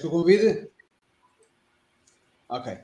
que 0.00 0.06
eu 0.06 0.10
convide? 0.10 0.68
Ok. 2.48 2.78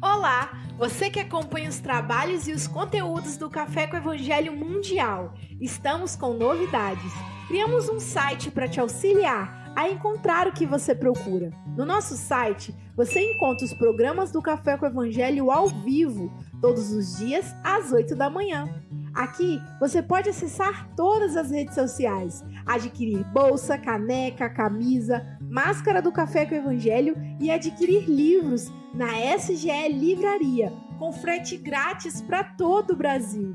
Olá, 0.00 0.52
você 0.78 1.10
que 1.10 1.20
acompanha 1.20 1.68
os 1.68 1.80
trabalhos 1.80 2.46
e 2.46 2.52
os 2.52 2.66
conteúdos 2.66 3.36
do 3.36 3.50
Café 3.50 3.86
com 3.86 3.96
Evangelho 3.96 4.52
Mundial. 4.52 5.34
Estamos 5.60 6.16
com 6.16 6.32
novidades. 6.32 7.12
Criamos 7.48 7.88
um 7.88 8.00
site 8.00 8.50
para 8.50 8.68
te 8.68 8.80
auxiliar 8.80 9.61
a 9.74 9.88
encontrar 9.88 10.46
o 10.46 10.52
que 10.52 10.66
você 10.66 10.94
procura. 10.94 11.50
No 11.76 11.84
nosso 11.84 12.16
site, 12.16 12.74
você 12.96 13.20
encontra 13.20 13.64
os 13.64 13.72
programas 13.72 14.30
do 14.30 14.42
Café 14.42 14.76
com 14.76 14.86
Evangelho 14.86 15.50
ao 15.50 15.68
vivo, 15.68 16.32
todos 16.60 16.92
os 16.92 17.16
dias 17.18 17.54
às 17.64 17.92
8 17.92 18.14
da 18.14 18.28
manhã. 18.28 18.68
Aqui 19.14 19.60
você 19.78 20.02
pode 20.02 20.30
acessar 20.30 20.88
todas 20.96 21.36
as 21.36 21.50
redes 21.50 21.74
sociais, 21.74 22.42
adquirir 22.64 23.24
bolsa, 23.32 23.76
caneca, 23.76 24.48
camisa, 24.48 25.38
máscara 25.40 26.00
do 26.00 26.12
Café 26.12 26.46
com 26.46 26.54
Evangelho 26.54 27.16
e 27.38 27.50
adquirir 27.50 28.08
livros 28.08 28.72
na 28.94 29.08
SGE 29.36 29.88
Livraria, 29.88 30.72
com 30.98 31.12
frete 31.12 31.56
grátis 31.56 32.22
para 32.22 32.44
todo 32.44 32.92
o 32.92 32.96
Brasil. 32.96 33.54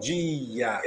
dia, 0.00 0.80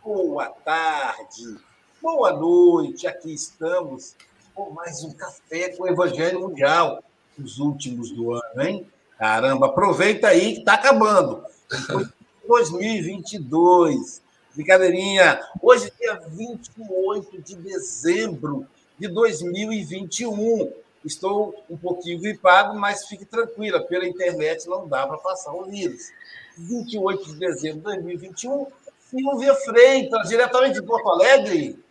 boa 0.00 0.46
tarde, 0.46 1.58
boa 2.00 2.32
noite. 2.32 3.04
Aqui 3.04 3.34
estamos 3.34 4.14
com 4.54 4.70
mais 4.70 5.02
um 5.02 5.12
café 5.12 5.70
com 5.70 5.82
o 5.82 5.88
Evangelho 5.88 6.42
Mundial, 6.42 7.02
os 7.36 7.58
últimos 7.58 8.12
do 8.12 8.32
ano, 8.32 8.62
hein? 8.62 8.86
Caramba, 9.18 9.66
aproveita 9.66 10.28
aí 10.28 10.52
que 10.54 10.60
está 10.60 10.74
acabando. 10.74 11.44
2022. 12.46 14.22
Brincadeirinha. 14.54 15.40
Hoje, 15.60 15.92
dia 15.98 16.20
28 16.28 17.42
de 17.42 17.56
dezembro 17.56 18.68
de 18.96 19.08
2021. 19.08 20.72
Estou 21.04 21.56
um 21.68 21.76
pouquinho 21.76 22.20
gripado, 22.20 22.78
mas 22.78 23.08
fique 23.08 23.24
tranquila, 23.24 23.80
pela 23.82 24.06
internet 24.06 24.68
não 24.68 24.86
dá 24.86 25.08
para 25.08 25.18
passar 25.18 25.52
o 25.52 25.64
vírus. 25.64 26.12
28 26.60 27.24
de 27.24 27.34
dezembro 27.36 27.78
de 27.78 27.84
2021, 27.84 28.66
Silvia 29.08 29.54
Freitas, 29.54 30.28
diretamente 30.28 30.80
de 30.80 30.86
Porto 30.86 31.08
Alegre. 31.08 31.82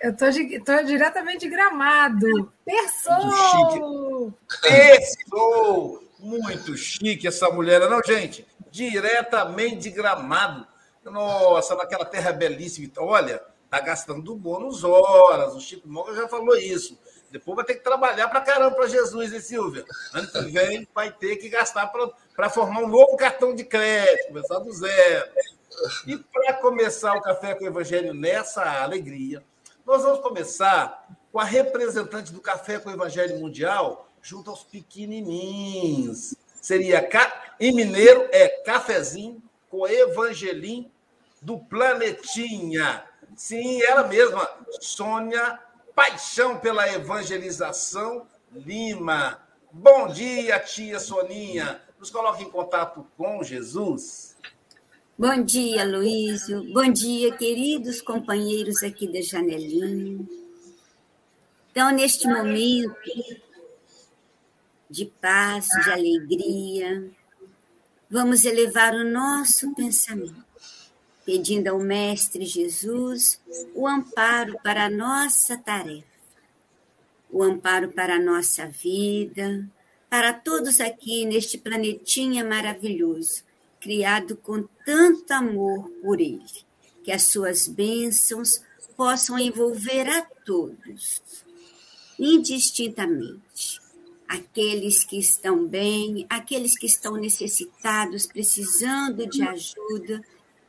Eu 0.00 0.10
estou 0.10 0.84
diretamente 0.84 1.40
de 1.40 1.48
Gramado. 1.48 2.52
Persou! 2.64 4.32
Persou! 4.62 6.04
Muito 6.20 6.76
chique 6.76 7.26
essa 7.26 7.50
mulher, 7.50 7.80
não, 7.88 8.00
gente? 8.04 8.46
Diretamente 8.70 9.76
de 9.76 9.90
Gramado. 9.90 10.66
Nossa, 11.04 11.74
naquela 11.74 12.04
terra 12.04 12.32
belíssima. 12.32 12.90
Olha, 12.98 13.42
tá 13.70 13.80
gastando 13.80 14.34
bônus 14.34 14.84
horas. 14.84 15.54
O 15.54 15.60
Chico 15.60 15.88
Moga 15.88 16.14
já 16.14 16.28
falou 16.28 16.56
isso. 16.56 16.98
Depois 17.30 17.56
vai 17.56 17.64
ter 17.64 17.74
que 17.74 17.84
trabalhar 17.84 18.28
para 18.28 18.40
caramba 18.40 18.74
para 18.74 18.86
Jesus, 18.86 19.32
hein, 19.32 19.40
Silvia? 19.40 19.84
Ano 20.14 20.28
que 20.28 20.40
vem 20.50 20.88
vai 20.94 21.12
ter 21.12 21.36
que 21.36 21.48
gastar 21.48 21.92
para 22.34 22.50
formar 22.50 22.80
um 22.80 22.88
novo 22.88 23.16
cartão 23.16 23.54
de 23.54 23.64
crédito, 23.64 24.28
começar 24.28 24.58
do 24.58 24.72
zero. 24.72 25.30
E 26.06 26.16
para 26.16 26.54
começar 26.54 27.14
o 27.14 27.20
Café 27.20 27.54
com 27.54 27.64
o 27.64 27.68
Evangelho 27.68 28.14
nessa 28.14 28.82
alegria, 28.82 29.42
nós 29.86 30.02
vamos 30.02 30.20
começar 30.20 31.06
com 31.30 31.38
a 31.38 31.44
representante 31.44 32.32
do 32.32 32.40
Café 32.40 32.78
com 32.78 32.88
o 32.88 32.92
Evangelho 32.92 33.38
Mundial, 33.38 34.08
junto 34.22 34.50
aos 34.50 34.64
pequenininhos. 34.64 36.34
Seria, 36.60 37.08
em 37.60 37.72
mineiro, 37.72 38.28
é 38.32 38.48
cafezinho 38.48 39.42
com 39.70 39.86
evangelim 39.86 40.90
do 41.40 41.58
Planetinha. 41.58 43.04
Sim, 43.36 43.80
ela 43.82 44.04
mesma, 44.04 44.48
Sônia 44.80 45.58
Paixão 45.98 46.60
pela 46.60 46.88
Evangelização 46.94 48.24
Lima. 48.52 49.42
Bom 49.72 50.06
dia, 50.06 50.60
tia 50.60 51.00
Soninha. 51.00 51.82
Nos 51.98 52.08
coloque 52.08 52.44
em 52.44 52.50
contato 52.50 53.04
com 53.16 53.42
Jesus. 53.42 54.36
Bom 55.18 55.42
dia, 55.42 55.84
Luísio. 55.84 56.72
Bom 56.72 56.88
dia, 56.92 57.36
queridos 57.36 58.00
companheiros 58.00 58.84
aqui 58.84 59.12
da 59.12 59.20
Janelinha. 59.20 60.24
Então, 61.72 61.90
neste 61.90 62.28
momento 62.28 62.94
de 64.88 65.04
paz, 65.20 65.66
de 65.82 65.90
alegria, 65.90 67.10
vamos 68.08 68.44
elevar 68.44 68.94
o 68.94 69.02
nosso 69.02 69.74
pensamento 69.74 70.47
pedindo 71.28 71.68
ao 71.68 71.78
Mestre 71.78 72.46
Jesus 72.46 73.38
o 73.74 73.86
amparo 73.86 74.56
para 74.64 74.86
a 74.86 74.90
nossa 74.90 75.58
tarefa, 75.58 76.06
o 77.30 77.42
amparo 77.42 77.92
para 77.92 78.14
a 78.14 78.18
nossa 78.18 78.66
vida, 78.66 79.68
para 80.08 80.32
todos 80.32 80.80
aqui 80.80 81.26
neste 81.26 81.58
planetinha 81.58 82.42
maravilhoso, 82.42 83.42
criado 83.78 84.36
com 84.36 84.66
tanto 84.86 85.30
amor 85.32 85.90
por 86.00 86.18
Ele, 86.18 86.42
que 87.04 87.12
as 87.12 87.24
suas 87.24 87.68
bênçãos 87.68 88.62
possam 88.96 89.38
envolver 89.38 90.08
a 90.08 90.22
todos, 90.46 91.20
indistintamente. 92.18 93.82
Aqueles 94.26 95.04
que 95.04 95.18
estão 95.18 95.66
bem, 95.66 96.24
aqueles 96.30 96.78
que 96.78 96.86
estão 96.86 97.16
necessitados, 97.16 98.26
precisando 98.26 99.26
de 99.26 99.42
ajuda, 99.42 100.22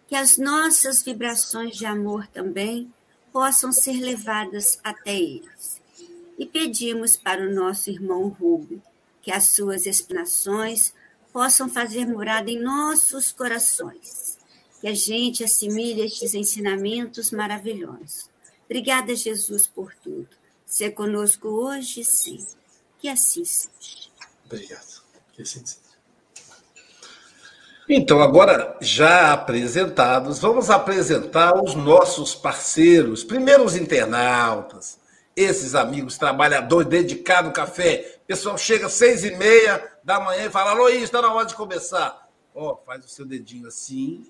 que 0.09 0.15
as 0.15 0.39
nossas 0.39 1.03
vibrações 1.03 1.77
de 1.77 1.85
amor 1.85 2.25
também 2.27 2.91
possam 3.31 3.71
ser 3.71 4.01
levadas 4.01 4.79
até 4.83 5.15
eles. 5.15 5.79
E 6.37 6.47
pedimos 6.47 7.15
para 7.15 7.47
o 7.47 7.53
nosso 7.53 7.91
irmão 7.91 8.27
Rubio 8.27 8.81
que 9.21 9.31
as 9.31 9.43
suas 9.49 9.85
explanações 9.85 10.93
possam 11.31 11.69
fazer 11.69 12.07
morada 12.07 12.49
em 12.49 12.59
nossos 12.59 13.31
corações, 13.31 14.39
que 14.81 14.87
a 14.87 14.95
gente 14.95 15.43
assimile 15.43 16.01
estes 16.01 16.33
ensinamentos 16.33 17.29
maravilhosos. 17.29 18.27
Obrigada, 18.65 19.15
Jesus, 19.15 19.67
por 19.67 19.93
tudo. 19.93 20.29
Ser 20.65 20.91
conosco 20.91 21.47
hoje 21.47 22.03
sempre. 22.03 22.57
Que 22.97 23.09
assim 23.09 23.45
seja. 23.45 24.09
Obrigado. 24.45 25.03
Que 25.33 25.43
assim 25.43 25.63
seja. 25.63 25.88
Então, 27.91 28.21
agora 28.21 28.77
já 28.79 29.33
apresentados, 29.33 30.37
vamos 30.37 30.69
apresentar 30.69 31.59
os 31.59 31.73
nossos 31.73 32.35
parceiros, 32.35 33.23
primeiro 33.23 33.63
os 33.63 33.75
internautas, 33.75 34.99
esses 35.35 35.73
amigos 35.73 36.15
trabalhadores 36.15 36.87
dedicados 36.87 37.47
ao 37.47 37.53
café. 37.53 38.19
O 38.21 38.27
pessoal 38.27 38.59
chega 38.59 38.85
às 38.85 38.93
seis 38.93 39.23
e 39.23 39.31
meia 39.31 39.91
da 40.03 40.19
manhã 40.19 40.45
e 40.45 40.51
fala: 40.51 40.73
Luiz, 40.73 41.01
está 41.01 41.19
na 41.19 41.33
hora 41.33 41.47
de 41.47 41.55
começar. 41.55 42.29
Ó, 42.53 42.73
oh, 42.73 42.77
faz 42.85 43.03
o 43.03 43.09
seu 43.09 43.25
dedinho 43.25 43.67
assim 43.67 44.23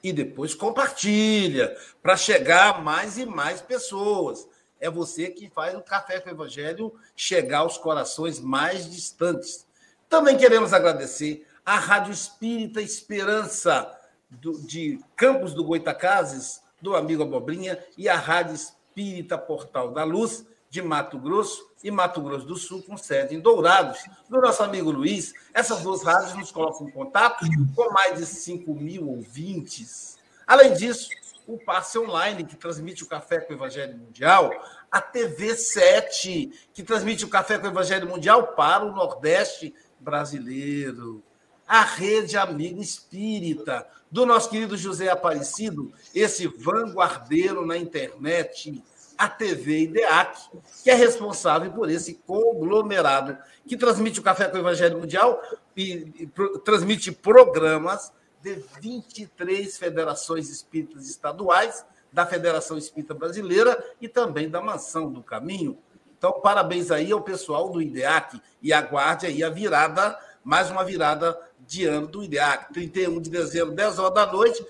e 0.00 0.12
depois 0.12 0.54
compartilha 0.54 1.76
para 2.00 2.16
chegar 2.16 2.76
a 2.76 2.78
mais 2.78 3.18
e 3.18 3.26
mais 3.26 3.60
pessoas. 3.60 4.46
É 4.80 4.88
você 4.88 5.30
que 5.30 5.50
faz 5.50 5.76
o 5.76 5.82
Café 5.82 6.20
com 6.20 6.28
o 6.28 6.32
Evangelho 6.32 6.94
chegar 7.16 7.58
aos 7.58 7.76
corações 7.76 8.38
mais 8.38 8.88
distantes. 8.88 9.66
Também 10.08 10.36
queremos 10.36 10.72
agradecer 10.72 11.44
à 11.64 11.78
Rádio 11.78 12.12
Espírita 12.12 12.80
Esperança 12.80 13.90
do, 14.30 14.60
de 14.66 14.98
Campos 15.16 15.54
do 15.54 15.64
Goitacazes, 15.64 16.62
do 16.80 16.96
amigo 16.96 17.22
Abobrinha, 17.22 17.78
e 17.96 18.08
a 18.08 18.16
Rádio 18.16 18.54
Espírita 18.54 19.38
Portal 19.38 19.92
da 19.92 20.04
Luz, 20.04 20.46
de 20.68 20.80
Mato 20.80 21.18
Grosso 21.18 21.70
e 21.84 21.90
Mato 21.90 22.22
Grosso 22.22 22.46
do 22.46 22.56
Sul, 22.56 22.82
com 22.82 22.96
sede 22.96 23.34
em 23.34 23.40
Dourados, 23.40 23.98
do 24.28 24.40
nosso 24.40 24.62
amigo 24.62 24.90
Luiz. 24.90 25.34
Essas 25.52 25.82
duas 25.82 26.02
rádios 26.02 26.34
nos 26.34 26.50
colocam 26.50 26.88
em 26.88 26.90
contato 26.90 27.44
com 27.76 27.92
mais 27.92 28.18
de 28.18 28.24
5 28.24 28.74
mil 28.74 29.08
ouvintes. 29.10 30.16
Além 30.46 30.72
disso, 30.72 31.10
o 31.46 31.58
passe 31.58 31.98
online, 31.98 32.44
que 32.44 32.56
transmite 32.56 33.02
o 33.02 33.06
Café 33.06 33.40
com 33.40 33.52
o 33.52 33.56
Evangelho 33.56 33.98
Mundial, 33.98 34.50
a 34.90 35.00
TV 35.00 35.54
7, 35.54 36.68
que 36.72 36.82
transmite 36.82 37.24
o 37.24 37.28
Café 37.28 37.58
com 37.58 37.66
o 37.66 37.70
Evangelho 37.70 38.08
Mundial 38.08 38.48
para 38.48 38.84
o 38.84 38.92
Nordeste 38.92 39.74
brasileiro. 40.00 41.22
A 41.72 41.84
Rede 41.84 42.36
Amiga 42.36 42.82
Espírita, 42.82 43.86
do 44.10 44.26
nosso 44.26 44.50
querido 44.50 44.76
José 44.76 45.08
Aparecido, 45.08 45.90
esse 46.14 46.46
vanguardeiro 46.46 47.64
na 47.64 47.78
internet 47.78 48.84
a 49.16 49.26
TV 49.26 49.84
IDEAC, 49.84 50.50
que 50.84 50.90
é 50.90 50.94
responsável 50.94 51.72
por 51.72 51.88
esse 51.88 52.20
conglomerado 52.26 53.38
que 53.66 53.74
transmite 53.74 54.20
o 54.20 54.22
Café 54.22 54.48
com 54.48 54.58
o 54.58 54.60
Evangelho 54.60 54.98
Mundial 54.98 55.40
e, 55.74 56.28
transmite 56.62 57.10
programas 57.10 58.12
de 58.42 58.62
23 58.78 59.78
federações 59.78 60.50
espíritas 60.50 61.08
estaduais, 61.08 61.86
da 62.12 62.26
Federação 62.26 62.76
Espírita 62.76 63.14
Brasileira 63.14 63.82
e 63.98 64.10
também 64.10 64.50
da 64.50 64.60
Mansão 64.60 65.10
do 65.10 65.22
Caminho. 65.22 65.78
Então, 66.18 66.32
parabéns 66.32 66.90
aí 66.90 67.10
ao 67.10 67.22
pessoal 67.22 67.70
do 67.70 67.80
IDEAC 67.80 68.42
e 68.60 68.74
aguarde 68.74 69.24
aí 69.24 69.42
a 69.42 69.48
virada, 69.48 70.18
mais 70.44 70.70
uma 70.70 70.84
virada 70.84 71.38
de 71.66 71.84
ano 71.86 72.06
do 72.06 72.22
IDEAC. 72.22 72.72
31 72.72 73.20
de 73.20 73.30
dezembro, 73.30 73.74
10 73.74 73.98
horas 73.98 74.14
da 74.14 74.32
noite, 74.32 74.64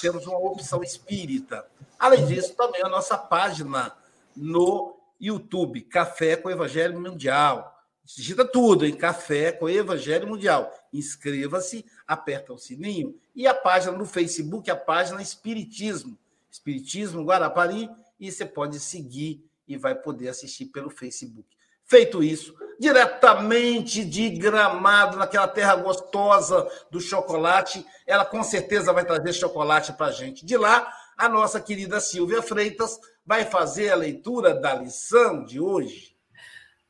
temos 0.00 0.26
uma 0.26 0.38
opção 0.38 0.82
espírita. 0.82 1.66
Além 1.98 2.26
disso, 2.26 2.54
também 2.54 2.82
a 2.82 2.88
nossa 2.88 3.16
página 3.18 3.92
no 4.34 4.96
YouTube, 5.20 5.82
Café 5.82 6.36
com 6.36 6.50
Evangelho 6.50 6.98
Mundial. 6.98 7.76
Digita 8.04 8.44
tudo 8.44 8.86
em 8.86 8.96
Café 8.96 9.52
com 9.52 9.68
Evangelho 9.68 10.26
Mundial. 10.26 10.72
Inscreva-se, 10.92 11.84
aperta 12.06 12.52
o 12.52 12.58
sininho. 12.58 13.18
E 13.36 13.46
a 13.46 13.54
página 13.54 13.96
no 13.96 14.06
Facebook, 14.06 14.70
a 14.70 14.76
página 14.76 15.20
Espiritismo. 15.22 16.18
Espiritismo 16.50 17.22
Guarapari. 17.22 17.88
E 18.18 18.32
você 18.32 18.44
pode 18.44 18.80
seguir 18.80 19.44
e 19.68 19.76
vai 19.76 19.94
poder 19.94 20.28
assistir 20.28 20.66
pelo 20.66 20.90
Facebook. 20.90 21.48
Feito 21.84 22.22
isso, 22.22 22.54
diretamente 22.80 24.02
de 24.02 24.30
Gramado, 24.30 25.18
naquela 25.18 25.46
terra 25.46 25.76
gostosa 25.76 26.66
do 26.90 26.98
chocolate, 26.98 27.86
ela 28.06 28.24
com 28.24 28.42
certeza 28.42 28.90
vai 28.90 29.04
trazer 29.04 29.34
chocolate 29.34 29.92
para 29.92 30.06
a 30.06 30.12
gente. 30.12 30.46
De 30.46 30.56
lá, 30.56 30.90
a 31.14 31.28
nossa 31.28 31.60
querida 31.60 32.00
Silvia 32.00 32.40
Freitas 32.40 32.98
vai 33.24 33.44
fazer 33.44 33.90
a 33.90 33.96
leitura 33.96 34.54
da 34.54 34.72
lição 34.72 35.44
de 35.44 35.60
hoje. 35.60 36.16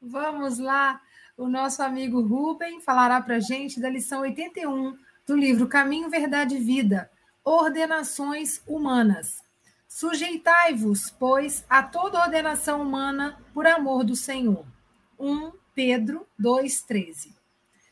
Vamos 0.01 0.61
lá. 0.61 1.01
O 1.37 1.49
nosso 1.49 1.83
amigo 1.83 2.23
Rubem 2.23 2.81
falará 2.81 3.21
para 3.21 3.37
a 3.37 3.41
gente 3.41 3.81
da 3.81 3.91
lição 3.91 4.21
81 4.21 4.97
do 5.27 5.37
livro 5.37 5.67
Caminho, 5.67 6.09
Verdade 6.09 6.55
e 6.55 6.61
Vida 6.61 7.11
Ordenações 7.43 8.63
Humanas. 8.65 9.43
Sujeitai-vos, 9.89 11.11
pois, 11.19 11.65
a 11.69 11.83
toda 11.83 12.21
ordenação 12.21 12.81
humana 12.81 13.41
por 13.53 13.67
amor 13.67 14.05
do 14.05 14.15
Senhor. 14.15 14.65
1 15.19 15.60
Pedro 15.75 16.27
2,13. 16.41 17.31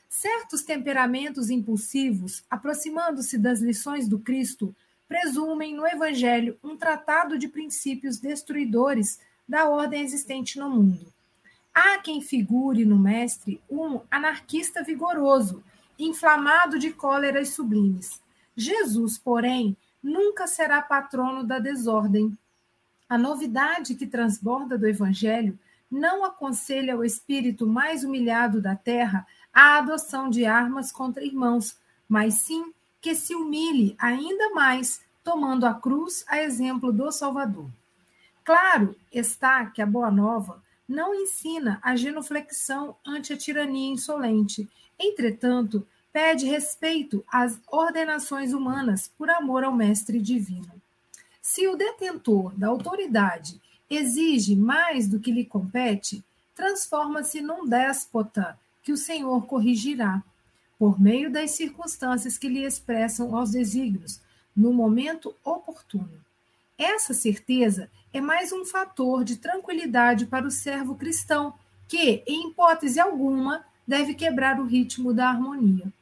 Certos 0.09 0.63
temperamentos 0.63 1.51
impulsivos, 1.51 2.43
aproximando-se 2.51 3.39
das 3.39 3.61
lições 3.61 4.09
do 4.09 4.19
Cristo, 4.19 4.75
presumem 5.07 5.75
no 5.75 5.87
Evangelho 5.87 6.59
um 6.63 6.77
tratado 6.77 7.39
de 7.39 7.49
princípios 7.49 8.19
destruidores 8.19 9.21
da 9.49 9.69
ordem 9.69 10.03
existente 10.03 10.59
no 10.59 10.69
mundo. 10.69 11.07
Há 11.73 11.99
quem 11.99 12.21
figure 12.21 12.85
no 12.85 12.99
Mestre 12.99 13.61
um 13.71 14.01
anarquista 14.11 14.83
vigoroso, 14.83 15.63
inflamado 15.99 16.79
de 16.79 16.91
cóleras 16.91 17.51
sublimes. 17.51 18.21
Jesus, 18.57 19.17
porém, 19.17 19.77
nunca 20.03 20.47
será 20.47 20.83
patrono 20.83 21.45
da 21.45 21.59
desordem. 21.59 22.37
A 23.09 23.17
novidade 23.17 23.95
que 23.95 24.07
transborda 24.07 24.77
do 24.77 24.87
Evangelho 24.87 25.59
não 25.91 26.25
aconselha 26.25 26.97
o 26.97 27.05
espírito 27.05 27.67
mais 27.67 28.05
humilhado 28.05 28.61
da 28.61 28.77
terra 28.77 29.27
a 29.53 29.79
adoção 29.79 30.29
de 30.29 30.45
armas 30.45 30.93
contra 30.93 31.25
irmãos, 31.25 31.77
mas 32.09 32.35
sim 32.35 32.73
que 33.01 33.15
se 33.15 33.35
humilhe 33.35 33.97
ainda 33.99 34.51
mais, 34.51 35.01
tomando 35.25 35.67
a 35.67 35.75
cruz 35.75 36.25
a 36.29 36.41
exemplo 36.43 36.93
do 36.93 37.11
Salvador. 37.11 37.69
Claro 38.45 38.97
está 39.13 39.67
que 39.67 39.83
a 39.83 39.87
Boa 39.87 40.11
Nova 40.11 40.63
não 40.89 41.15
ensina 41.15 41.79
a 41.83 41.95
genuflexão 41.97 42.97
ante 43.07 43.33
a 43.33 43.37
tirania 43.37 43.93
insolente, 43.93 44.69
entretanto, 44.99 45.87
pede 46.13 46.47
respeito 46.47 47.23
às 47.31 47.61
ordenações 47.71 48.53
humanas 48.53 49.13
por 49.19 49.29
amor 49.29 49.65
ao 49.65 49.73
Mestre 49.73 50.19
Divino. 50.19 50.73
Se 51.43 51.69
o 51.69 51.77
detentor 51.77 52.53
da 52.57 52.69
autoridade 52.69 53.61
exige 53.89 54.55
mais 54.55 55.09
do 55.09 55.21
que 55.21 55.33
lhe 55.33 55.45
compete, 55.45 56.25
transforma-se 56.55 57.41
num 57.41 57.67
déspota 57.67 58.59
que 58.83 58.93
o 58.93 58.97
Senhor 58.97 59.47
corrigirá 59.47 60.23
por 60.79 61.01
meio 61.01 61.31
das 61.31 61.53
circunstâncias 61.53 62.39
que 62.39 62.49
lhe 62.49 62.65
expressam 62.65 63.37
aos 63.37 63.51
desígnios, 63.51 64.21
no 64.55 64.73
momento 64.73 65.35
oportuno. 65.45 66.11
Essa 66.77 67.13
certeza 67.13 67.91
é 68.13 68.21
mais 68.21 68.53
um 68.53 68.65
fator 68.65 69.25
de 69.25 69.37
tranquilidade 69.37 70.27
para 70.27 70.47
o 70.47 70.51
servo 70.51 70.95
cristão, 70.95 71.53
que, 71.89 72.23
em 72.27 72.51
hipótese 72.51 73.01
alguma, 73.01 73.65
deve 73.87 74.15
quebrar 74.15 74.61
o 74.61 74.67
ritmo 74.67 75.13
da 75.13 75.29
harmonia. 75.29 75.93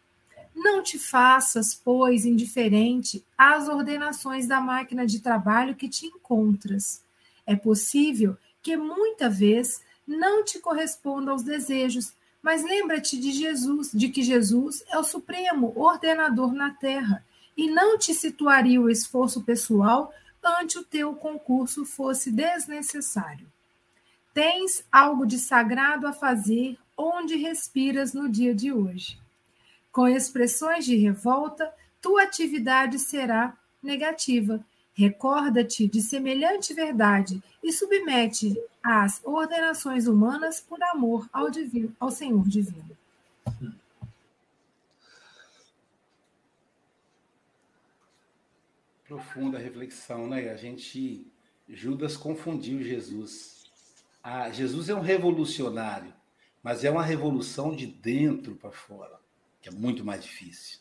Não 0.54 0.82
te 0.82 0.98
faças, 0.98 1.74
pois, 1.74 2.26
indiferente 2.26 3.24
às 3.36 3.68
ordenações 3.68 4.46
da 4.46 4.60
máquina 4.60 5.06
de 5.06 5.20
trabalho 5.20 5.74
que 5.74 5.88
te 5.88 6.06
encontras. 6.06 7.02
É 7.46 7.54
possível 7.54 8.36
que 8.62 8.76
muita 8.76 9.30
vez 9.30 9.80
não 10.06 10.44
te 10.44 10.58
corresponda 10.58 11.30
aos 11.30 11.42
desejos, 11.42 12.12
mas 12.42 12.62
lembra-te 12.62 13.18
de 13.18 13.32
Jesus, 13.32 13.90
de 13.92 14.08
que 14.08 14.22
Jesus 14.22 14.84
é 14.88 14.98
o 14.98 15.04
supremo 15.04 15.72
ordenador 15.76 16.52
na 16.52 16.70
terra, 16.70 17.24
e 17.56 17.70
não 17.70 17.96
te 17.96 18.12
situaria 18.12 18.80
o 18.80 18.90
esforço 18.90 19.42
pessoal 19.42 20.12
ante 20.44 20.78
o 20.78 20.84
teu 20.84 21.14
concurso 21.14 21.84
fosse 21.84 22.30
desnecessário. 22.30 23.50
Tens 24.32 24.84
algo 24.92 25.26
de 25.26 25.38
sagrado 25.38 26.06
a 26.06 26.12
fazer 26.12 26.78
onde 26.96 27.36
respiras 27.36 28.12
no 28.12 28.28
dia 28.28 28.54
de 28.54 28.72
hoje. 28.72 29.18
Com 29.90 30.06
expressões 30.06 30.84
de 30.84 30.94
revolta, 30.94 31.72
tua 32.00 32.22
atividade 32.22 32.98
será 32.98 33.56
negativa. 33.82 34.64
Recorda-te 34.96 35.86
de 35.86 36.00
semelhante 36.00 36.72
verdade 36.72 37.42
e 37.62 37.70
submete 37.70 38.58
às 38.82 39.20
ordenações 39.22 40.06
humanas 40.06 40.58
por 40.58 40.82
amor 40.82 41.28
ao, 41.30 41.50
divino, 41.50 41.94
ao 42.00 42.10
Senhor 42.10 42.48
divino. 42.48 42.96
Profunda 49.06 49.58
reflexão, 49.58 50.26
né? 50.26 50.48
A 50.48 50.56
gente, 50.56 51.30
Judas 51.68 52.16
confundiu 52.16 52.82
Jesus. 52.82 53.64
Ah, 54.24 54.50
Jesus 54.50 54.88
é 54.88 54.94
um 54.94 55.02
revolucionário, 55.02 56.12
mas 56.62 56.84
é 56.84 56.90
uma 56.90 57.02
revolução 57.02 57.76
de 57.76 57.86
dentro 57.86 58.54
para 58.54 58.72
fora, 58.72 59.20
que 59.60 59.68
é 59.68 59.72
muito 59.72 60.02
mais 60.06 60.24
difícil. 60.24 60.78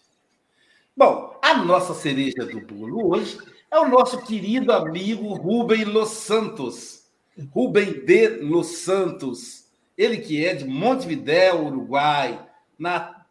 Bom, 0.96 1.38
a 1.42 1.54
nossa 1.56 1.94
cereja 1.94 2.46
do 2.46 2.62
bolo 2.62 3.14
hoje 3.14 3.38
é 3.76 3.80
o 3.80 3.90
nosso 3.90 4.22
querido 4.22 4.72
amigo 4.72 5.34
Rubem 5.34 5.84
Los 5.86 6.10
Santos 6.10 7.06
Rubem 7.52 8.06
de 8.06 8.30
Los 8.40 8.68
Santos, 8.78 9.66
ele 9.98 10.18
que 10.20 10.46
é 10.46 10.56
de 10.56 10.66
Montevidéu, 10.66 11.66
Uruguai, 11.66 12.48
na, 12.80 13.26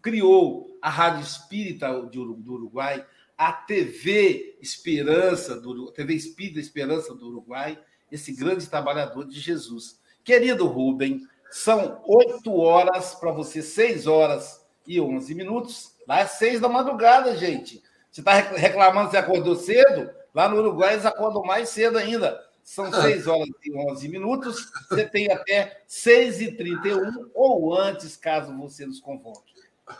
criou 0.00 0.66
a 0.80 0.88
Rádio 0.88 1.22
Espírita 1.22 1.92
do 2.00 2.52
Uruguai, 2.52 3.04
a 3.36 3.52
TV 3.52 4.56
Esperança 4.60 5.60
do 5.60 5.90
TV 5.92 6.14
Espírita 6.14 6.60
Esperança 6.60 7.14
do 7.14 7.28
Uruguai 7.28 7.78
esse 8.10 8.32
grande 8.32 8.66
trabalhador 8.66 9.26
de 9.26 9.38
Jesus. 9.38 10.00
Querido 10.24 10.66
Rubem, 10.66 11.26
são 11.50 12.00
oito 12.06 12.54
horas 12.56 13.14
para 13.14 13.32
você, 13.32 13.60
seis 13.60 14.06
horas 14.06 14.64
e 14.86 15.00
onze 15.00 15.34
minutos. 15.34 15.94
Lá 16.06 16.20
é 16.20 16.26
seis 16.26 16.60
da 16.60 16.68
madrugada, 16.68 17.36
gente. 17.36 17.82
Você 18.16 18.22
está 18.22 18.32
reclamando 18.32 19.10
que 19.10 19.10
você 19.10 19.18
acordou 19.18 19.54
cedo? 19.56 20.10
Lá 20.34 20.48
no 20.48 20.56
Uruguai 20.56 20.94
eles 20.94 21.04
acordam 21.04 21.42
mais 21.42 21.68
cedo 21.68 21.98
ainda. 21.98 22.42
São 22.64 22.86
ah. 22.86 23.02
seis 23.02 23.26
horas 23.26 23.50
e 23.62 23.76
onze 23.76 24.08
minutos. 24.08 24.72
Você 24.88 25.04
tem 25.04 25.30
até 25.30 25.82
seis 25.86 26.40
e 26.40 26.50
trinta 26.50 26.88
e 26.88 26.94
um 26.94 27.30
ou 27.34 27.78
antes, 27.78 28.16
caso 28.16 28.56
você 28.56 28.86
nos 28.86 29.00
convoque. 29.00 29.52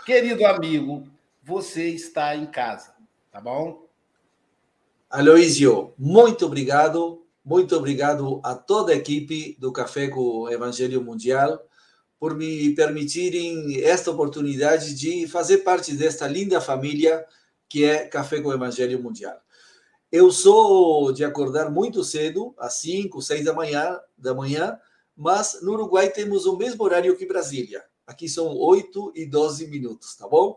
Querido 0.07 0.47
amigo, 0.47 1.07
você 1.45 1.91
está 1.91 2.35
em 2.35 2.47
casa, 2.47 2.95
tá 3.31 3.39
bom? 3.39 3.87
Aloísio, 5.11 5.93
muito 5.99 6.47
obrigado. 6.47 7.23
Muito 7.45 7.77
obrigado 7.77 8.41
a 8.43 8.55
toda 8.55 8.93
a 8.93 8.97
equipe 8.97 9.59
do 9.61 9.71
Café 9.71 10.09
com 10.09 10.21
o 10.21 10.51
Evangelho 10.51 11.03
Mundial 11.03 11.63
por 12.19 12.35
me 12.35 12.75
permitirem 12.75 13.85
esta 13.85 14.11
oportunidade 14.11 14.95
de 14.95 15.29
fazer 15.29 15.59
parte 15.59 15.93
desta 15.93 16.27
linda 16.27 16.63
família 16.63 17.23
que 17.69 17.85
é 17.85 18.07
Café 18.07 18.41
com 18.41 18.53
Evangelho 18.53 19.03
Mundial. 19.03 19.37
Eu 20.11 20.31
sou 20.31 21.13
de 21.13 21.25
acordar 21.25 21.71
muito 21.71 22.05
cedo, 22.05 22.55
às 22.59 22.75
5, 22.75 23.21
6 23.21 23.45
da 23.45 23.53
manhã, 23.53 24.01
da 24.17 24.33
manhã, 24.33 24.79
mas 25.17 25.61
no 25.63 25.73
Uruguai 25.73 26.11
temos 26.11 26.47
o 26.47 26.57
mesmo 26.57 26.85
horário 26.85 27.17
que 27.17 27.27
Brasília. 27.27 27.85
Aqui 28.07 28.29
são 28.29 28.57
8 28.57 29.13
e 29.17 29.27
12 29.27 29.67
minutos, 29.67 30.15
tá 30.15 30.29
bom? 30.29 30.57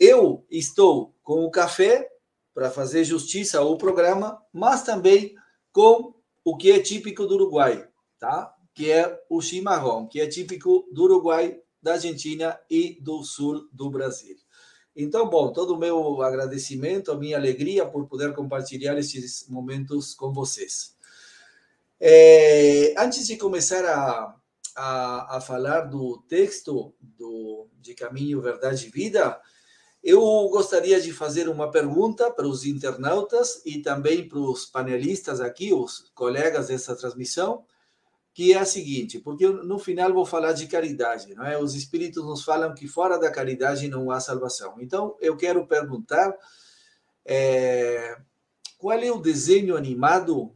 Eu 0.00 0.44
estou 0.50 1.14
com 1.22 1.44
o 1.44 1.50
café 1.50 2.10
para 2.52 2.70
fazer 2.70 3.04
justiça 3.04 3.60
ao 3.60 3.78
programa, 3.78 4.42
mas 4.52 4.82
também 4.82 5.34
com 5.70 6.14
o 6.44 6.56
que 6.56 6.72
é 6.72 6.80
típico 6.80 7.24
do 7.24 7.34
Uruguai, 7.34 7.88
tá? 8.18 8.52
Que 8.74 8.90
é 8.90 9.22
o 9.30 9.40
chimarrão, 9.40 10.08
que 10.08 10.20
é 10.20 10.26
típico 10.26 10.88
do 10.92 11.04
Uruguai, 11.04 11.60
da 11.80 11.92
Argentina 11.92 12.58
e 12.68 12.98
do 13.00 13.22
sul 13.22 13.68
do 13.72 13.90
Brasil. 13.90 14.36
Então, 14.94 15.28
bom, 15.28 15.52
todo 15.52 15.74
o 15.74 15.78
meu 15.78 16.22
agradecimento, 16.22 17.10
a 17.10 17.16
minha 17.16 17.36
alegria 17.36 17.86
por 17.86 18.06
poder 18.06 18.34
compartilhar 18.34 18.98
esses 18.98 19.48
momentos 19.48 20.14
com 20.14 20.32
vocês. 20.32 20.94
É, 21.98 22.94
antes 22.98 23.26
de 23.26 23.36
começar 23.36 23.84
a, 23.86 24.34
a, 24.76 25.36
a, 25.36 25.40
falar 25.40 25.82
do 25.82 26.22
texto 26.28 26.92
do, 27.00 27.68
de 27.80 27.94
Caminho, 27.94 28.42
Verdade 28.42 28.86
e 28.86 28.90
Vida, 28.90 29.40
eu 30.02 30.20
gostaria 30.50 31.00
de 31.00 31.12
fazer 31.12 31.48
uma 31.48 31.70
pergunta 31.70 32.30
para 32.30 32.46
os 32.46 32.66
internautas 32.66 33.62
e 33.64 33.78
também 33.78 34.28
para 34.28 34.40
os 34.40 34.66
panelistas 34.66 35.40
aqui, 35.40 35.72
os 35.72 36.10
colegas 36.14 36.66
dessa 36.68 36.96
transmissão 36.96 37.64
que 38.34 38.52
é 38.54 38.58
a 38.58 38.64
seguinte, 38.64 39.18
porque 39.18 39.46
no 39.46 39.78
final 39.78 40.12
vou 40.12 40.24
falar 40.24 40.52
de 40.52 40.66
caridade, 40.66 41.34
não 41.34 41.44
é? 41.44 41.58
Os 41.58 41.74
espíritos 41.74 42.24
nos 42.24 42.42
falam 42.42 42.74
que 42.74 42.88
fora 42.88 43.18
da 43.18 43.30
caridade 43.30 43.88
não 43.88 44.10
há 44.10 44.20
salvação. 44.20 44.76
Então, 44.80 45.16
eu 45.20 45.36
quero 45.36 45.66
perguntar 45.66 46.34
é, 47.26 48.16
qual 48.78 48.98
é 48.98 49.10
o 49.12 49.20
desenho 49.20 49.76
animado 49.76 50.54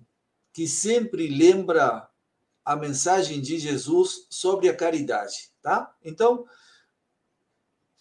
que 0.54 0.66
sempre 0.66 1.28
lembra 1.28 2.08
a 2.64 2.74
mensagem 2.74 3.42
de 3.42 3.58
Jesus 3.58 4.26
sobre 4.30 4.70
a 4.70 4.74
caridade, 4.74 5.50
tá? 5.60 5.94
Então, 6.02 6.46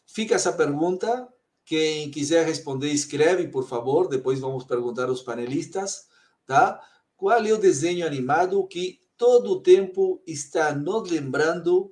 fica 0.08 0.36
essa 0.36 0.54
pergunta. 0.54 1.28
Quem 1.66 2.10
quiser 2.10 2.46
responder, 2.46 2.92
escreve, 2.92 3.50
por 3.50 3.68
favor. 3.68 4.08
Depois 4.08 4.40
vamos 4.40 4.64
perguntar 4.64 5.10
aos 5.10 5.22
panelistas, 5.22 6.08
tá? 6.46 6.82
Qual 7.18 7.46
é 7.46 7.52
o 7.52 7.58
desenho 7.58 8.08
animado 8.08 8.66
que 8.68 9.05
todo 9.18 9.52
o 9.52 9.62
tempo 9.62 10.22
está 10.26 10.74
nos 10.74 11.10
lembrando 11.10 11.92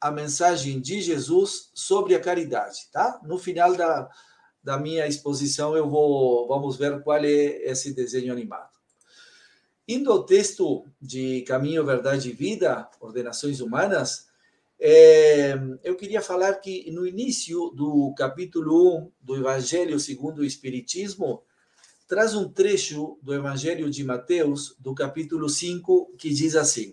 a 0.00 0.10
mensagem 0.10 0.80
de 0.80 1.00
Jesus 1.00 1.70
sobre 1.74 2.14
a 2.14 2.20
caridade, 2.20 2.88
tá? 2.90 3.20
No 3.24 3.38
final 3.38 3.76
da, 3.76 4.10
da 4.62 4.76
minha 4.76 5.06
exposição 5.06 5.76
eu 5.76 5.88
vou 5.88 6.48
vamos 6.48 6.76
ver 6.76 7.02
qual 7.02 7.18
é 7.18 7.70
esse 7.70 7.94
desenho 7.94 8.32
animado. 8.32 8.72
Indo 9.86 10.10
ao 10.10 10.24
texto 10.24 10.86
de 11.00 11.42
Caminho, 11.42 11.84
Verdade 11.84 12.30
e 12.30 12.32
Vida, 12.32 12.88
Ordenações 13.00 13.60
Humanas, 13.60 14.28
é, 14.80 15.54
eu 15.84 15.94
queria 15.94 16.20
falar 16.20 16.54
que 16.54 16.90
no 16.90 17.06
início 17.06 17.70
do 17.70 18.12
capítulo 18.16 18.98
1 18.98 19.12
do 19.20 19.36
Evangelho 19.36 20.00
segundo 20.00 20.38
o 20.38 20.44
Espiritismo, 20.44 21.44
traz 22.12 22.34
um 22.34 22.46
trecho 22.46 23.16
do 23.22 23.32
Evangelho 23.32 23.90
de 23.90 24.04
Mateus, 24.04 24.76
do 24.78 24.94
capítulo 24.94 25.48
5, 25.48 26.12
que 26.18 26.28
diz 26.28 26.54
assim: 26.54 26.92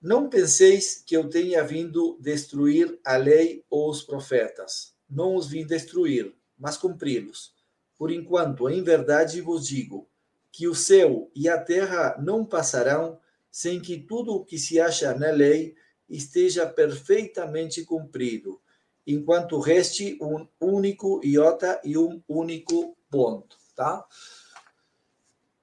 Não 0.00 0.26
penseis 0.26 1.02
que 1.04 1.14
eu 1.14 1.28
tenha 1.28 1.62
vindo 1.62 2.16
destruir 2.18 2.98
a 3.04 3.18
lei 3.18 3.62
ou 3.68 3.90
os 3.90 4.00
profetas. 4.00 4.94
Não 5.06 5.36
os 5.36 5.48
vim 5.48 5.66
destruir, 5.66 6.34
mas 6.58 6.78
cumpri-los. 6.78 7.52
Por 7.98 8.10
enquanto, 8.10 8.70
em 8.70 8.82
verdade 8.82 9.42
vos 9.42 9.68
digo 9.68 10.08
que 10.50 10.66
o 10.66 10.74
céu 10.74 11.30
e 11.34 11.46
a 11.46 11.60
terra 11.60 12.16
não 12.18 12.42
passarão 12.42 13.20
sem 13.50 13.78
que 13.78 13.98
tudo 13.98 14.32
o 14.32 14.44
que 14.46 14.56
se 14.56 14.80
acha 14.80 15.12
na 15.12 15.30
lei 15.30 15.74
esteja 16.08 16.66
perfeitamente 16.66 17.84
cumprido, 17.84 18.58
enquanto 19.06 19.60
reste 19.60 20.16
um 20.22 20.48
único 20.58 21.20
iota 21.22 21.78
e 21.84 21.98
um 21.98 22.22
único 22.26 22.96
ponto 23.10 23.62
tá? 23.74 24.04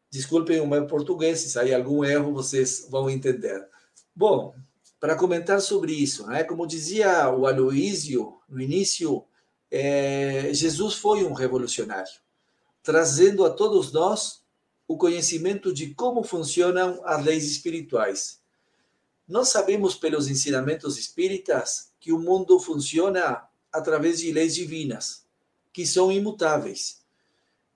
Desculpem 0.10 0.60
o 0.60 0.68
meu 0.68 0.86
português, 0.88 1.40
se 1.40 1.50
sair 1.50 1.74
algum 1.74 2.04
erro, 2.04 2.34
vocês 2.34 2.86
vão 2.90 3.10
entender. 3.10 3.66
Bom, 4.14 4.54
para 5.00 5.16
comentar 5.16 5.62
sobre 5.62 5.94
isso, 5.94 6.28
né? 6.28 6.44
como 6.44 6.68
dizia 6.68 7.30
o 7.30 7.48
Aloísio 7.48 8.40
no 8.50 8.62
início, 8.62 9.26
é, 9.72 10.54
Jesus 10.54 10.96
foi 10.96 11.24
um 11.24 11.32
revolucionário, 11.32 12.12
trazendo 12.84 13.46
a 13.46 13.50
todos 13.50 13.94
nós 13.94 14.44
o 14.86 14.98
conhecimento 14.98 15.74
de 15.74 15.96
como 15.96 16.24
funcionam 16.24 17.02
as 17.06 17.24
leis 17.24 17.46
espirituais. 17.50 18.42
Nós 19.26 19.48
sabemos 19.48 19.96
pelos 19.96 20.28
ensinamentos 20.28 20.98
espíritas 20.98 21.94
que 22.02 22.12
o 22.12 22.20
mundo 22.20 22.60
funciona 22.60 23.48
através 23.72 24.20
de 24.20 24.34
leis 24.34 24.54
divinas, 24.54 25.26
que 25.72 25.88
são 25.88 26.12
imutáveis 26.12 27.01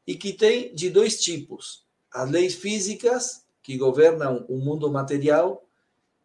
e 0.05 0.15
que 0.15 0.33
tem 0.33 0.73
de 0.73 0.89
dois 0.89 1.21
tipos: 1.21 1.85
as 2.11 2.29
leis 2.29 2.55
físicas, 2.55 3.45
que 3.61 3.77
governam 3.77 4.45
o 4.47 4.57
mundo 4.57 4.91
material, 4.91 5.67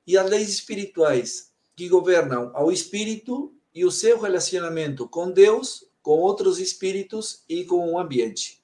e 0.06 0.16
as 0.18 0.28
leis 0.28 0.48
espirituais, 0.48 1.52
que 1.76 1.88
governam 1.88 2.50
ao 2.54 2.70
espírito 2.70 3.54
e 3.74 3.84
o 3.84 3.90
seu 3.90 4.20
relacionamento 4.20 5.08
com 5.08 5.30
Deus, 5.30 5.84
com 6.02 6.18
outros 6.18 6.58
espíritos 6.58 7.44
e 7.48 7.64
com 7.64 7.92
o 7.92 7.98
ambiente. 7.98 8.60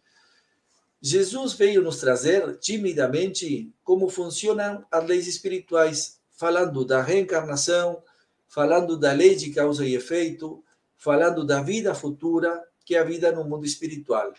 Jesus 1.00 1.52
veio 1.52 1.82
nos 1.82 1.98
trazer 1.98 2.58
timidamente 2.58 3.72
como 3.84 4.08
funcionam 4.08 4.84
as 4.90 5.06
leis 5.06 5.26
espirituais, 5.26 6.18
falando 6.30 6.84
da 6.84 7.02
reencarnação, 7.02 8.02
falando 8.48 8.96
da 8.96 9.12
lei 9.12 9.34
de 9.36 9.50
causa 9.50 9.86
e 9.86 9.94
efeito, 9.94 10.64
falando 10.96 11.44
da 11.44 11.62
vida 11.62 11.94
futura, 11.94 12.62
que 12.84 12.94
é 12.94 12.98
a 12.98 13.04
vida 13.04 13.30
no 13.30 13.44
mundo 13.44 13.66
espiritual. 13.66 14.32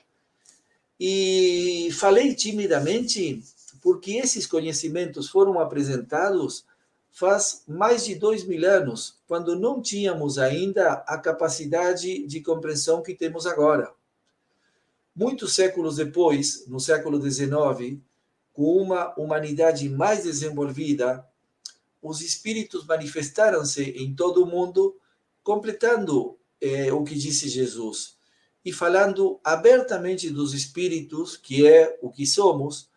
E 1.00 1.90
falei 1.92 2.34
timidamente 2.34 3.44
porque 3.82 4.14
esses 4.14 4.48
conhecimentos 4.48 5.30
foram 5.30 5.60
apresentados 5.60 6.66
faz 7.12 7.64
mais 7.68 8.06
de 8.06 8.16
dois 8.16 8.44
mil 8.44 8.64
anos, 8.70 9.18
quando 9.28 9.58
não 9.58 9.82
tínhamos 9.82 10.38
ainda 10.38 10.94
a 11.08 11.18
capacidade 11.18 12.28
de 12.28 12.42
compreensão 12.42 13.02
que 13.02 13.16
temos 13.16 13.48
agora. 13.48 13.92
Muitos 15.16 15.56
séculos 15.56 15.96
depois, 15.96 16.68
no 16.68 16.80
século 16.80 17.20
XIX, 17.20 17.98
com 18.54 18.78
uma 18.78 19.14
humanidade 19.18 19.90
mais 19.90 20.24
desenvolvida, 20.26 21.28
os 22.02 22.22
espíritos 22.22 22.86
manifestaram-se 22.86 23.84
em 23.84 24.14
todo 24.14 24.44
o 24.44 24.46
mundo, 24.46 24.96
completando 25.44 26.38
eh, 26.62 26.92
o 26.94 27.04
que 27.04 27.16
disse 27.16 27.50
Jesus 27.50 28.17
e 28.68 28.74
falando 28.74 29.40
abertamente 29.46 30.30
dos 30.30 30.54
espíritos, 30.54 31.38
que 31.38 31.66
é 31.66 31.98
o 32.02 32.12
que 32.12 32.28
somos, 32.28 32.90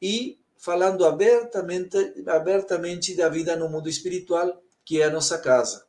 e 0.00 0.38
falando 0.58 1.06
abertamente, 1.06 1.96
abertamente 2.26 3.14
da 3.14 3.26
vida 3.30 3.56
no 3.56 3.66
mundo 3.66 3.88
espiritual, 3.88 4.62
que 4.84 5.00
é 5.00 5.06
a 5.06 5.10
nossa 5.10 5.38
casa. 5.38 5.86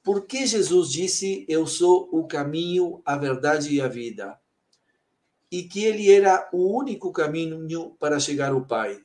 Por 0.00 0.26
que 0.26 0.46
Jesus 0.46 0.92
disse: 0.92 1.44
Eu 1.48 1.66
sou 1.66 2.08
o 2.12 2.24
caminho, 2.24 3.02
a 3.04 3.16
verdade 3.16 3.74
e 3.74 3.80
a 3.80 3.88
vida? 3.88 4.38
E 5.50 5.64
que 5.64 5.84
ele 5.84 6.08
era 6.08 6.48
o 6.52 6.72
único 6.72 7.10
caminho 7.10 7.96
para 7.98 8.20
chegar 8.20 8.52
ao 8.52 8.64
Pai. 8.64 9.02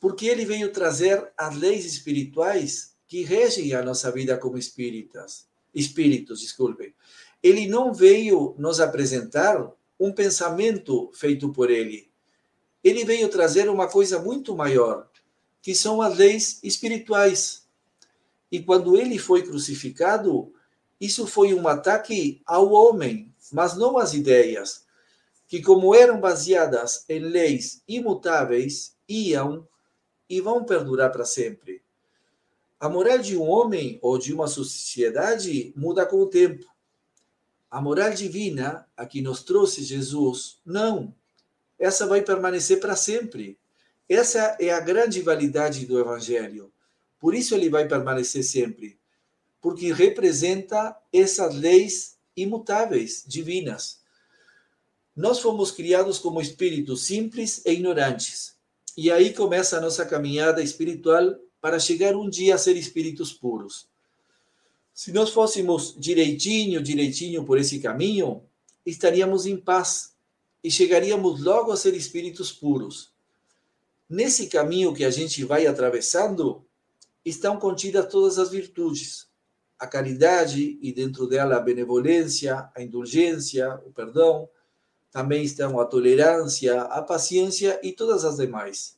Porque 0.00 0.24
ele 0.24 0.46
veio 0.46 0.72
trazer 0.72 1.30
as 1.36 1.54
leis 1.54 1.84
espirituais 1.84 2.96
que 3.06 3.22
regem 3.22 3.74
a 3.74 3.82
nossa 3.82 4.10
vida 4.10 4.38
como 4.38 4.56
espíritas, 4.56 5.46
espíritos, 5.74 6.40
desculpem 6.40 6.94
ele 7.42 7.66
não 7.66 7.92
veio 7.92 8.54
nos 8.58 8.80
apresentar 8.80 9.72
um 9.98 10.12
pensamento 10.12 11.10
feito 11.14 11.52
por 11.52 11.70
ele. 11.70 12.10
ele 12.84 13.04
veio 13.04 13.28
trazer 13.28 13.68
uma 13.68 13.88
coisa 13.88 14.20
muito 14.20 14.54
maior, 14.54 15.08
que 15.60 15.74
são 15.74 16.00
as 16.00 16.16
leis 16.16 16.60
espirituais. 16.62 17.66
E 18.50 18.62
quando 18.62 18.96
ele 18.96 19.18
foi 19.18 19.42
crucificado, 19.42 20.52
isso 21.00 21.26
foi 21.26 21.52
um 21.52 21.66
ataque 21.66 22.40
ao 22.46 22.70
homem, 22.72 23.34
mas 23.52 23.76
não 23.76 23.98
às 23.98 24.14
ideias, 24.14 24.84
que, 25.48 25.60
como 25.60 25.94
eram 25.94 26.20
baseadas 26.20 27.04
em 27.08 27.18
leis 27.18 27.82
imutáveis, 27.88 28.94
iam 29.08 29.66
e 30.28 30.40
vão 30.40 30.64
perdurar 30.64 31.10
para 31.10 31.24
sempre. 31.24 31.82
A 32.78 32.88
moral 32.88 33.18
de 33.18 33.36
um 33.36 33.48
homem 33.48 33.98
ou 34.02 34.18
de 34.18 34.32
uma 34.32 34.46
sociedade 34.46 35.72
muda 35.76 36.04
com 36.04 36.18
o 36.18 36.26
tempo. 36.26 36.66
A 37.70 37.80
moral 37.80 38.12
divina, 38.12 38.86
a 38.96 39.04
que 39.04 39.20
nos 39.20 39.42
trouxe 39.42 39.82
Jesus, 39.82 40.58
não. 40.64 41.14
Essa 41.78 42.06
vai 42.06 42.22
permanecer 42.22 42.80
para 42.80 42.96
sempre. 42.96 43.58
Essa 44.08 44.56
é 44.60 44.70
a 44.70 44.80
grande 44.80 45.20
validade 45.20 45.84
do 45.84 45.98
Evangelho. 45.98 46.72
Por 47.18 47.34
isso 47.34 47.54
ele 47.54 47.68
vai 47.68 47.88
permanecer 47.88 48.44
sempre. 48.44 48.98
Porque 49.60 49.92
representa 49.92 50.96
essas 51.12 51.54
leis 51.54 52.16
imutáveis, 52.36 53.24
divinas. 53.26 54.00
Nós 55.14 55.40
fomos 55.40 55.70
criados 55.70 56.18
como 56.18 56.40
espíritos 56.40 57.04
simples 57.04 57.62
e 57.64 57.72
ignorantes. 57.72 58.54
E 58.96 59.10
aí 59.10 59.32
começa 59.32 59.76
a 59.76 59.80
nossa 59.80 60.06
caminhada 60.06 60.62
espiritual 60.62 61.34
para 61.60 61.78
chegar 61.78 62.14
um 62.14 62.28
dia 62.28 62.54
a 62.54 62.58
ser 62.58 62.76
espíritos 62.76 63.32
puros. 63.32 63.88
Se 64.96 65.12
nós 65.12 65.28
fôssemos 65.28 65.94
direitinho, 65.98 66.82
direitinho 66.82 67.44
por 67.44 67.58
esse 67.58 67.80
caminho, 67.80 68.42
estaríamos 68.84 69.44
em 69.44 69.54
paz 69.54 70.14
e 70.64 70.70
chegaríamos 70.70 71.42
logo 71.42 71.70
a 71.70 71.76
ser 71.76 71.92
espíritos 71.92 72.50
puros. 72.50 73.12
Nesse 74.08 74.46
caminho 74.46 74.94
que 74.94 75.04
a 75.04 75.10
gente 75.10 75.44
vai 75.44 75.66
atravessando, 75.66 76.64
estão 77.22 77.58
contidas 77.58 78.10
todas 78.10 78.38
as 78.38 78.50
virtudes. 78.50 79.28
A 79.78 79.86
caridade 79.86 80.78
e 80.80 80.90
dentro 80.94 81.26
dela 81.26 81.56
a 81.56 81.60
benevolência, 81.60 82.70
a 82.74 82.82
indulgência, 82.82 83.74
o 83.84 83.92
perdão. 83.92 84.48
Também 85.12 85.44
estão 85.44 85.78
a 85.78 85.84
tolerância, 85.84 86.80
a 86.80 87.02
paciência 87.02 87.78
e 87.82 87.92
todas 87.92 88.24
as 88.24 88.38
demais. 88.38 88.96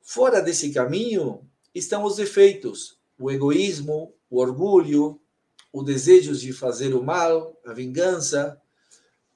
Fora 0.00 0.40
desse 0.40 0.72
caminho 0.72 1.46
estão 1.74 2.02
os 2.02 2.16
defeitos, 2.16 2.98
o 3.18 3.30
egoísmo, 3.30 4.14
o 4.30 4.38
orgulho, 4.38 5.20
o 5.72 5.82
desejo 5.82 6.34
de 6.34 6.52
fazer 6.52 6.94
o 6.94 7.02
mal, 7.02 7.60
a 7.66 7.72
vingança. 7.72 8.60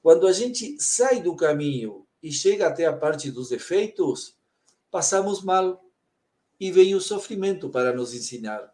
Quando 0.01 0.25
a 0.25 0.31
gente 0.31 0.81
sai 0.81 1.21
do 1.21 1.35
caminho 1.35 2.07
e 2.23 2.31
chega 2.31 2.67
até 2.67 2.85
a 2.85 2.95
parte 2.95 3.29
dos 3.29 3.49
defeitos, 3.49 4.35
passamos 4.89 5.43
mal 5.43 5.83
e 6.59 6.71
vem 6.71 6.95
o 6.95 7.01
sofrimento 7.01 7.69
para 7.69 7.93
nos 7.93 8.13
ensinar. 8.13 8.73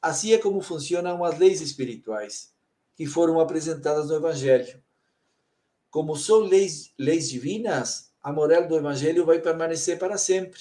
Assim 0.00 0.32
é 0.32 0.38
como 0.38 0.60
funcionam 0.60 1.24
as 1.24 1.38
leis 1.38 1.60
espirituais 1.60 2.52
que 2.94 3.06
foram 3.06 3.40
apresentadas 3.40 4.08
no 4.08 4.16
Evangelho. 4.16 4.82
Como 5.90 6.16
são 6.16 6.40
leis, 6.40 6.92
leis 6.98 7.30
divinas, 7.30 8.12
a 8.22 8.32
moral 8.32 8.68
do 8.68 8.76
Evangelho 8.76 9.24
vai 9.24 9.40
permanecer 9.40 9.98
para 9.98 10.18
sempre. 10.18 10.60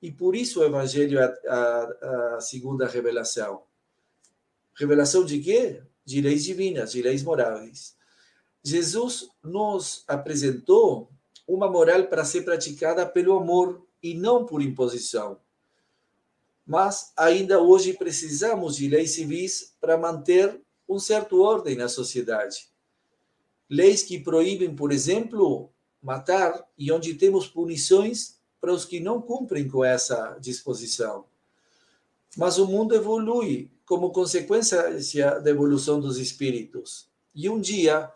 E 0.00 0.10
por 0.10 0.34
isso 0.34 0.60
o 0.60 0.64
Evangelho 0.64 1.18
é 1.18 1.24
a, 1.24 1.54
a, 1.54 2.36
a 2.36 2.40
segunda 2.40 2.86
revelação. 2.86 3.62
Revelação 4.74 5.24
de 5.24 5.38
quê? 5.40 5.82
De 6.04 6.20
leis 6.20 6.44
divinas, 6.44 6.92
de 6.92 7.02
leis 7.02 7.22
morais. 7.22 7.96
Jesus 8.64 9.28
nos 9.42 10.04
apresentou 10.06 11.10
uma 11.46 11.70
moral 11.70 12.06
para 12.06 12.24
ser 12.24 12.42
praticada 12.42 13.04
pelo 13.04 13.36
amor 13.36 13.84
e 14.02 14.14
não 14.14 14.46
por 14.46 14.62
imposição. 14.62 15.38
Mas 16.66 17.12
ainda 17.16 17.60
hoje 17.60 17.92
precisamos 17.92 18.76
de 18.76 18.88
leis 18.88 19.12
civis 19.12 19.74
para 19.80 19.98
manter 19.98 20.60
um 20.88 20.98
certo 20.98 21.40
ordem 21.40 21.76
na 21.76 21.88
sociedade. 21.88 22.68
Leis 23.68 24.02
que 24.02 24.18
proíbem, 24.18 24.74
por 24.74 24.92
exemplo, 24.92 25.70
matar 26.00 26.66
e 26.76 26.92
onde 26.92 27.14
temos 27.14 27.46
punições 27.48 28.38
para 28.60 28.72
os 28.72 28.84
que 28.84 29.00
não 29.00 29.20
cumprem 29.20 29.68
com 29.68 29.84
essa 29.84 30.36
disposição. 30.40 31.24
Mas 32.36 32.58
o 32.58 32.66
mundo 32.66 32.94
evolui 32.94 33.70
como 33.84 34.10
consequência 34.10 35.40
da 35.40 35.50
evolução 35.50 36.00
dos 36.00 36.18
espíritos. 36.18 37.08
E 37.34 37.48
um 37.48 37.60
dia 37.60 38.10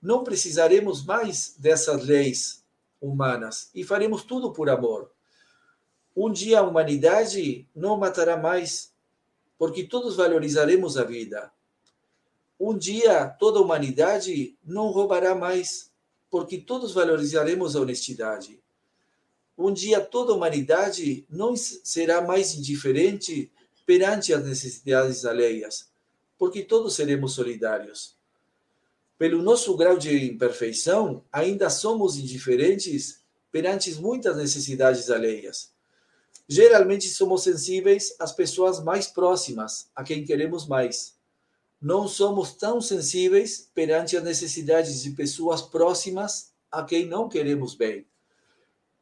não 0.00 0.24
precisaremos 0.24 1.04
mais 1.04 1.54
dessas 1.58 2.04
leis 2.04 2.64
humanas 3.00 3.70
e 3.74 3.84
faremos 3.84 4.24
tudo 4.24 4.52
por 4.52 4.68
amor. 4.68 5.10
Um 6.14 6.30
dia 6.30 6.60
a 6.60 6.62
humanidade 6.62 7.66
não 7.74 7.96
matará 7.96 8.36
mais, 8.36 8.92
porque 9.58 9.84
todos 9.84 10.16
valorizaremos 10.16 10.98
a 10.98 11.04
vida. 11.04 11.50
Um 12.60 12.76
dia 12.76 13.26
toda 13.26 13.58
a 13.58 13.62
humanidade 13.62 14.56
não 14.62 14.88
roubará 14.88 15.34
mais, 15.34 15.90
porque 16.30 16.58
todos 16.58 16.92
valorizaremos 16.92 17.74
a 17.74 17.80
honestidade. 17.80 18.62
Um 19.56 19.72
dia 19.72 20.00
toda 20.00 20.32
a 20.32 20.36
humanidade 20.36 21.26
não 21.28 21.56
será 21.56 22.20
mais 22.20 22.54
indiferente 22.54 23.50
perante 23.92 24.32
as 24.32 24.42
necessidades 24.42 25.26
alheias, 25.26 25.92
porque 26.38 26.62
todos 26.62 26.94
seremos 26.94 27.34
solidários. 27.34 28.16
Pelo 29.18 29.42
nosso 29.42 29.76
grau 29.76 29.98
de 29.98 30.30
imperfeição, 30.30 31.22
ainda 31.30 31.68
somos 31.68 32.16
indiferentes 32.16 33.20
perante 33.50 33.94
muitas 33.96 34.34
necessidades 34.38 35.10
alheias. 35.10 35.74
Geralmente 36.48 37.06
somos 37.06 37.42
sensíveis 37.42 38.16
às 38.18 38.32
pessoas 38.32 38.82
mais 38.82 39.08
próximas, 39.08 39.90
a 39.94 40.02
quem 40.02 40.24
queremos 40.24 40.66
mais. 40.66 41.14
Não 41.78 42.08
somos 42.08 42.54
tão 42.54 42.80
sensíveis 42.80 43.70
perante 43.74 44.16
as 44.16 44.24
necessidades 44.24 45.02
de 45.02 45.10
pessoas 45.10 45.60
próximas 45.60 46.50
a 46.70 46.82
quem 46.82 47.04
não 47.04 47.28
queremos 47.28 47.74
bem. 47.74 48.06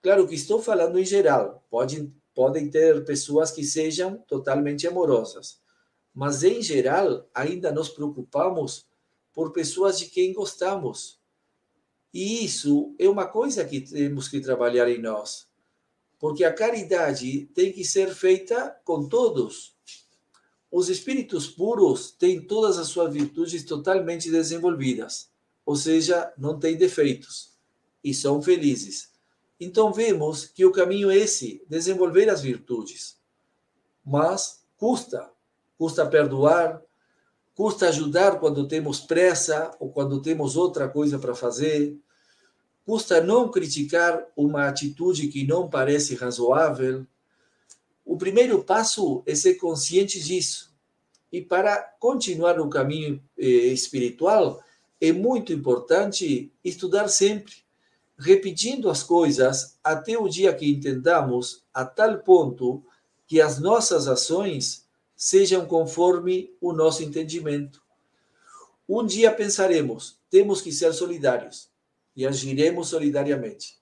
Claro 0.03 0.26
que 0.26 0.35
estou 0.35 0.61
falando 0.61 0.98
em 0.98 1.05
geral, 1.05 1.64
pode, 1.70 2.12
podem 2.35 2.71
ter 2.71 3.05
pessoas 3.05 3.51
que 3.51 3.64
sejam 3.64 4.19
totalmente 4.29 4.87
amorosas, 4.87 5.61
mas 6.14 6.43
em 6.43 6.62
geral 6.62 7.29
ainda 7.35 7.73
nos 7.73 7.88
preocupamos 7.88 8.87
por 9.33 9.53
pessoas 9.53 9.99
de 9.99 10.07
quem 10.07 10.33
gostamos. 10.33 11.21
E 12.12 12.45
isso 12.45 12.95
é 12.99 13.09
uma 13.09 13.27
coisa 13.27 13.64
que 13.64 13.81
temos 13.81 14.29
que 14.29 14.40
trabalhar 14.40 14.88
em 14.88 15.01
nós, 15.01 15.47
porque 16.19 16.45
a 16.45 16.53
caridade 16.53 17.47
tem 17.55 17.73
que 17.73 17.85
ser 17.85 18.14
feita 18.14 18.77
com 18.85 19.09
todos. 19.09 19.77
Os 20.71 20.88
espíritos 20.88 21.49
puros 21.49 22.12
têm 22.12 22.40
todas 22.47 22.79
as 22.79 22.88
suas 22.88 23.12
virtudes 23.12 23.64
totalmente 23.64 24.31
desenvolvidas, 24.31 25.31
ou 25.64 25.77
seja, 25.77 26.33
não 26.37 26.59
têm 26.59 26.77
defeitos 26.77 27.51
e 28.03 28.14
são 28.14 28.43
felizes. 28.43 29.10
Então 29.61 29.92
vemos 29.92 30.46
que 30.46 30.64
o 30.64 30.73
caminho 30.73 31.11
é 31.11 31.16
esse, 31.16 31.62
desenvolver 31.68 32.31
as 32.31 32.40
virtudes. 32.40 33.18
Mas 34.03 34.64
custa, 34.79 35.31
custa 35.77 36.07
perdoar, 36.07 36.83
custa 37.55 37.90
ajudar 37.90 38.40
quando 38.40 38.66
temos 38.66 39.01
pressa 39.01 39.70
ou 39.79 39.92
quando 39.92 40.23
temos 40.23 40.57
outra 40.57 40.88
coisa 40.88 41.18
para 41.18 41.35
fazer, 41.35 41.94
custa 42.87 43.20
não 43.20 43.51
criticar 43.51 44.27
uma 44.35 44.66
atitude 44.66 45.29
que 45.29 45.46
não 45.46 45.68
parece 45.68 46.14
razoável. 46.14 47.07
O 48.03 48.16
primeiro 48.16 48.64
passo 48.64 49.23
é 49.27 49.35
ser 49.35 49.57
consciente 49.57 50.18
disso. 50.18 50.75
E 51.31 51.42
para 51.42 51.77
continuar 52.01 52.57
no 52.57 52.70
caminho 52.70 53.23
eh, 53.38 53.44
espiritual, 53.44 54.61
é 54.99 55.12
muito 55.12 55.53
importante 55.53 56.51
estudar 56.64 57.09
sempre 57.09 57.55
repetindo 58.20 58.90
as 58.90 59.02
coisas 59.02 59.78
até 59.83 60.18
o 60.18 60.28
dia 60.28 60.54
que 60.54 60.70
entendamos 60.70 61.64
a 61.72 61.87
tal 61.87 62.18
ponto 62.18 62.85
que 63.26 63.40
as 63.40 63.59
nossas 63.59 64.06
ações 64.06 64.87
sejam 65.16 65.64
conforme 65.64 66.54
o 66.61 66.72
nosso 66.72 67.02
entendimento. 67.02 67.83
Um 68.87 69.06
dia 69.06 69.33
pensaremos, 69.33 70.18
temos 70.28 70.61
que 70.61 70.70
ser 70.70 70.92
solidários 70.92 71.70
e 72.14 72.26
agiremos 72.26 72.88
solidariamente. 72.88 73.78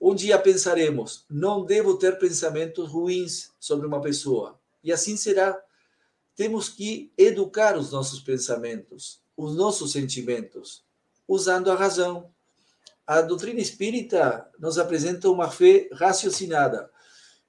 Um 0.00 0.14
dia 0.14 0.38
pensaremos, 0.38 1.24
não 1.28 1.64
devo 1.64 1.96
ter 1.96 2.16
pensamentos 2.16 2.88
ruins 2.88 3.50
sobre 3.58 3.88
uma 3.88 4.00
pessoa 4.00 4.58
e 4.84 4.92
assim 4.92 5.16
será. 5.16 5.60
Temos 6.36 6.68
que 6.68 7.12
educar 7.18 7.76
os 7.76 7.90
nossos 7.90 8.20
pensamentos, 8.20 9.20
os 9.36 9.56
nossos 9.56 9.92
sentimentos, 9.92 10.84
usando 11.26 11.70
a 11.70 11.74
razão, 11.74 12.30
a 13.10 13.22
doutrina 13.22 13.58
espírita 13.58 14.48
nos 14.56 14.78
apresenta 14.78 15.28
uma 15.28 15.50
fé 15.50 15.88
raciocinada. 15.92 16.88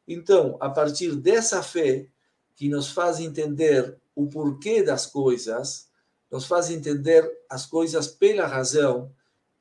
Então, 0.07 0.57
a 0.59 0.71
partir 0.71 1.15
dessa 1.15 1.61
fé, 1.61 2.07
que 2.55 2.67
nos 2.67 2.89
faz 2.89 3.19
entender 3.19 3.95
o 4.15 4.25
porquê 4.27 4.81
das 4.81 5.05
coisas, 5.05 5.87
nos 6.31 6.47
faz 6.47 6.71
entender 6.71 7.31
as 7.47 7.67
coisas 7.67 8.07
pela 8.07 8.47
razão, 8.47 9.13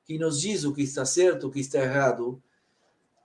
que 0.06 0.16
nos 0.16 0.40
diz 0.40 0.64
o 0.64 0.72
que 0.72 0.80
está 0.80 1.04
certo, 1.04 1.48
o 1.48 1.50
que 1.50 1.60
está 1.60 1.78
errado, 1.78 2.42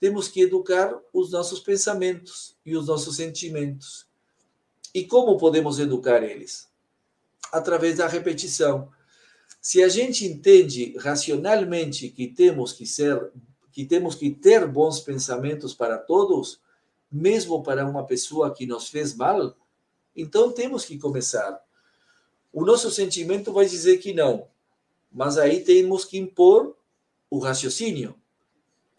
temos 0.01 0.27
que 0.27 0.41
educar 0.41 0.93
os 1.13 1.31
nossos 1.31 1.61
pensamentos 1.61 2.57
e 2.65 2.75
os 2.75 2.87
nossos 2.87 3.15
sentimentos. 3.15 4.05
E 4.93 5.05
como 5.05 5.37
podemos 5.37 5.79
educar 5.79 6.21
eles? 6.23 6.67
Através 7.53 7.99
da 7.99 8.07
repetição. 8.07 8.91
Se 9.65 9.81
a 9.81 9.89
gente 9.89 10.27
entende 10.27 10.95
racionalmente 10.99 12.09
que 12.09 12.27
temos 12.27 12.71
que 12.71 12.85
ser, 12.85 13.31
que 13.71 13.83
temos 13.83 14.13
que 14.13 14.29
ter 14.29 14.67
bons 14.67 14.99
pensamentos 14.99 15.73
para 15.73 15.97
todos, 15.97 16.61
mesmo 17.11 17.63
para 17.63 17.83
uma 17.83 18.05
pessoa 18.05 18.53
que 18.53 18.67
nos 18.67 18.89
fez 18.89 19.15
mal, 19.15 19.57
então 20.15 20.51
temos 20.51 20.85
que 20.85 20.99
começar. 20.99 21.59
O 22.53 22.63
nosso 22.63 22.91
sentimento 22.91 23.51
vai 23.51 23.65
dizer 23.65 23.97
que 23.97 24.13
não, 24.13 24.47
mas 25.11 25.35
aí 25.35 25.63
temos 25.63 26.05
que 26.05 26.19
impor 26.19 26.77
o 27.27 27.39
raciocínio 27.39 28.13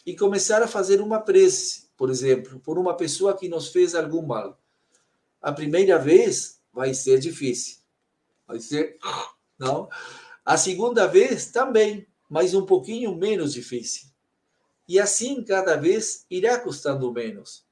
e 0.04 0.16
começar 0.16 0.64
a 0.64 0.66
fazer 0.66 1.00
uma 1.00 1.20
prece, 1.20 1.90
por 1.96 2.10
exemplo, 2.10 2.58
por 2.58 2.76
uma 2.76 2.96
pessoa 2.96 3.36
que 3.36 3.48
nos 3.48 3.68
fez 3.68 3.94
algum 3.94 4.26
mal. 4.26 4.60
A 5.40 5.52
primeira 5.52 5.96
vez 5.96 6.60
vai 6.72 6.92
ser 6.92 7.20
difícil. 7.20 7.76
Vai 8.48 8.58
ser. 8.58 8.98
Não. 9.56 9.88
A 10.46 10.56
segunda 10.56 11.06
vez 11.06 11.50
também, 11.50 12.06
mas 12.30 12.54
um 12.54 12.64
pouquinho 12.64 13.14
menos 13.14 13.52
difícil. 13.52 14.08
E 14.88 14.98
assim, 14.98 15.42
cada 15.44 15.76
vez 15.76 16.24
irá 16.30 16.58
custando 16.58 17.12
menos. 17.12 17.66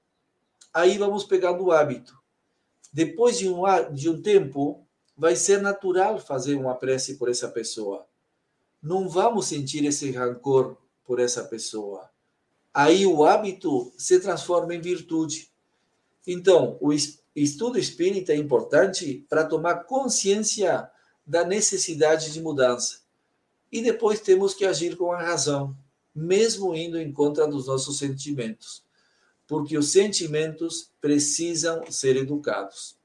Aí 0.75 0.99
vamos 0.99 1.25
pegando 1.25 1.65
o 1.65 1.73
hábito. 1.73 2.19
Depois 2.93 3.39
de 3.39 3.49
um, 3.49 3.63
de 3.95 4.11
um 4.11 4.21
tempo, 4.21 4.85
vai 5.17 5.37
ser 5.37 5.63
natural 5.63 6.19
fazer 6.19 6.57
uma 6.57 6.75
prece 6.75 7.15
por 7.15 7.31
essa 7.31 7.49
pessoa. 7.49 8.05
Não 8.83 9.09
vamos 9.09 9.47
sentir 9.47 9.85
esse 9.85 10.11
rancor 10.11 10.77
por 11.07 11.21
essa 11.21 11.45
pessoa 11.45 12.11
aí 12.75 13.07
o 13.07 13.25
hábito 13.25 13.93
se 13.97 14.19
transforma 14.19 14.75
em 14.75 14.81
virtude. 14.81 15.49
Então, 16.27 16.77
o 16.81 16.93
estudo 16.93 17.79
espírita 17.79 18.33
é 18.33 18.37
importante 18.37 19.25
para 19.29 19.45
tomar 19.45 19.85
consciência 19.85 20.91
da 21.27 21.45
necessidade 21.45 22.33
de 22.33 22.41
mudança. 22.41 23.01
E 23.71 23.83
depois 23.83 24.21
temos 24.21 24.55
que 24.55 24.65
agir 24.65 24.97
com 24.97 25.13
a 25.13 25.23
razão, 25.23 25.77
mesmo 26.15 26.75
indo 26.75 26.99
em 26.99 27.13
contra 27.13 27.47
dos 27.47 27.67
nossos 27.67 27.99
sentimentos, 27.99 28.85
porque 29.47 29.77
os 29.77 29.91
sentimentos 29.91 30.91
precisam 31.01 31.91
ser 31.91 32.17
educados. 32.17 32.97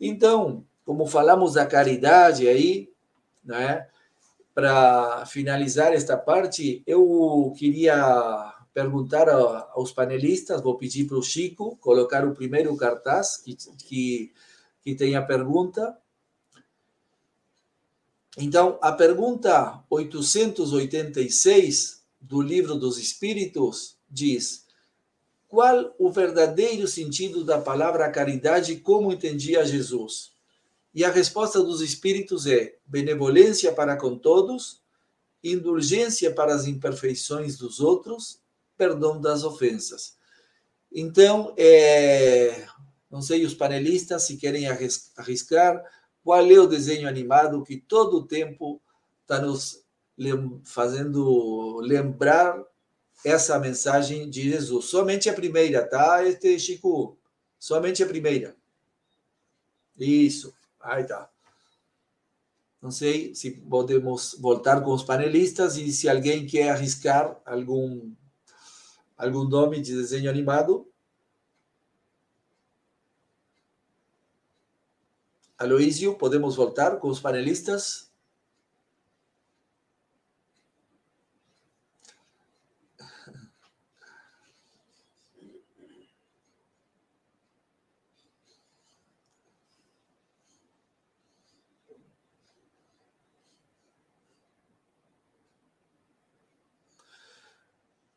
Então, 0.00 0.64
como 0.84 1.06
falamos 1.06 1.54
da 1.54 1.66
caridade 1.66 2.48
aí, 2.48 2.90
né? 3.44 3.86
para 4.54 5.24
finalizar 5.26 5.92
esta 5.92 6.16
parte, 6.16 6.82
eu 6.86 7.52
queria 7.56 8.52
perguntar 8.74 9.28
aos 9.28 9.92
panelistas, 9.92 10.62
vou 10.62 10.76
pedir 10.76 11.06
para 11.06 11.16
o 11.16 11.22
Chico 11.22 11.76
colocar 11.80 12.26
o 12.26 12.34
primeiro 12.34 12.74
cartaz 12.76 13.36
que, 13.36 13.56
que, 13.78 14.32
que 14.82 14.94
tem 14.94 15.14
a 15.14 15.22
pergunta. 15.22 15.96
Então, 18.36 18.78
a 18.80 18.92
pergunta 18.92 19.82
886 19.90 22.02
do 22.20 22.40
Livro 22.40 22.76
dos 22.76 22.98
Espíritos 22.98 23.96
diz: 24.10 24.64
Qual 25.46 25.94
o 25.98 26.10
verdadeiro 26.10 26.88
sentido 26.88 27.44
da 27.44 27.60
palavra 27.60 28.10
caridade 28.10 28.76
como 28.76 29.12
entendia 29.12 29.66
Jesus? 29.66 30.32
E 30.94 31.04
a 31.04 31.10
resposta 31.10 31.62
dos 31.62 31.80
espíritos 31.80 32.46
é 32.46 32.76
benevolência 32.86 33.72
para 33.72 33.96
com 33.96 34.16
todos, 34.16 34.82
indulgência 35.42 36.32
para 36.32 36.54
as 36.54 36.66
imperfeições 36.66 37.56
dos 37.56 37.80
outros, 37.80 38.40
perdão 38.76 39.20
das 39.20 39.42
ofensas. 39.42 40.16
Então, 40.90 41.54
é, 41.56 42.66
não 43.10 43.22
sei 43.22 43.44
os 43.44 43.54
panelistas 43.54 44.24
se 44.24 44.36
querem 44.36 44.66
arriscar, 44.68 45.82
qual 46.24 46.44
é 46.44 46.58
o 46.58 46.66
desenho 46.66 47.08
animado 47.08 47.64
que 47.64 47.76
todo 47.76 48.18
o 48.18 48.26
tempo 48.26 48.80
está 49.22 49.40
nos 49.40 49.82
fazendo 50.64 51.80
lembrar 51.80 52.62
essa 53.24 53.58
mensagem 53.58 54.28
de 54.28 54.50
Jesus. 54.50 54.86
Somente 54.86 55.28
a 55.28 55.34
primeira, 55.34 55.86
tá, 55.86 56.24
este 56.24 56.58
Chico? 56.58 57.16
Somente 57.58 58.02
a 58.02 58.06
primeira. 58.06 58.56
Isso. 59.98 60.52
Aí 60.80 61.04
tá. 61.04 61.30
Não 62.80 62.90
sei 62.90 63.32
se 63.34 63.52
podemos 63.52 64.36
voltar 64.40 64.80
com 64.80 64.92
os 64.92 65.04
panelistas 65.04 65.76
e 65.76 65.92
se 65.92 66.08
alguém 66.08 66.46
quer 66.46 66.70
arriscar 66.70 67.40
algum 67.44 68.12
algum 69.16 69.44
nome 69.44 69.80
de 69.80 69.94
desenho 69.94 70.28
animado. 70.28 70.91
Aloísio, 75.62 76.16
podemos 76.18 76.56
voltar 76.56 76.98
com 76.98 77.06
os 77.08 77.20
panelistas? 77.20 78.10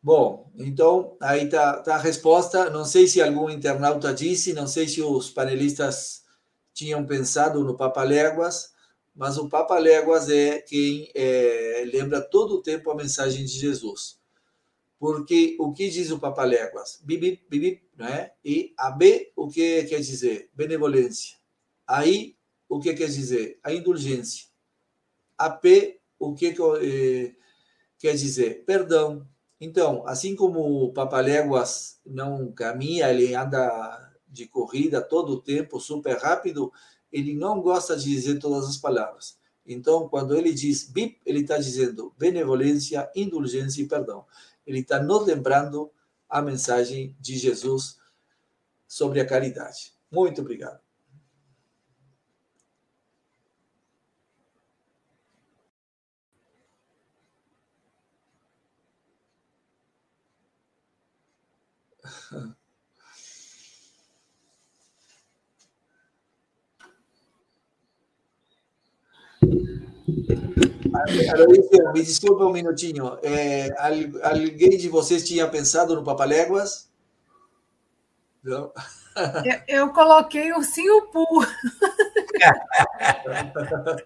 Bom, 0.02 0.52
então 0.56 1.18
aí 1.22 1.46
está 1.46 1.82
tá 1.82 1.96
a 1.96 1.98
resposta. 1.98 2.70
Não 2.70 2.86
sei 2.86 3.08
se 3.08 3.22
algum 3.22 3.50
internauta 3.50 4.14
disse, 4.14 4.54
não 4.54 4.68
sei 4.68 4.88
se 4.88 5.02
os 5.02 5.30
panelistas 5.30 6.25
tinham 6.76 7.06
pensado 7.06 7.64
no 7.64 7.78
Papa 7.78 8.04
Léguas, 8.04 8.74
mas 9.16 9.38
o 9.38 9.48
Papa 9.48 9.80
Léguas 9.80 10.30
é 10.30 10.60
quem 10.60 11.10
é, 11.16 11.86
lembra 11.92 12.22
todo 12.22 12.56
o 12.56 12.62
tempo 12.62 12.92
a 12.92 12.96
mensagem 12.96 13.46
de 13.46 13.52
Jesus. 13.54 14.20
Porque 15.00 15.56
o 15.58 15.72
que 15.72 15.90
diz 15.90 16.12
o 16.12 16.20
Papa 16.20 16.44
Léguas? 16.44 17.02
Bibi, 17.02 17.42
bibi, 17.50 17.82
não 17.98 18.06
é? 18.08 18.34
E 18.44 18.74
a 18.78 18.92
B, 18.92 19.32
o 19.36 19.48
que 19.48 19.86
quer 19.86 20.02
dizer? 20.02 20.50
Benevolência. 20.54 21.38
Aí, 21.88 22.36
o 22.68 22.80
que 22.80 22.94
quer 22.94 23.08
dizer? 23.08 23.58
A 23.64 23.74
indulgência. 23.74 24.48
A 25.38 25.50
P, 25.50 26.02
o 26.20 26.34
que 26.34 26.48
eh, 26.48 27.36
quer 27.98 28.16
dizer? 28.16 28.66
Perdão. 28.66 29.26
Então, 29.62 30.06
assim 30.06 30.36
como 30.36 30.60
o 30.84 30.94
Papaléguas 30.94 32.02
não 32.06 32.52
caminha, 32.52 33.10
ele 33.10 33.34
anda 33.34 34.05
de 34.36 34.48
corrida 34.48 35.02
todo 35.02 35.32
o 35.32 35.42
tempo, 35.42 35.80
super 35.80 36.18
rápido, 36.18 36.72
ele 37.12 37.34
não 37.34 37.62
gosta 37.62 37.96
de 37.96 38.04
dizer 38.04 38.38
todas 38.38 38.68
as 38.68 38.78
palavras. 38.78 39.40
Então, 39.66 40.08
quando 40.10 40.36
ele 40.36 40.54
diz 40.54 40.84
bip, 40.84 41.20
ele 41.26 41.40
está 41.40 41.58
dizendo 41.58 42.14
benevolência, 42.18 43.10
indulgência 43.16 43.82
e 43.82 43.88
perdão. 43.88 44.26
Ele 44.68 44.80
está 44.80 45.02
nos 45.02 45.26
lembrando 45.26 45.90
a 46.30 46.42
mensagem 46.42 47.16
de 47.20 47.38
Jesus 47.38 47.98
sobre 48.88 49.22
a 49.22 49.26
caridade. 49.26 49.94
Muito 50.12 50.42
obrigado. 50.42 50.80
me 71.94 72.04
desculpa 72.04 72.46
um 72.46 72.52
minutinho. 72.52 73.18
É, 73.24 73.70
alguém 73.78 74.78
de 74.78 74.90
vocês 74.90 75.28
tinha 75.28 75.48
pensado 75.48 75.96
no 75.96 76.04
Papaléguas? 76.04 76.90
Não? 78.44 78.72
Eu, 79.44 79.62
eu 79.68 79.94
coloquei 79.94 80.54
Ursinho 80.54 81.08
Poo. 81.08 81.44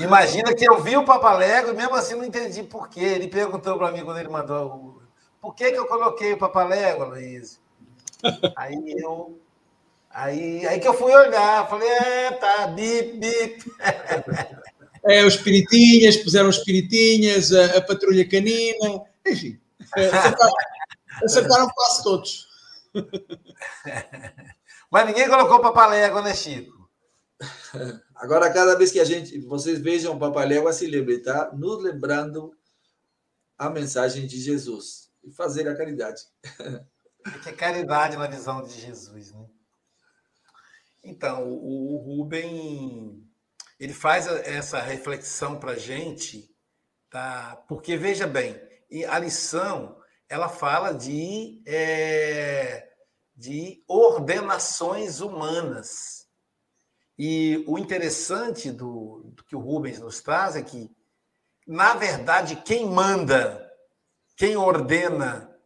Imagina 0.00 0.54
que 0.54 0.68
eu 0.68 0.82
vi 0.82 0.96
o 0.96 1.04
Papalégua 1.04 1.72
e 1.72 1.76
mesmo 1.76 1.94
assim 1.94 2.14
não 2.14 2.24
entendi 2.24 2.62
por 2.62 2.88
quê. 2.88 3.00
Ele 3.00 3.28
perguntou 3.28 3.76
para 3.76 3.92
mim 3.92 4.04
quando 4.04 4.18
ele 4.18 4.28
mandou 4.28 5.02
por 5.40 5.54
que, 5.54 5.70
que 5.70 5.78
eu 5.78 5.86
coloquei 5.86 6.32
o 6.32 6.38
Papalégua, 6.38 7.06
Luiz? 7.06 7.60
Aí 8.56 8.96
eu. 8.98 9.38
Aí, 10.10 10.66
aí 10.66 10.80
que 10.80 10.88
eu 10.88 10.94
fui 10.94 11.12
olhar, 11.12 11.68
falei, 11.68 11.88
é, 11.88 12.32
tá, 12.32 12.66
bip, 12.68 13.18
bip. 13.18 13.64
É, 15.04 15.24
os 15.24 15.34
Espiritinhas, 15.34 16.16
puseram 16.16 16.48
os 16.48 16.58
Espiritinhas, 16.58 17.52
a, 17.52 17.78
a 17.78 17.82
Patrulha 17.82 18.28
Canina, 18.28 19.02
enfim. 19.26 19.60
Acertaram, 19.94 20.52
acertaram 21.24 21.68
quase 21.70 22.02
todos. 22.02 22.48
Mas 24.90 25.06
ninguém 25.06 25.28
colocou 25.28 25.60
Papalégua, 25.60 26.22
né, 26.22 26.34
Chico? 26.34 26.88
Agora, 28.14 28.52
cada 28.52 28.76
vez 28.76 28.90
que 28.90 28.98
a 28.98 29.04
gente, 29.04 29.38
vocês 29.40 29.78
vejam 29.78 30.14
o 30.14 30.18
Papalégua, 30.18 30.72
se 30.72 30.86
lembrem, 30.86 31.22
tá? 31.22 31.50
Nos 31.54 31.82
lembrando 31.82 32.52
a 33.56 33.70
mensagem 33.70 34.26
de 34.26 34.40
Jesus 34.40 35.10
e 35.22 35.30
fazer 35.30 35.68
a 35.68 35.76
caridade. 35.76 36.22
É 37.26 37.38
que 37.42 37.48
é 37.48 37.52
caridade 37.52 38.16
na 38.16 38.26
visão 38.26 38.62
de 38.62 38.80
Jesus, 38.80 39.32
né? 39.32 39.44
Então, 41.08 41.48
o, 41.48 41.94
o 41.94 41.96
Rubem 41.96 43.26
ele 43.80 43.94
faz 43.94 44.26
essa 44.26 44.78
reflexão 44.78 45.58
para 45.58 45.72
a 45.72 45.78
gente, 45.78 46.54
tá? 47.08 47.64
porque 47.66 47.96
veja 47.96 48.26
bem, 48.26 48.60
a 49.08 49.18
lição 49.18 49.96
ela 50.28 50.50
fala 50.50 50.92
de, 50.92 51.62
é, 51.66 52.90
de 53.34 53.82
ordenações 53.88 55.20
humanas. 55.20 56.28
E 57.18 57.64
o 57.66 57.78
interessante 57.78 58.70
do, 58.70 59.22
do 59.34 59.42
que 59.44 59.56
o 59.56 59.60
Rubens 59.60 59.98
nos 59.98 60.20
traz 60.20 60.56
é 60.56 60.62
que, 60.62 60.94
na 61.66 61.94
verdade, 61.94 62.56
quem 62.56 62.86
manda, 62.86 63.66
quem 64.36 64.56
ordena 64.56 65.56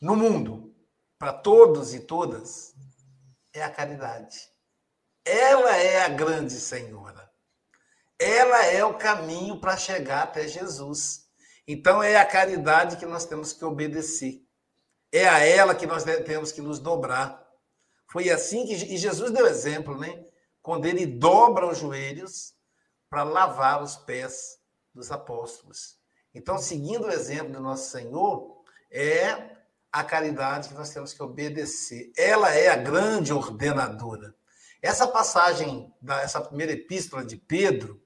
no 0.00 0.16
mundo, 0.16 0.74
para 1.18 1.32
todos 1.32 1.94
e 1.94 2.00
todas, 2.00 2.73
é 3.54 3.62
a 3.62 3.70
caridade. 3.70 4.52
Ela 5.24 5.76
é 5.76 6.02
a 6.02 6.08
grande 6.08 6.52
Senhora. 6.52 7.32
Ela 8.18 8.66
é 8.66 8.84
o 8.84 8.98
caminho 8.98 9.60
para 9.60 9.76
chegar 9.76 10.24
até 10.24 10.46
Jesus. 10.46 11.26
Então 11.66 12.02
é 12.02 12.16
a 12.16 12.26
caridade 12.26 12.96
que 12.96 13.06
nós 13.06 13.24
temos 13.24 13.52
que 13.52 13.64
obedecer. 13.64 14.44
É 15.10 15.28
a 15.28 15.38
ela 15.38 15.74
que 15.74 15.86
nós 15.86 16.04
temos 16.26 16.52
que 16.52 16.60
nos 16.60 16.78
dobrar. 16.78 17.42
Foi 18.10 18.28
assim 18.28 18.66
que 18.66 18.74
e 18.74 18.96
Jesus 18.96 19.30
deu 19.30 19.46
exemplo, 19.46 19.96
né? 19.96 20.24
Quando 20.60 20.86
ele 20.86 21.06
dobra 21.06 21.66
os 21.66 21.78
joelhos 21.78 22.54
para 23.08 23.22
lavar 23.22 23.82
os 23.82 23.96
pés 23.96 24.58
dos 24.92 25.10
apóstolos. 25.10 25.98
Então, 26.34 26.58
seguindo 26.58 27.06
o 27.06 27.10
exemplo 27.10 27.52
do 27.52 27.60
nosso 27.60 27.90
Senhor, 27.90 28.62
é 28.90 29.56
a 29.94 30.02
caridade 30.02 30.70
que 30.70 30.74
nós 30.74 30.90
temos 30.90 31.12
que 31.12 31.22
obedecer. 31.22 32.10
Ela 32.16 32.52
é 32.52 32.66
a 32.66 32.74
grande 32.74 33.32
ordenadora. 33.32 34.34
Essa 34.82 35.06
passagem, 35.06 35.94
essa 36.20 36.40
primeira 36.40 36.72
epístola 36.72 37.24
de 37.24 37.36
Pedro, 37.36 38.02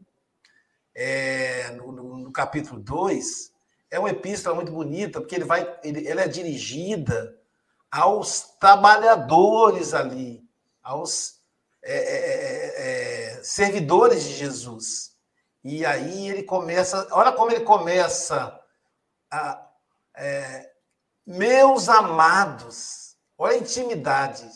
é, 0.94 1.70
no, 1.70 1.90
no, 1.90 2.18
no, 2.18 2.30
capítulo 2.30 2.78
2, 2.78 3.54
é 3.90 3.98
uma 3.98 4.10
epístola 4.10 4.54
muito 4.54 4.70
bonita, 4.70 5.18
porque 5.18 5.34
ele 5.34 5.46
vai, 5.46 5.78
ele, 5.82 6.06
ela 6.06 6.20
é 6.20 6.28
dirigida 6.28 7.34
aos 7.90 8.42
trabalhadores 8.60 9.94
ali, 9.94 10.46
aos 10.82 11.40
é 11.82 11.96
é, 11.96 12.16
é, 12.26 13.38
é, 13.38 13.42
servidores 13.42 14.24
de 14.24 14.34
Jesus. 14.34 15.16
E 15.64 15.86
aí 15.86 16.28
ele 16.28 16.42
começa, 16.42 17.08
olha 17.12 17.32
como 17.32 17.50
ele 17.50 17.64
começa 17.64 18.60
a, 19.30 19.66
é, 20.14 20.70
meus 21.28 21.90
amados, 21.90 23.14
olha 23.36 23.56
a 23.56 23.58
intimidade, 23.58 24.50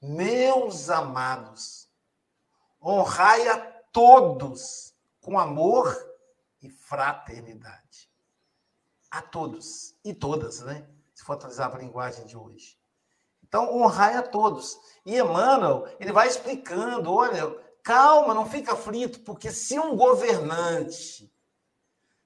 meus 0.00 0.88
amados, 0.88 1.90
honrai 2.80 3.48
a 3.48 3.58
todos 3.90 4.94
com 5.20 5.36
amor 5.36 5.92
e 6.62 6.70
fraternidade. 6.70 8.08
A 9.10 9.20
todos 9.20 9.96
e 10.04 10.14
todas, 10.14 10.60
né? 10.60 10.88
Se 11.12 11.24
for 11.24 11.32
atualizar 11.32 11.68
para 11.70 11.80
a 11.80 11.82
linguagem 11.82 12.24
de 12.24 12.36
hoje. 12.36 12.78
Então, 13.42 13.76
honrai 13.76 14.14
a 14.14 14.22
todos. 14.22 14.78
E 15.04 15.18
Emmanuel, 15.18 15.88
ele 15.98 16.12
vai 16.12 16.28
explicando: 16.28 17.12
olha, 17.12 17.52
calma, 17.82 18.32
não 18.32 18.48
fica 18.48 18.74
aflito, 18.74 19.20
porque 19.20 19.50
se 19.50 19.76
um 19.76 19.96
governante 19.96 21.34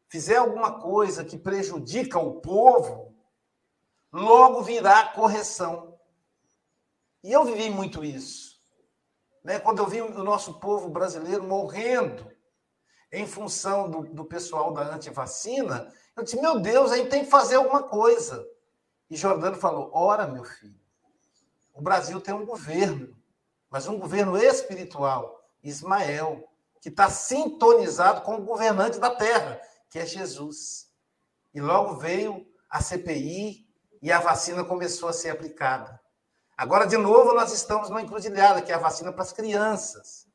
fizer 0.07 0.37
alguma 0.37 0.79
coisa 0.81 1.25
que 1.25 1.39
prejudica 1.39 2.19
o 2.19 2.43
povo, 2.43 3.06
logo 4.17 4.63
virá 4.63 5.09
correção. 5.09 5.99
E 7.23 7.33
eu 7.33 7.45
vivi 7.45 7.69
muito 7.71 8.05
isso. 8.05 8.57
Né? 9.45 9.59
Quando 9.59 9.79
eu 9.79 9.87
vi 9.87 10.01
o 10.01 10.25
nosso 10.25 10.55
povo 10.55 10.89
brasileiro 10.89 11.45
morrendo 11.45 12.31
em 13.13 13.27
função 13.27 13.91
do, 13.91 14.03
do 14.03 14.25
pessoal 14.25 14.73
da 14.73 14.83
antivacina, 14.95 15.93
eu 16.17 16.23
disse, 16.23 16.41
meu 16.41 16.59
Deus, 16.59 16.91
a 16.91 16.97
gente 16.97 17.11
tem 17.11 17.25
que 17.25 17.31
fazer 17.31 17.57
alguma 17.57 17.83
coisa. 17.83 18.47
E 19.11 19.17
Jordano 19.17 19.57
falou, 19.57 19.91
ora, 19.93 20.27
meu 20.27 20.45
filho, 20.45 20.81
o 21.75 21.83
Brasil 21.83 22.21
tem 22.21 22.35
um 22.35 22.47
governo, 22.47 23.17
mas 23.71 23.87
um 23.87 23.99
governo 23.99 24.37
espiritual, 24.37 25.47
Ismael, 25.63 26.49
que 26.81 26.89
está 26.89 27.11
sintonizado 27.11 28.23
com 28.23 28.37
o 28.37 28.45
governante 28.45 28.99
da 28.99 29.15
terra, 29.15 29.61
que 29.91 29.99
é 29.99 30.07
Jesus. 30.07 30.91
E 31.53 31.61
logo 31.61 31.97
veio 31.97 32.47
a 32.71 32.81
CPI 32.81 33.66
e 34.03 34.13
a 34.13 34.21
vacina 34.21 34.65
começou 34.65 35.09
a 35.09 35.13
ser 35.13 35.31
aplicada. 35.31 36.01
Agora, 36.57 36.87
de 36.87 36.97
novo, 36.97 37.35
nós 37.35 37.53
estamos 37.53 37.91
numa 37.91 38.01
encruzilhada, 38.01 38.63
que 38.63 38.73
é 38.73 38.75
a 38.75 38.79
vacina 38.79 39.13
para 39.13 39.23
as 39.23 39.33
crianças. 39.33 40.27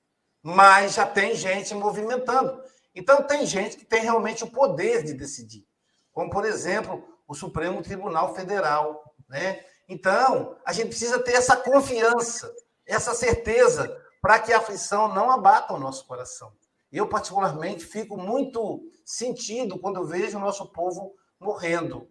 Mas 0.43 0.93
já 0.93 1.05
tem 1.05 1.35
gente 1.35 1.73
movimentando. 1.73 2.61
Então, 2.93 3.23
tem 3.23 3.45
gente 3.45 3.77
que 3.77 3.85
tem 3.85 4.01
realmente 4.01 4.43
o 4.43 4.51
poder 4.51 5.03
de 5.03 5.13
decidir. 5.13 5.65
Como, 6.11 6.29
por 6.29 6.45
exemplo, 6.45 7.03
o 7.27 7.33
Supremo 7.33 7.81
Tribunal 7.81 8.35
Federal. 8.35 9.15
Né? 9.27 9.63
Então, 9.87 10.57
a 10.65 10.73
gente 10.73 10.89
precisa 10.89 11.17
ter 11.19 11.33
essa 11.33 11.55
confiança, 11.55 12.53
essa 12.85 13.15
certeza, 13.15 13.97
para 14.21 14.39
que 14.39 14.53
a 14.53 14.57
aflição 14.57 15.07
não 15.07 15.31
abata 15.31 15.73
o 15.73 15.79
nosso 15.79 16.05
coração. 16.05 16.53
Eu, 16.91 17.07
particularmente, 17.07 17.85
fico 17.85 18.17
muito 18.17 18.83
sentido 19.05 19.79
quando 19.79 20.05
vejo 20.05 20.37
o 20.37 20.41
nosso 20.41 20.71
povo 20.71 21.15
morrendo. 21.39 22.07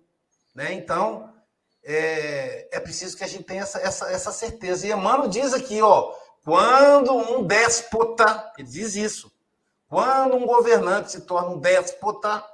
Né? 0.55 0.73
Então, 0.73 1.33
é, 1.83 2.69
é 2.77 2.81
preciso 2.81 3.17
que 3.17 3.25
a 3.25 3.27
gente 3.27 3.45
tenha 3.45 3.63
essa, 3.63 3.79
essa, 3.79 4.11
essa 4.11 4.33
certeza. 4.33 4.87
E 4.87 4.93
Emmanuel 4.93 5.29
diz 5.29 5.53
aqui, 5.53 5.81
ó, 5.81 6.15
quando 6.45 7.13
um 7.13 7.47
déspota, 7.47 8.53
ele 8.59 8.69
diz 8.69 8.95
isso, 8.95 9.33
quando 9.89 10.37
um 10.37 10.47
governante 10.47 11.13
se 11.13 11.23
torna 11.23 11.51
um 11.51 11.59
déspota, 11.59 12.45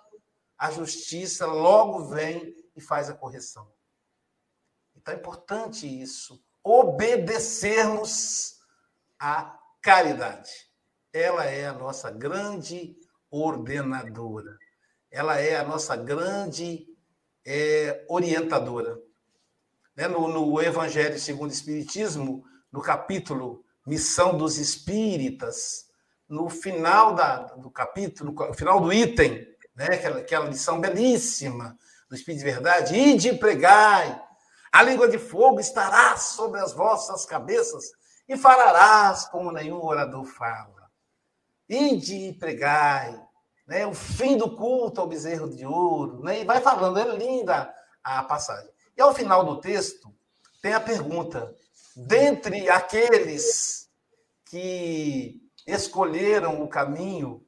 a 0.57 0.71
justiça 0.71 1.47
logo 1.47 2.07
vem 2.07 2.57
e 2.75 2.81
faz 2.81 3.11
a 3.11 3.15
correção. 3.15 3.71
Então 4.97 5.13
é 5.15 5.17
importante 5.17 5.87
isso, 5.87 6.43
obedecermos 6.65 8.57
à 9.19 9.59
caridade. 9.83 10.51
Ela 11.13 11.45
é 11.45 11.67
a 11.67 11.73
nossa 11.73 12.11
grande 12.11 12.97
ordenadora. 13.31 14.59
Ela 15.11 15.39
é 15.39 15.57
a 15.57 15.65
nossa 15.65 15.95
grande 15.95 16.87
é, 17.45 18.05
orientadora 18.09 19.06
né, 19.97 20.07
no, 20.07 20.29
no 20.29 20.61
Evangelho 20.61 21.19
segundo 21.19 21.51
o 21.51 21.55
Espiritismo, 21.55 22.45
no 22.71 22.83
capítulo 22.83 23.65
Missão 23.87 24.37
dos 24.37 24.59
Espíritas, 24.59 25.87
no 26.29 26.51
final 26.51 27.15
da, 27.15 27.39
do 27.55 27.71
capítulo, 27.71 28.33
no 28.33 28.55
final 28.55 28.81
do 28.81 28.93
item, 28.93 29.47
né, 29.75 29.87
aquela, 29.87 30.19
aquela 30.19 30.49
lição 30.49 30.81
belíssima 30.81 31.79
do 32.09 32.15
Espírito 32.15 32.41
de 32.41 32.51
Verdade, 32.51 32.97
ide 32.97 33.29
e 33.31 33.39
pregai, 33.39 34.21
a 34.73 34.83
língua 34.83 35.09
de 35.09 35.19
fogo 35.19 35.61
estará 35.61 36.17
sobre 36.17 36.61
as 36.61 36.73
vossas 36.73 37.25
cabeças 37.25 37.93
e 38.29 38.37
falarás 38.37 39.27
como 39.27 39.53
nenhum 39.53 39.83
orador 39.83 40.25
fala. 40.25 40.91
Ide 41.69 42.29
e 42.29 42.33
pregai, 42.33 43.19
né, 43.67 43.87
o 43.87 43.95
fim 43.95 44.37
do 44.37 44.55
culto 44.55 45.01
ao 45.01 45.09
bezerro 45.09 45.49
de 45.49 45.65
ouro, 45.65 46.23
né, 46.23 46.41
e 46.41 46.45
vai 46.45 46.61
falando, 46.61 46.99
é 46.99 47.17
linda 47.17 47.73
a 48.03 48.23
passagem. 48.23 48.76
E 48.97 49.03
ao 49.03 49.15
final 49.15 49.45
do 49.45 49.61
texto, 49.61 50.15
tem 50.63 50.73
a 50.73 50.81
pergunta: 50.81 51.55
dentre 51.95 52.69
aqueles 52.69 53.89
que 54.47 55.41
escolheram 55.67 56.63
o 56.63 56.69
caminho 56.69 57.45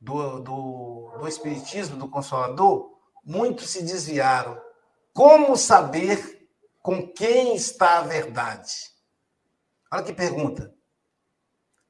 do, 0.00 0.40
do, 0.40 1.18
do 1.18 1.28
Espiritismo, 1.28 1.96
do 1.96 2.08
Consolador, 2.08 2.92
muitos 3.24 3.70
se 3.70 3.82
desviaram. 3.82 4.60
Como 5.12 5.56
saber 5.56 6.48
com 6.80 7.08
quem 7.12 7.56
está 7.56 7.98
a 7.98 8.02
verdade? 8.02 8.72
Olha 9.92 10.02
que 10.02 10.12
pergunta. 10.12 10.72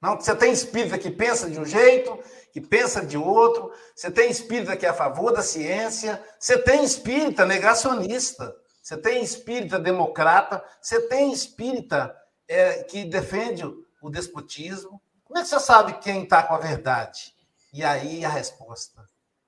Não, 0.00 0.16
você 0.16 0.34
tem 0.34 0.52
espírita 0.52 0.98
que 0.98 1.10
pensa 1.10 1.50
de 1.50 1.58
um 1.58 1.64
jeito, 1.64 2.18
que 2.56 2.60
pensa 2.62 3.04
de 3.04 3.18
outro, 3.18 3.70
você 3.94 4.10
tem 4.10 4.30
espírita 4.30 4.74
que 4.78 4.86
é 4.86 4.88
a 4.88 4.94
favor 4.94 5.30
da 5.30 5.42
ciência, 5.42 6.24
você 6.40 6.56
tem 6.56 6.82
espírita 6.82 7.44
negacionista, 7.44 8.56
você 8.82 8.96
tem 8.96 9.22
espírita 9.22 9.78
democrata, 9.78 10.64
você 10.80 11.06
tem 11.06 11.30
espírita 11.30 12.16
é, 12.48 12.82
que 12.84 13.04
defende 13.04 13.62
o 14.00 14.08
despotismo. 14.08 15.02
Como 15.22 15.38
é 15.38 15.42
que 15.42 15.48
você 15.48 15.60
sabe 15.60 15.98
quem 15.98 16.22
está 16.22 16.42
com 16.44 16.54
a 16.54 16.58
verdade? 16.58 17.36
E 17.74 17.84
aí 17.84 18.24
a 18.24 18.30
resposta: 18.30 19.04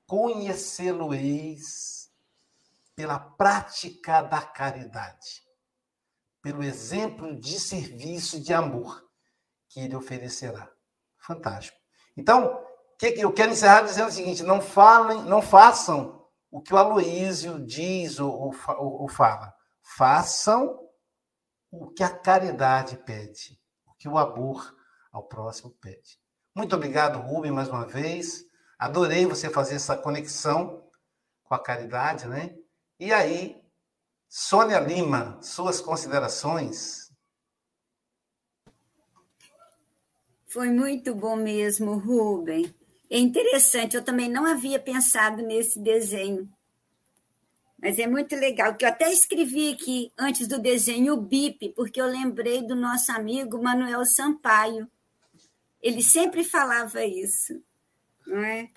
conhecê-lo-eis 0.06 2.10
pela 2.94 3.18
prática 3.18 4.20
da 4.20 4.42
caridade, 4.42 5.42
pelo 6.42 6.62
exemplo 6.62 7.40
de 7.40 7.58
serviço 7.58 8.38
de 8.38 8.52
amor 8.52 9.02
que 9.66 9.80
ele 9.80 9.96
oferecerá. 9.96 10.70
Fantástico. 11.16 11.78
Então, 12.14 12.67
que 12.98 13.20
eu 13.20 13.32
quero 13.32 13.52
encerrar 13.52 13.82
dizendo 13.82 14.08
o 14.08 14.12
seguinte: 14.12 14.42
não 14.42 14.60
falem, 14.60 15.22
não 15.22 15.40
façam 15.40 16.26
o 16.50 16.60
que 16.60 16.74
o 16.74 16.76
Aloísio 16.76 17.64
diz 17.64 18.18
ou, 18.18 18.32
ou, 18.32 19.02
ou 19.02 19.08
fala. 19.08 19.54
Façam 19.96 20.78
o 21.70 21.88
que 21.90 22.02
a 22.02 22.10
caridade 22.10 22.96
pede, 22.96 23.58
o 23.86 23.94
que 23.94 24.08
o 24.08 24.18
amor 24.18 24.76
ao 25.12 25.22
próximo 25.22 25.70
pede. 25.80 26.18
Muito 26.54 26.74
obrigado, 26.74 27.20
Rubem, 27.20 27.52
mais 27.52 27.68
uma 27.68 27.86
vez. 27.86 28.44
Adorei 28.78 29.26
você 29.26 29.48
fazer 29.48 29.76
essa 29.76 29.96
conexão 29.96 30.88
com 31.44 31.54
a 31.54 31.62
caridade, 31.62 32.26
né? 32.26 32.54
E 32.98 33.12
aí, 33.12 33.60
Sônia 34.28 34.80
Lima, 34.80 35.40
suas 35.40 35.80
considerações? 35.80 37.12
Foi 40.46 40.70
muito 40.70 41.14
bom 41.14 41.36
mesmo, 41.36 41.98
Rubem. 41.98 42.74
É 43.10 43.18
interessante, 43.18 43.96
eu 43.96 44.04
também 44.04 44.28
não 44.28 44.44
havia 44.44 44.78
pensado 44.78 45.42
nesse 45.42 45.80
desenho. 45.80 46.48
Mas 47.80 47.98
é 47.98 48.06
muito 48.06 48.34
legal, 48.34 48.74
que 48.74 48.84
eu 48.84 48.88
até 48.88 49.10
escrevi 49.12 49.72
aqui, 49.72 50.12
antes 50.18 50.48
do 50.48 50.58
desenho, 50.58 51.14
o 51.14 51.20
BIP, 51.20 51.70
porque 51.70 52.00
eu 52.00 52.06
lembrei 52.06 52.60
do 52.60 52.74
nosso 52.74 53.12
amigo 53.12 53.62
Manuel 53.62 54.04
Sampaio. 54.04 54.90
Ele 55.80 56.02
sempre 56.02 56.42
falava 56.42 57.04
isso, 57.04 57.62
não 58.26 58.42
é? 58.42 58.68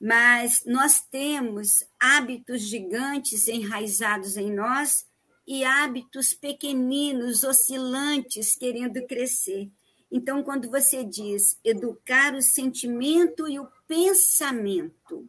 Mas 0.00 0.64
nós 0.66 1.00
temos 1.00 1.84
hábitos 1.98 2.62
gigantes 2.62 3.46
enraizados 3.46 4.36
em 4.36 4.52
nós 4.52 5.06
e 5.46 5.64
hábitos 5.64 6.34
pequeninos, 6.34 7.44
oscilantes, 7.44 8.56
querendo 8.56 9.06
crescer. 9.06 9.70
Então, 10.16 10.44
quando 10.44 10.70
você 10.70 11.02
diz 11.02 11.58
educar 11.64 12.36
o 12.36 12.40
sentimento 12.40 13.48
e 13.48 13.58
o 13.58 13.66
pensamento, 13.88 15.28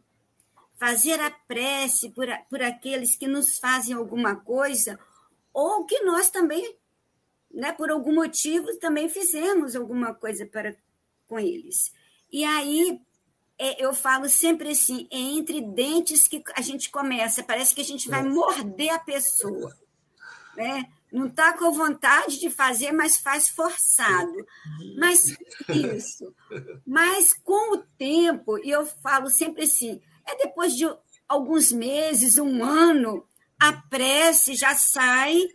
fazer 0.76 1.20
a 1.20 1.28
prece 1.28 2.10
por, 2.10 2.28
por 2.48 2.62
aqueles 2.62 3.16
que 3.16 3.26
nos 3.26 3.58
fazem 3.58 3.96
alguma 3.96 4.36
coisa, 4.36 4.96
ou 5.52 5.84
que 5.86 6.04
nós 6.04 6.30
também, 6.30 6.76
né, 7.50 7.72
por 7.72 7.90
algum 7.90 8.14
motivo, 8.14 8.78
também 8.78 9.08
fizemos 9.08 9.74
alguma 9.74 10.14
coisa 10.14 10.46
para 10.46 10.76
com 11.26 11.36
eles. 11.36 11.92
E 12.30 12.44
aí 12.44 13.00
é, 13.58 13.84
eu 13.84 13.92
falo 13.92 14.28
sempre 14.28 14.68
assim, 14.70 15.08
é 15.10 15.18
entre 15.18 15.62
dentes 15.62 16.28
que 16.28 16.44
a 16.54 16.60
gente 16.60 16.90
começa, 16.90 17.42
parece 17.42 17.74
que 17.74 17.80
a 17.80 17.84
gente 17.84 18.08
vai 18.08 18.22
morder 18.22 18.94
a 18.94 19.00
pessoa. 19.00 19.76
Né? 20.56 20.88
Não 21.12 21.26
está 21.26 21.52
com 21.52 21.70
vontade 21.72 22.38
de 22.38 22.50
fazer, 22.50 22.92
mas 22.92 23.16
faz 23.16 23.48
forçado. 23.48 24.46
Mas 24.98 25.36
isso. 25.68 26.34
Mas 26.86 27.32
com 27.32 27.76
o 27.76 27.82
tempo, 27.98 28.58
e 28.58 28.70
eu 28.70 28.84
falo 28.86 29.30
sempre 29.30 29.64
assim, 29.64 30.00
é 30.26 30.36
depois 30.36 30.74
de 30.74 30.84
alguns 31.28 31.72
meses, 31.72 32.38
um 32.38 32.62
ano, 32.64 33.26
a 33.58 33.72
prece 33.72 34.54
já 34.54 34.74
sai 34.74 35.48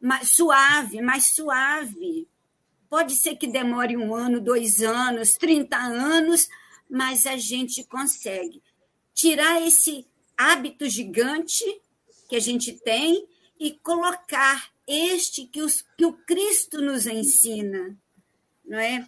mais 0.00 0.34
suave, 0.34 1.00
mais 1.00 1.34
suave. 1.34 2.28
Pode 2.88 3.16
ser 3.16 3.36
que 3.36 3.46
demore 3.46 3.96
um 3.96 4.14
ano, 4.14 4.40
dois 4.40 4.82
anos, 4.82 5.34
30 5.34 5.76
anos, 5.76 6.48
mas 6.88 7.26
a 7.26 7.36
gente 7.36 7.84
consegue 7.84 8.62
tirar 9.12 9.60
esse 9.60 10.06
hábito 10.36 10.88
gigante 10.88 11.64
que 12.28 12.36
a 12.36 12.40
gente 12.40 12.72
tem 12.72 13.26
e 13.58 13.72
colocar 13.72 14.70
este 14.88 15.46
que, 15.46 15.60
os, 15.60 15.84
que 15.96 16.06
o 16.06 16.14
Cristo 16.14 16.80
nos 16.80 17.06
ensina, 17.06 17.94
não 18.64 18.78
é? 18.78 19.06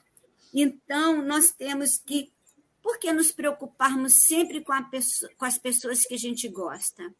Então, 0.53 1.23
nós 1.23 1.51
temos 1.53 1.97
que 1.97 2.31
por 2.83 2.99
que 2.99 3.13
nos 3.13 3.31
preocuparmos 3.31 4.27
sempre 4.27 4.63
com, 4.63 4.73
pessoa, 4.85 5.31
com 5.37 5.45
as 5.45 5.59
pessoas 5.59 6.05
que 6.05 6.15
a 6.15 6.19
gente 6.19 6.49
gosta? 6.49 7.15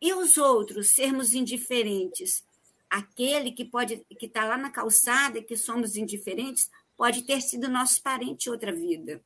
E 0.00 0.12
os 0.12 0.38
outros, 0.38 0.94
sermos 0.94 1.32
indiferentes? 1.34 2.44
Aquele 2.88 3.52
que 3.52 3.64
pode 3.64 4.04
que 4.18 4.26
está 4.26 4.44
lá 4.44 4.56
na 4.56 4.70
calçada, 4.70 5.42
que 5.42 5.56
somos 5.56 5.96
indiferentes, 5.96 6.70
pode 6.96 7.22
ter 7.22 7.40
sido 7.40 7.68
nosso 7.68 8.02
parente 8.02 8.50
outra 8.50 8.72
vida. 8.72 9.22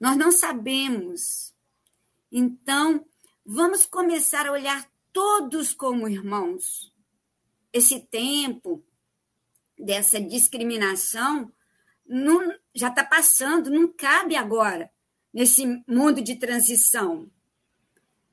Nós 0.00 0.16
não 0.16 0.30
sabemos. 0.30 1.54
Então, 2.30 3.04
vamos 3.44 3.86
começar 3.86 4.46
a 4.46 4.52
olhar 4.52 4.90
todos 5.12 5.72
como 5.72 6.08
irmãos. 6.08 6.92
Esse 7.78 8.00
tempo 8.00 8.84
dessa 9.78 10.20
discriminação 10.20 11.52
não, 12.04 12.52
já 12.74 12.88
está 12.88 13.04
passando, 13.04 13.70
não 13.70 13.86
cabe 13.86 14.34
agora 14.34 14.90
nesse 15.32 15.64
mundo 15.86 16.20
de 16.20 16.34
transição. 16.34 17.30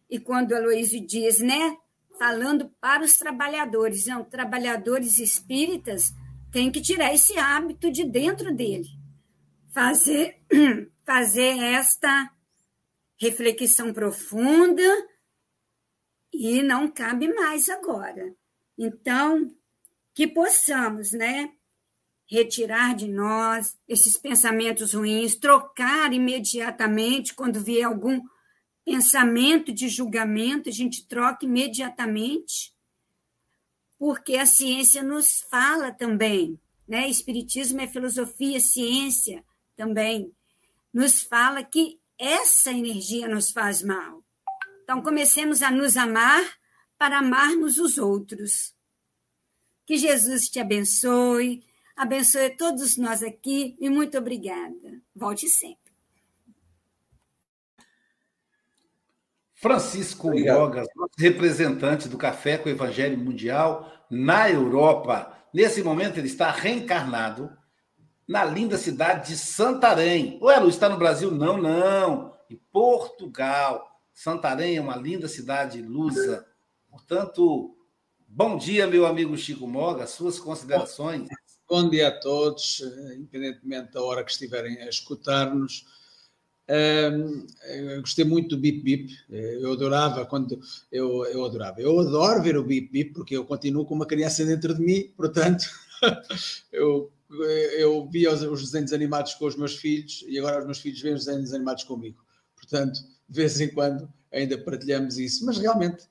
E 0.09 0.19
quando 0.19 0.53
a 0.53 0.57
Aloysio 0.57 1.05
diz, 1.05 1.37
né, 1.37 1.77
falando 2.17 2.71
para 2.81 3.03
os 3.03 3.13
trabalhadores, 3.17 4.07
não, 4.07 4.23
trabalhadores 4.23 5.19
espíritas 5.19 6.11
têm 6.51 6.71
que 6.71 6.81
tirar 6.81 7.13
esse 7.13 7.37
hábito 7.37 7.91
de 7.91 8.03
dentro 8.03 8.51
dele, 8.51 8.89
fazer, 9.71 10.41
fazer 11.05 11.59
esta 11.59 12.31
reflexão 13.15 13.93
profunda 13.93 15.07
e 16.33 16.63
não 16.63 16.89
cabe 16.89 17.31
mais 17.31 17.69
agora. 17.69 18.35
Então, 18.77 19.53
que 20.13 20.27
possamos, 20.27 21.11
né, 21.11 21.51
retirar 22.27 22.95
de 22.95 23.07
nós 23.07 23.77
esses 23.87 24.17
pensamentos 24.17 24.93
ruins, 24.93 25.35
trocar 25.35 26.11
imediatamente 26.13 27.33
quando 27.33 27.61
vier 27.61 27.85
algum 27.85 28.21
pensamento 28.83 29.71
de 29.71 29.87
julgamento, 29.87 30.69
a 30.69 30.71
gente 30.71 31.07
troca 31.07 31.45
imediatamente, 31.45 32.73
porque 33.97 34.37
a 34.37 34.45
ciência 34.45 35.01
nos 35.01 35.41
fala 35.49 35.91
também, 35.91 36.59
né? 36.87 37.07
Espiritismo 37.07 37.81
é 37.81 37.87
filosofia, 37.87 38.59
ciência 38.59 39.43
também 39.75 40.31
nos 40.93 41.21
fala 41.21 41.61
que 41.63 41.99
essa 42.17 42.71
energia 42.71 43.27
nos 43.27 43.51
faz 43.51 43.81
mal. 43.81 44.23
Então 44.83 45.01
comecemos 45.01 45.61
a 45.61 45.69
nos 45.69 45.97
amar 45.97 46.41
para 46.97 47.19
amarmos 47.19 47.77
os 47.77 47.97
outros. 47.97 48.73
Que 49.85 49.97
Jesus 49.97 50.43
te 50.43 50.59
abençoe, 50.59 51.63
abençoe 51.95 52.55
todos 52.57 52.97
nós 52.97 53.21
aqui 53.21 53.75
e 53.79 53.89
muito 53.89 54.17
obrigada. 54.17 55.01
Volte 55.15 55.47
sempre. 55.47 55.85
Francisco 59.55 60.29
Bogas, 60.29 60.87
representante 61.17 62.07
do 62.07 62.17
Café 62.17 62.57
com 62.57 62.67
o 62.67 62.71
Evangelho 62.71 63.17
Mundial 63.17 63.91
na 64.11 64.49
Europa. 64.49 65.35
Nesse 65.53 65.81
momento, 65.81 66.17
ele 66.17 66.27
está 66.27 66.51
reencarnado 66.51 67.49
na 68.27 68.43
linda 68.43 68.77
cidade 68.77 69.29
de 69.29 69.37
Santarém. 69.37 70.37
Ué, 70.41 70.59
Lu, 70.59 70.69
está 70.69 70.89
no 70.89 70.97
Brasil? 70.97 71.31
Não, 71.31 71.57
não. 71.57 72.33
Em 72.49 72.59
Portugal. 72.71 73.87
Santarém 74.13 74.77
é 74.77 74.81
uma 74.81 74.95
linda 74.95 75.27
cidade 75.27 75.81
lusa. 75.81 76.45
Portanto, 76.95 77.75
bom 78.25 78.57
dia, 78.57 78.87
meu 78.87 79.05
amigo 79.05 79.37
Chico 79.37 79.67
Moga. 79.67 80.07
Suas 80.07 80.39
considerações. 80.39 81.27
Bom 81.69 81.89
dia 81.89 82.07
a 82.07 82.11
todos, 82.11 82.81
independentemente 83.17 83.91
da 83.91 84.01
hora 84.01 84.23
que 84.23 84.31
estiverem 84.31 84.81
a 84.81 84.87
escutar-nos. 84.87 85.85
Gostei 87.99 88.23
muito 88.23 88.55
do 88.55 88.61
Bip 88.61 88.81
Bip. 88.81 89.13
Eu 89.29 89.73
adorava 89.73 90.25
quando 90.25 90.57
eu, 90.89 91.25
eu 91.25 91.43
adorava. 91.43 91.81
Eu 91.81 91.99
adoro 91.99 92.41
ver 92.41 92.57
o 92.57 92.63
Bip 92.63 92.89
Bip 92.89 93.13
porque 93.13 93.35
eu 93.35 93.43
continuo 93.43 93.85
com 93.85 93.93
uma 93.93 94.05
criança 94.05 94.45
dentro 94.45 94.73
de 94.73 94.81
mim, 94.81 95.11
portanto, 95.17 95.65
eu, 96.71 97.11
eu 97.77 98.07
via 98.09 98.33
os, 98.33 98.41
os, 98.41 98.61
desenhos 98.61 98.93
animados 98.93 99.33
com 99.33 99.47
os 99.47 99.57
meus 99.57 99.75
filhos 99.75 100.23
e 100.29 100.39
agora 100.39 100.59
os 100.59 100.65
meus 100.65 100.79
filhos 100.79 101.01
veem 101.01 101.15
os 101.15 101.25
desenhos 101.25 101.53
animados 101.53 101.83
comigo. 101.83 102.23
Portanto, 102.55 103.01
de 103.27 103.35
vez 103.35 103.59
em 103.59 103.67
quando 103.67 104.09
ainda 104.31 104.57
partilhamos 104.57 105.17
isso. 105.17 105.45
Mas 105.45 105.57
realmente 105.57 106.05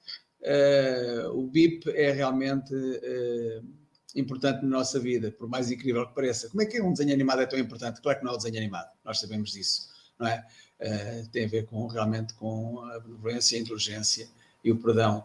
o 1.32 1.46
Bip 1.46 1.88
é 1.90 2.10
realmente. 2.10 2.74
Uh, 2.74 3.84
importante 4.16 4.62
na 4.62 4.78
nossa 4.78 5.00
vida, 5.00 5.32
por 5.32 5.48
mais 5.48 5.70
incrível 5.70 6.06
que 6.06 6.14
pareça. 6.14 6.48
Como 6.48 6.62
é 6.62 6.66
que 6.66 6.80
um 6.80 6.92
desenho 6.92 7.12
animado 7.12 7.42
é 7.42 7.46
tão 7.46 7.58
importante? 7.58 8.00
Claro 8.00 8.18
que 8.18 8.24
não 8.24 8.32
é 8.32 8.34
o 8.34 8.38
desenho 8.38 8.58
animado, 8.58 8.88
nós 9.04 9.18
sabemos 9.18 9.50
disso, 9.50 9.88
não 10.18 10.28
é? 10.28 10.46
Uh, 10.80 11.28
tem 11.30 11.44
a 11.44 11.48
ver 11.48 11.66
com 11.66 11.86
realmente 11.86 12.34
com 12.34 12.80
a 12.80 13.00
benevolência, 13.00 13.58
a 13.58 13.60
inteligência 13.60 14.28
e 14.62 14.70
o 14.70 14.76
perdão. 14.76 15.24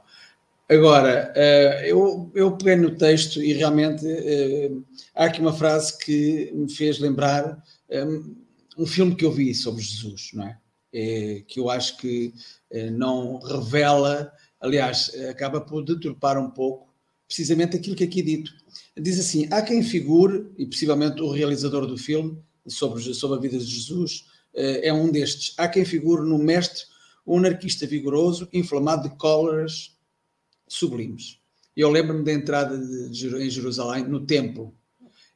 Agora, 0.67 1.33
eu, 1.83 2.31
eu 2.35 2.55
peguei 2.55 2.75
no 2.75 2.95
texto 2.95 3.41
e 3.41 3.53
realmente 3.53 4.05
há 5.15 5.25
aqui 5.25 5.41
uma 5.41 5.51
frase 5.51 5.97
que 5.97 6.51
me 6.53 6.71
fez 6.71 6.99
lembrar 6.99 7.63
um, 8.77 8.85
filme 8.85 9.15
que 9.15 9.25
eu 9.25 9.31
vi 9.31 9.55
sobre 9.55 9.81
Jesus, 9.81 10.29
não 10.33 10.45
é 10.45 10.59
que 11.47 11.59
eu 11.59 11.71
acho 11.71 11.97
que 11.97 12.33
não 12.91 13.39
revela, 13.39 14.31
aliás, 14.59 15.11
acaba 15.29 15.61
por 15.61 15.83
deturpar 15.83 16.37
um 16.37 16.49
pouco 16.49 16.89
precisamente 17.27 17.77
aquilo 17.77 17.95
que 17.95 18.03
aqui 18.03 18.21
é 18.21 18.23
dito 18.23 18.51
diz 18.97 19.19
assim: 19.19 19.47
há 19.51 19.61
quem 19.61 19.83
figure, 19.83 20.47
e 20.57 20.65
possivelmente 20.65 21.21
o 21.21 21.31
realizador 21.31 21.85
do 21.85 21.97
filme 21.97 22.37
sobre, 22.67 23.01
sobre 23.13 23.37
a 23.37 23.41
vida 23.41 23.57
de 23.57 23.65
Jesus 23.65 24.25
uh, 24.53 24.79
é 24.83 24.93
um 24.93 25.11
destes, 25.11 25.53
há 25.57 25.67
quem 25.67 25.85
figure 25.85 26.27
no 26.27 26.37
Mestre 26.37 26.83
um 27.25 27.37
anarquista 27.37 27.85
vigoroso, 27.85 28.49
inflamado 28.51 29.07
de 29.07 29.15
cóleras 29.15 29.95
sublimes. 30.67 31.39
Eu 31.75 31.89
lembro-me 31.89 32.23
da 32.23 32.33
entrada 32.33 32.77
de, 32.77 33.27
em 33.37 33.49
Jerusalém, 33.49 34.03
no 34.03 34.25
templo. 34.25 34.73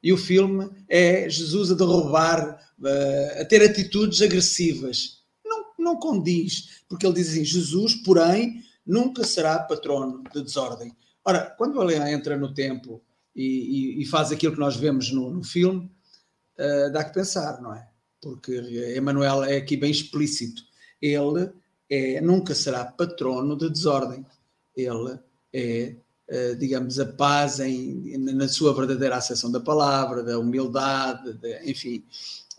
E 0.01 0.11
o 0.11 0.17
filme 0.17 0.69
é 0.89 1.30
Jesus 1.30 1.71
a 1.71 1.76
derrubar, 1.76 2.59
eh, 2.84 3.38
a 3.41 3.45
ter 3.45 3.61
atitudes 3.63 4.21
agressivas. 4.24 5.21
Não, 5.45 5.65
não 5.78 5.95
condiz, 5.97 6.82
porque 6.89 7.05
ele 7.05 7.13
diz 7.13 7.30
assim: 7.30 7.45
Jesus, 7.45 7.95
porém, 7.95 8.63
nunca 8.86 9.23
será 9.23 9.59
patrono 9.59 10.23
de 10.34 10.41
desordem. 10.41 10.95
Ora, 11.25 11.53
quando 11.57 11.81
ele 11.81 11.95
entra 12.11 12.38
no 12.38 12.53
templo 12.53 13.01
e, 13.36 13.97
e, 13.97 14.01
e 14.01 14.05
faz 14.05 14.31
aquilo 14.31 14.53
que 14.53 14.59
nós 14.59 14.75
vemos 14.75 15.11
no, 15.11 15.29
no 15.29 15.43
filme, 15.43 15.89
uh, 16.59 16.91
dá 16.91 17.03
que 17.03 17.13
pensar, 17.13 17.61
não 17.61 17.73
é? 17.73 17.88
Porque 18.21 18.95
Emmanuel 18.97 19.43
é 19.43 19.57
aqui 19.57 19.77
bem 19.77 19.91
explícito. 19.91 20.61
Ele 21.01 21.51
é, 21.89 22.21
nunca 22.21 22.55
será 22.55 22.86
patrono 22.86 23.57
de 23.57 23.69
desordem. 23.69 24.25
Ele 24.75 25.19
é, 25.53 25.95
uh, 26.29 26.55
digamos, 26.57 26.99
a 26.99 27.05
paz 27.05 27.59
em, 27.59 28.17
na 28.17 28.47
sua 28.47 28.73
verdadeira 28.73 29.17
acessão 29.17 29.51
da 29.51 29.59
palavra, 29.59 30.23
da 30.23 30.39
humildade, 30.39 31.34
de, 31.34 31.69
enfim. 31.69 32.05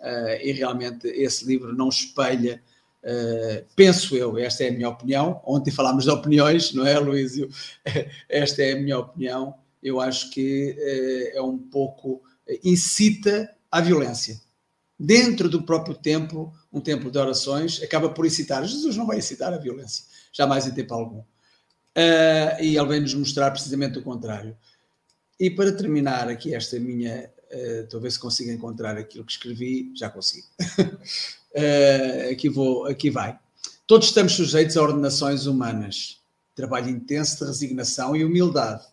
Uh, 0.00 0.36
e 0.42 0.52
realmente 0.52 1.06
esse 1.08 1.46
livro 1.46 1.74
não 1.74 1.88
espelha 1.88 2.62
Uh, 3.04 3.62
penso 3.76 4.16
eu, 4.16 4.38
esta 4.38 4.64
é 4.64 4.68
a 4.68 4.72
minha 4.72 4.88
opinião. 4.88 5.40
Ontem 5.44 5.70
falámos 5.70 6.04
de 6.04 6.10
opiniões, 6.10 6.72
não 6.72 6.86
é, 6.86 6.98
Luísio? 6.98 7.50
esta 8.28 8.62
é 8.62 8.72
a 8.72 8.76
minha 8.76 8.98
opinião. 8.98 9.54
Eu 9.82 10.00
acho 10.00 10.30
que 10.30 10.74
uh, 11.34 11.38
é 11.38 11.42
um 11.42 11.58
pouco. 11.58 12.22
Uh, 12.48 12.58
incita 12.64 13.54
à 13.70 13.80
violência. 13.80 14.40
Dentro 14.98 15.50
do 15.50 15.62
próprio 15.64 15.94
templo, 15.94 16.52
um 16.72 16.80
templo 16.80 17.10
de 17.10 17.18
orações, 17.18 17.82
acaba 17.82 18.08
por 18.08 18.24
incitar. 18.24 18.64
Jesus 18.64 18.96
não 18.96 19.06
vai 19.06 19.18
incitar 19.18 19.52
a 19.52 19.58
violência, 19.58 20.04
jamais 20.32 20.66
em 20.66 20.70
tempo 20.70 20.94
algum. 20.94 21.22
e 22.60 22.76
ele 22.76 22.88
vem 22.88 23.00
nos 23.00 23.12
mostrar 23.12 23.50
precisamente 23.50 23.98
o 23.98 24.02
contrário. 24.02 24.56
E 25.38 25.50
para 25.50 25.72
terminar 25.72 26.28
aqui 26.28 26.54
esta 26.54 26.78
minha. 26.78 27.30
Ver 28.00 28.10
se 28.10 28.18
consigo 28.18 28.50
encontrar 28.50 28.96
aquilo 28.96 29.24
que 29.24 29.32
escrevi. 29.32 29.92
Já 29.94 30.08
consigo. 30.08 30.46
Uh, 31.54 32.32
aqui, 32.32 32.48
vou, 32.48 32.84
aqui 32.86 33.10
vai. 33.10 33.38
Todos 33.86 34.08
estamos 34.08 34.32
sujeitos 34.32 34.76
a 34.76 34.82
ordenações 34.82 35.46
humanas, 35.46 36.20
trabalho 36.52 36.90
intenso 36.90 37.38
de 37.38 37.44
resignação 37.44 38.16
e 38.16 38.24
humildade. 38.24 38.84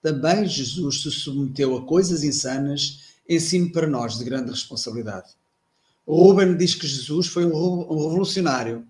Também 0.00 0.46
Jesus 0.46 1.02
se 1.02 1.10
submeteu 1.10 1.76
a 1.76 1.84
coisas 1.84 2.22
insanas, 2.22 3.16
ensino 3.28 3.72
para 3.72 3.88
nós 3.88 4.18
de 4.18 4.24
grande 4.24 4.50
responsabilidade. 4.50 5.30
Ruben 6.06 6.56
diz 6.56 6.76
que 6.76 6.86
Jesus 6.86 7.26
foi 7.26 7.44
um 7.44 7.80
revolucionário, 7.80 8.86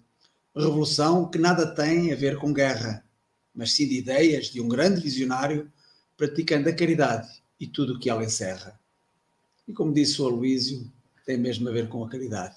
revolução 0.54 1.26
que 1.26 1.38
nada 1.38 1.74
tem 1.74 2.12
a 2.12 2.16
ver 2.16 2.36
com 2.36 2.52
guerra, 2.52 3.02
mas 3.54 3.72
sim 3.72 3.88
de 3.88 3.96
ideias 3.96 4.48
de 4.48 4.60
um 4.60 4.68
grande 4.68 5.00
visionário 5.00 5.72
praticando 6.18 6.68
a 6.68 6.72
caridade 6.72 7.28
e 7.58 7.66
tudo 7.66 7.94
o 7.94 7.98
que 7.98 8.10
ela 8.10 8.24
encerra. 8.24 8.78
E 9.66 9.72
como 9.72 9.90
disse 9.90 10.20
o 10.20 10.26
Aloísio, 10.26 10.86
tem 11.24 11.38
mesmo 11.38 11.66
a 11.66 11.72
ver 11.72 11.88
com 11.88 12.04
a 12.04 12.08
caridade 12.08 12.56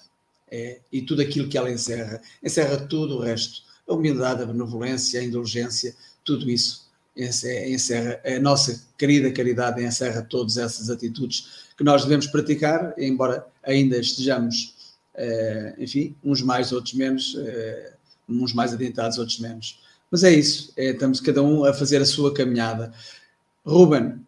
é, 0.54 0.78
e 0.92 1.02
tudo 1.02 1.20
aquilo 1.20 1.48
que 1.48 1.58
ela 1.58 1.68
encerra. 1.68 2.22
Encerra 2.40 2.76
tudo 2.86 3.16
o 3.16 3.20
resto. 3.20 3.62
A 3.88 3.94
humildade, 3.94 4.42
a 4.42 4.46
benevolência, 4.46 5.20
a 5.20 5.24
indulgência, 5.24 5.96
tudo 6.24 6.48
isso 6.48 6.84
encerra. 7.16 8.20
A 8.24 8.38
nossa 8.38 8.84
querida 8.96 9.32
caridade 9.32 9.82
encerra 9.82 10.22
todas 10.22 10.56
essas 10.56 10.90
atitudes 10.90 11.64
que 11.76 11.82
nós 11.82 12.04
devemos 12.04 12.28
praticar, 12.28 12.94
embora 12.96 13.44
ainda 13.64 13.98
estejamos, 13.98 14.94
eh, 15.16 15.74
enfim, 15.78 16.14
uns 16.22 16.40
mais, 16.40 16.70
outros 16.70 16.94
menos, 16.94 17.36
eh, 17.36 17.92
uns 18.28 18.52
mais 18.52 18.72
adiantados, 18.72 19.18
outros 19.18 19.40
menos. 19.40 19.80
Mas 20.10 20.22
é 20.22 20.32
isso, 20.32 20.72
é, 20.76 20.90
estamos 20.90 21.20
cada 21.20 21.42
um 21.42 21.64
a 21.64 21.74
fazer 21.74 22.00
a 22.00 22.06
sua 22.06 22.32
caminhada. 22.32 22.92
Ruben, 23.66 24.24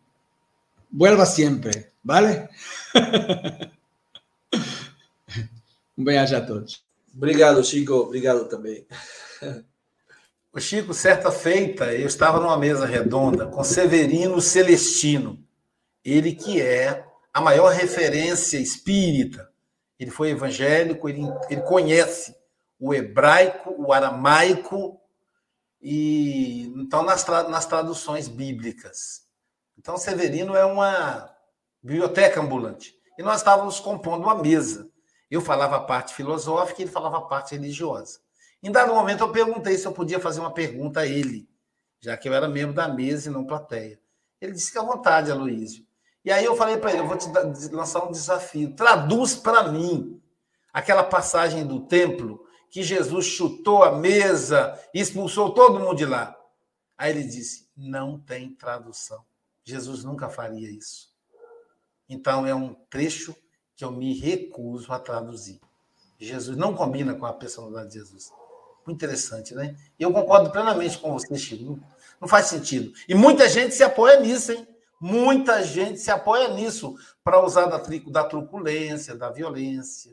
vuelva 0.93 1.24
sempre, 1.24 1.87
vale? 2.05 2.49
Um 5.97 6.05
bem-aja 6.05 6.38
a 6.38 6.40
todos. 6.40 6.84
Obrigado, 7.14 7.64
Chico. 7.64 7.94
Obrigado 7.94 8.49
também. 8.49 8.86
O 10.53 10.61
Chico, 10.61 10.94
certa 10.94 11.30
feita, 11.30 11.92
eu 11.92 12.07
estava 12.07 12.40
numa 12.40 12.57
mesa 12.57 12.86
redonda 12.86 13.47
com 13.47 13.62
Severino 13.62 14.40
Celestino, 14.40 15.38
ele 16.03 16.32
que 16.32 16.62
é 16.62 17.05
a 17.32 17.42
maior 17.42 17.72
referência 17.72 18.57
espírita. 18.59 19.51
Ele 19.99 20.11
foi 20.11 20.30
evangélico, 20.30 21.09
ele, 21.09 21.22
ele 21.51 21.61
conhece 21.61 22.34
o 22.78 22.94
hebraico, 22.94 23.74
o 23.78 23.92
aramaico, 23.92 24.99
e 25.80 26.72
então 26.76 27.03
nas, 27.03 27.26
nas 27.26 27.66
traduções 27.66 28.26
bíblicas. 28.26 29.26
Então, 29.78 29.99
Severino 29.99 30.57
é 30.57 30.64
uma 30.64 31.30
biblioteca 31.82 32.40
ambulante. 32.40 32.94
E 33.18 33.22
nós 33.22 33.36
estávamos 33.38 33.78
compondo 33.78 34.22
uma 34.22 34.34
mesa. 34.34 34.88
Eu 35.31 35.41
falava 35.41 35.77
a 35.77 35.81
parte 35.81 36.14
filosófica 36.14 36.81
e 36.81 36.85
ele 36.85 36.93
falava 36.93 37.18
a 37.18 37.22
parte 37.22 37.55
religiosa. 37.55 38.20
Em 38.62 38.70
dado 38.70 38.95
momento, 38.95 39.20
eu 39.20 39.33
perguntei 39.33 39.77
se 39.77 39.87
eu 39.87 39.93
podia 39.93 40.20
fazer 40.20 40.41
uma 40.41 40.53
pergunta 40.53 41.01
a 41.01 41.07
ele, 41.07 41.49
já 42.01 42.16
que 42.16 42.29
eu 42.29 42.35
era 42.35 42.49
membro 42.49 42.74
da 42.74 42.89
mesa 42.89 43.29
e 43.29 43.33
não 43.33 43.45
plateia. 43.45 44.01
Ele 44.41 44.53
disse 44.53 44.72
que 44.72 44.79
à 44.79 44.83
vontade, 44.83 45.31
Aloísio. 45.31 45.87
E 46.24 46.31
aí 46.31 46.45
eu 46.45 46.57
falei 46.57 46.77
para 46.77 46.91
ele: 46.91 47.01
eu 47.01 47.07
vou 47.07 47.16
te 47.16 47.29
lançar 47.70 48.05
um 48.05 48.11
desafio. 48.11 48.74
Traduz 48.74 49.35
para 49.35 49.70
mim 49.70 50.20
aquela 50.72 51.05
passagem 51.05 51.66
do 51.66 51.87
templo 51.87 52.45
que 52.70 52.83
Jesus 52.83 53.27
chutou 53.27 53.83
a 53.83 53.93
mesa 53.93 54.79
e 54.93 55.01
expulsou 55.01 55.55
todo 55.55 55.79
mundo 55.79 55.97
de 55.97 56.05
lá. 56.05 56.37
Aí 56.99 57.11
ele 57.11 57.24
disse: 57.24 57.70
não 57.77 58.18
tem 58.18 58.55
tradução. 58.55 59.24
Jesus 59.62 60.05
nunca 60.05 60.29
faria 60.29 60.70
isso. 60.70 61.14
Então 62.09 62.47
é 62.47 62.55
um 62.55 62.74
trecho 62.89 63.35
que 63.77 63.85
eu 63.85 63.93
me 63.93 64.18
recuso 64.18 64.91
a 64.93 64.99
traduzir. 64.99 65.61
Jesus 66.18 66.57
não 66.57 66.74
combina 66.74 67.14
com 67.14 67.27
a 67.27 67.33
personalidade 67.33 67.91
de 67.91 67.99
Jesus. 67.99 68.33
Muito 68.87 68.97
interessante, 68.97 69.55
né? 69.55 69.77
E 69.99 70.03
eu 70.03 70.12
concordo 70.12 70.51
plenamente 70.51 70.99
com 70.99 71.12
você, 71.12 71.37
Chico. 71.37 71.79
Não 72.20 72.27
faz 72.27 72.47
sentido. 72.47 72.93
E 73.07 73.14
muita 73.14 73.49
gente 73.49 73.74
se 73.74 73.83
apoia 73.83 74.18
nisso, 74.20 74.53
hein? 74.53 74.66
Muita 74.99 75.62
gente 75.62 76.01
se 76.01 76.11
apoia 76.11 76.49
nisso 76.49 76.97
para 77.22 77.45
usar 77.45 77.66
da, 77.66 77.79
da 77.79 78.24
truculência, 78.24 79.14
da 79.14 79.31
violência. 79.31 80.12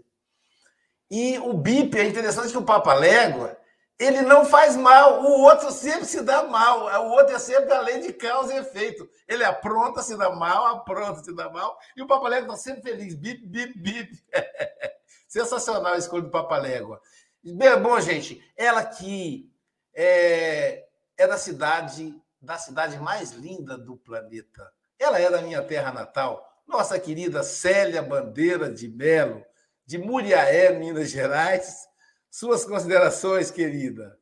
E 1.10 1.38
o 1.38 1.54
BIP 1.54 1.98
é 1.98 2.08
interessante 2.08 2.52
que 2.52 2.58
o 2.58 2.66
Papa 2.66 2.94
Légua 2.94 3.58
ele 4.00 4.22
não 4.22 4.44
faz 4.44 4.76
mal, 4.76 5.22
o 5.24 5.42
outro 5.42 5.72
sempre 5.72 6.06
se 6.06 6.22
dá 6.22 6.44
mal, 6.44 6.86
o 7.06 7.12
outro 7.12 7.36
é 7.36 7.40
sempre 7.40 7.72
a 7.72 7.82
lei 7.82 8.00
de 8.02 8.14
causa 8.14 8.54
e 8.54 8.58
efeito. 8.58 9.08
Ele 9.28 9.44
apronta, 9.44 10.02
se 10.02 10.18
dá 10.18 10.30
mal, 10.32 10.66
apronta, 10.68 11.24
se 11.24 11.34
dá 11.36 11.50
mal, 11.50 11.78
e 11.96 12.02
o 12.02 12.08
Papalégua 12.08 12.54
está 12.54 12.58
sempre 12.58 12.82
feliz, 12.82 13.14
bip, 13.14 13.46
bip, 13.46 13.78
bip. 13.78 14.24
Sensacional 15.28 15.94
a 15.94 15.98
escolha 15.98 16.24
do 16.24 16.32
Papalégua. 16.32 17.02
Bem, 17.44 17.80
bom, 17.82 18.00
gente, 18.00 18.44
ela 18.58 18.84
que 18.84 19.52
é, 19.94 20.86
é 21.18 21.28
da 21.28 21.38
cidade, 21.38 22.20
da 22.42 22.58
cidade 22.58 22.98
mais 22.98 23.32
linda 23.32 23.78
do 23.78 23.96
planeta. 23.96 24.72
Ela 24.98 25.20
é 25.20 25.30
da 25.30 25.42
minha 25.42 25.62
terra 25.62 25.92
natal, 25.92 26.48
nossa 26.68 27.00
querida 27.00 27.44
Célia 27.44 28.02
Bandeira 28.02 28.72
de 28.72 28.88
Melo, 28.88 29.44
de 29.86 29.98
Muriaé, 29.98 30.72
Minas 30.72 31.10
Gerais 31.10 31.93
suas 32.34 32.66
considerações, 32.66 33.52
querida. 33.52 34.18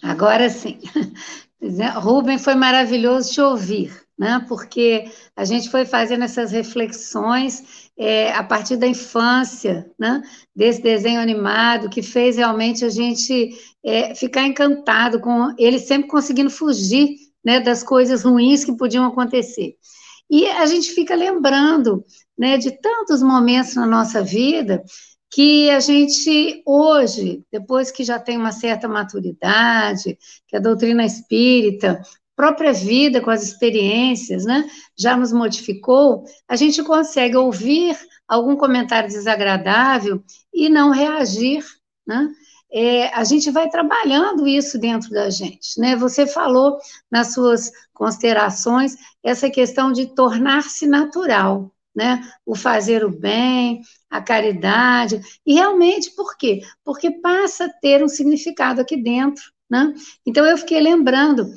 Agora 0.00 0.48
sim. 0.48 0.78
Rubem, 2.00 2.38
foi 2.38 2.54
maravilhoso 2.54 3.32
te 3.32 3.40
ouvir, 3.40 3.92
né? 4.16 4.44
porque 4.48 5.10
a 5.34 5.44
gente 5.44 5.68
foi 5.68 5.84
fazendo 5.84 6.22
essas 6.24 6.52
reflexões 6.52 7.90
é, 7.96 8.32
a 8.32 8.42
partir 8.44 8.76
da 8.76 8.86
infância, 8.86 9.90
né? 9.98 10.22
desse 10.54 10.80
desenho 10.80 11.20
animado, 11.20 11.90
que 11.90 12.02
fez 12.02 12.36
realmente 12.36 12.84
a 12.84 12.88
gente 12.88 13.50
é, 13.84 14.14
ficar 14.14 14.46
encantado 14.46 15.20
com 15.20 15.54
ele 15.58 15.78
sempre 15.80 16.08
conseguindo 16.08 16.50
fugir 16.50 17.31
né, 17.44 17.60
das 17.60 17.82
coisas 17.82 18.22
ruins 18.22 18.64
que 18.64 18.76
podiam 18.76 19.04
acontecer. 19.04 19.76
E 20.30 20.46
a 20.46 20.66
gente 20.66 20.92
fica 20.92 21.14
lembrando 21.14 22.04
né, 22.38 22.56
de 22.56 22.70
tantos 22.80 23.22
momentos 23.22 23.74
na 23.74 23.86
nossa 23.86 24.22
vida 24.22 24.82
que 25.30 25.70
a 25.70 25.80
gente 25.80 26.62
hoje, 26.66 27.42
depois 27.50 27.90
que 27.90 28.04
já 28.04 28.18
tem 28.18 28.36
uma 28.36 28.52
certa 28.52 28.86
maturidade, 28.86 30.18
que 30.46 30.56
a 30.56 30.60
doutrina 30.60 31.04
espírita, 31.04 32.02
própria 32.36 32.72
vida 32.72 33.20
com 33.20 33.30
as 33.30 33.42
experiências, 33.42 34.44
né, 34.44 34.68
já 34.98 35.16
nos 35.16 35.32
modificou, 35.32 36.24
a 36.48 36.56
gente 36.56 36.82
consegue 36.82 37.36
ouvir 37.36 37.96
algum 38.26 38.56
comentário 38.56 39.08
desagradável 39.08 40.22
e 40.52 40.68
não 40.68 40.90
reagir, 40.90 41.64
né? 42.06 42.28
É, 42.72 43.08
a 43.08 43.22
gente 43.22 43.50
vai 43.50 43.68
trabalhando 43.68 44.48
isso 44.48 44.78
dentro 44.78 45.10
da 45.10 45.28
gente, 45.28 45.78
né? 45.78 45.94
Você 45.96 46.26
falou 46.26 46.78
nas 47.10 47.34
suas 47.34 47.70
considerações 47.92 48.96
essa 49.22 49.50
questão 49.50 49.92
de 49.92 50.06
tornar-se 50.06 50.86
natural, 50.86 51.70
né? 51.94 52.26
O 52.46 52.56
fazer 52.56 53.04
o 53.04 53.10
bem, 53.10 53.82
a 54.08 54.22
caridade, 54.22 55.20
e 55.44 55.54
realmente 55.54 56.10
por 56.12 56.36
quê? 56.36 56.62
Porque 56.82 57.10
passa 57.10 57.66
a 57.66 57.72
ter 57.80 58.02
um 58.02 58.08
significado 58.08 58.80
aqui 58.80 58.96
dentro, 58.96 59.42
né? 59.70 59.92
Então 60.24 60.46
eu 60.46 60.56
fiquei 60.56 60.80
lembrando 60.80 61.52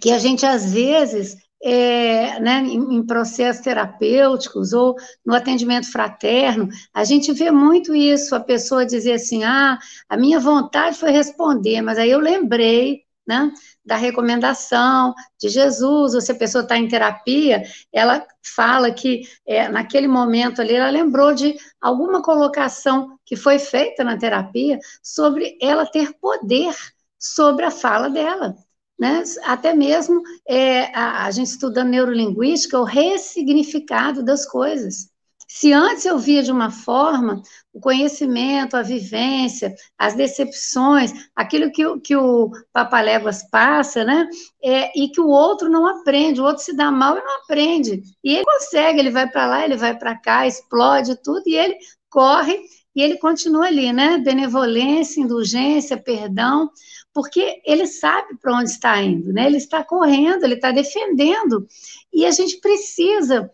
que 0.00 0.10
a 0.10 0.18
gente 0.18 0.46
às 0.46 0.72
vezes 0.72 1.36
é, 1.62 2.40
né, 2.40 2.60
em, 2.60 3.04
processos 3.04 3.62
terapêuticos 3.62 4.72
ou 4.72 4.96
no 5.24 5.34
atendimento 5.34 5.90
fraterno, 5.90 6.68
a 6.92 7.04
gente 7.04 7.32
vê 7.32 7.50
muito 7.50 7.94
isso, 7.94 8.34
a 8.34 8.40
pessoa 8.40 8.86
dizer 8.86 9.14
assim, 9.14 9.44
ah, 9.44 9.78
a 10.08 10.16
minha 10.16 10.40
vontade 10.40 10.96
foi 10.96 11.10
responder, 11.10 11.82
mas 11.82 11.98
aí 11.98 12.10
eu 12.10 12.18
lembrei, 12.18 13.02
né, 13.26 13.52
da 13.84 13.96
recomendação 13.96 15.14
de 15.38 15.48
Jesus, 15.48 16.14
ou 16.14 16.20
se 16.20 16.32
a 16.32 16.34
pessoa 16.34 16.62
está 16.62 16.78
em 16.78 16.88
terapia, 16.88 17.62
ela 17.92 18.26
fala 18.42 18.90
que 18.90 19.22
é, 19.46 19.68
naquele 19.68 20.08
momento 20.08 20.60
ali, 20.60 20.74
ela 20.74 20.90
lembrou 20.90 21.34
de 21.34 21.56
alguma 21.80 22.22
colocação 22.22 23.18
que 23.24 23.36
foi 23.36 23.58
feita 23.58 24.02
na 24.02 24.16
terapia 24.16 24.78
sobre 25.02 25.58
ela 25.60 25.86
ter 25.86 26.12
poder 26.20 26.74
sobre 27.18 27.66
a 27.66 27.70
fala 27.70 28.08
dela 28.08 28.56
né? 29.00 29.24
até 29.44 29.74
mesmo 29.74 30.22
é, 30.46 30.94
a, 30.94 31.24
a, 31.24 31.30
gente 31.30 31.46
estudando 31.46 31.88
neurolinguística, 31.88 32.78
o 32.78 32.84
ressignificado 32.84 34.22
das 34.22 34.46
coisas. 34.46 35.08
Se 35.48 35.72
antes 35.72 36.04
eu 36.04 36.16
via 36.16 36.44
de 36.44 36.52
uma 36.52 36.70
forma, 36.70 37.42
o 37.72 37.80
conhecimento, 37.80 38.76
a 38.76 38.82
vivência, 38.82 39.74
as 39.98 40.14
decepções, 40.14 41.12
aquilo 41.34 41.72
que, 41.72 41.82
que 42.00 42.14
o 42.14 42.52
Papaléguas 42.72 43.42
passa, 43.50 44.04
né? 44.04 44.28
É, 44.62 44.92
e 44.96 45.08
que 45.08 45.20
o 45.20 45.26
outro 45.28 45.68
não 45.68 45.88
aprende, 45.88 46.40
o 46.40 46.44
outro 46.44 46.62
se 46.62 46.76
dá 46.76 46.92
mal 46.92 47.16
e 47.16 47.22
não 47.22 47.38
aprende. 47.38 48.02
E 48.22 48.34
ele 48.34 48.44
consegue, 48.44 49.00
ele 49.00 49.10
vai 49.10 49.28
para 49.28 49.46
lá, 49.46 49.64
ele 49.64 49.76
vai 49.76 49.98
para 49.98 50.16
cá, 50.16 50.46
explode 50.46 51.20
tudo, 51.20 51.42
e 51.46 51.56
ele 51.56 51.76
corre 52.08 52.60
e 52.94 53.02
ele 53.02 53.18
continua 53.18 53.66
ali, 53.66 53.92
né? 53.92 54.18
Benevolência, 54.18 55.20
indulgência, 55.20 55.96
perdão 55.96 56.70
porque 57.12 57.60
ele 57.64 57.86
sabe 57.86 58.36
para 58.38 58.56
onde 58.56 58.70
está 58.70 59.00
indo, 59.02 59.32
né? 59.32 59.46
Ele 59.46 59.56
está 59.56 59.82
correndo, 59.84 60.44
ele 60.44 60.54
está 60.54 60.70
defendendo, 60.70 61.66
e 62.12 62.24
a 62.24 62.30
gente 62.30 62.58
precisa 62.58 63.50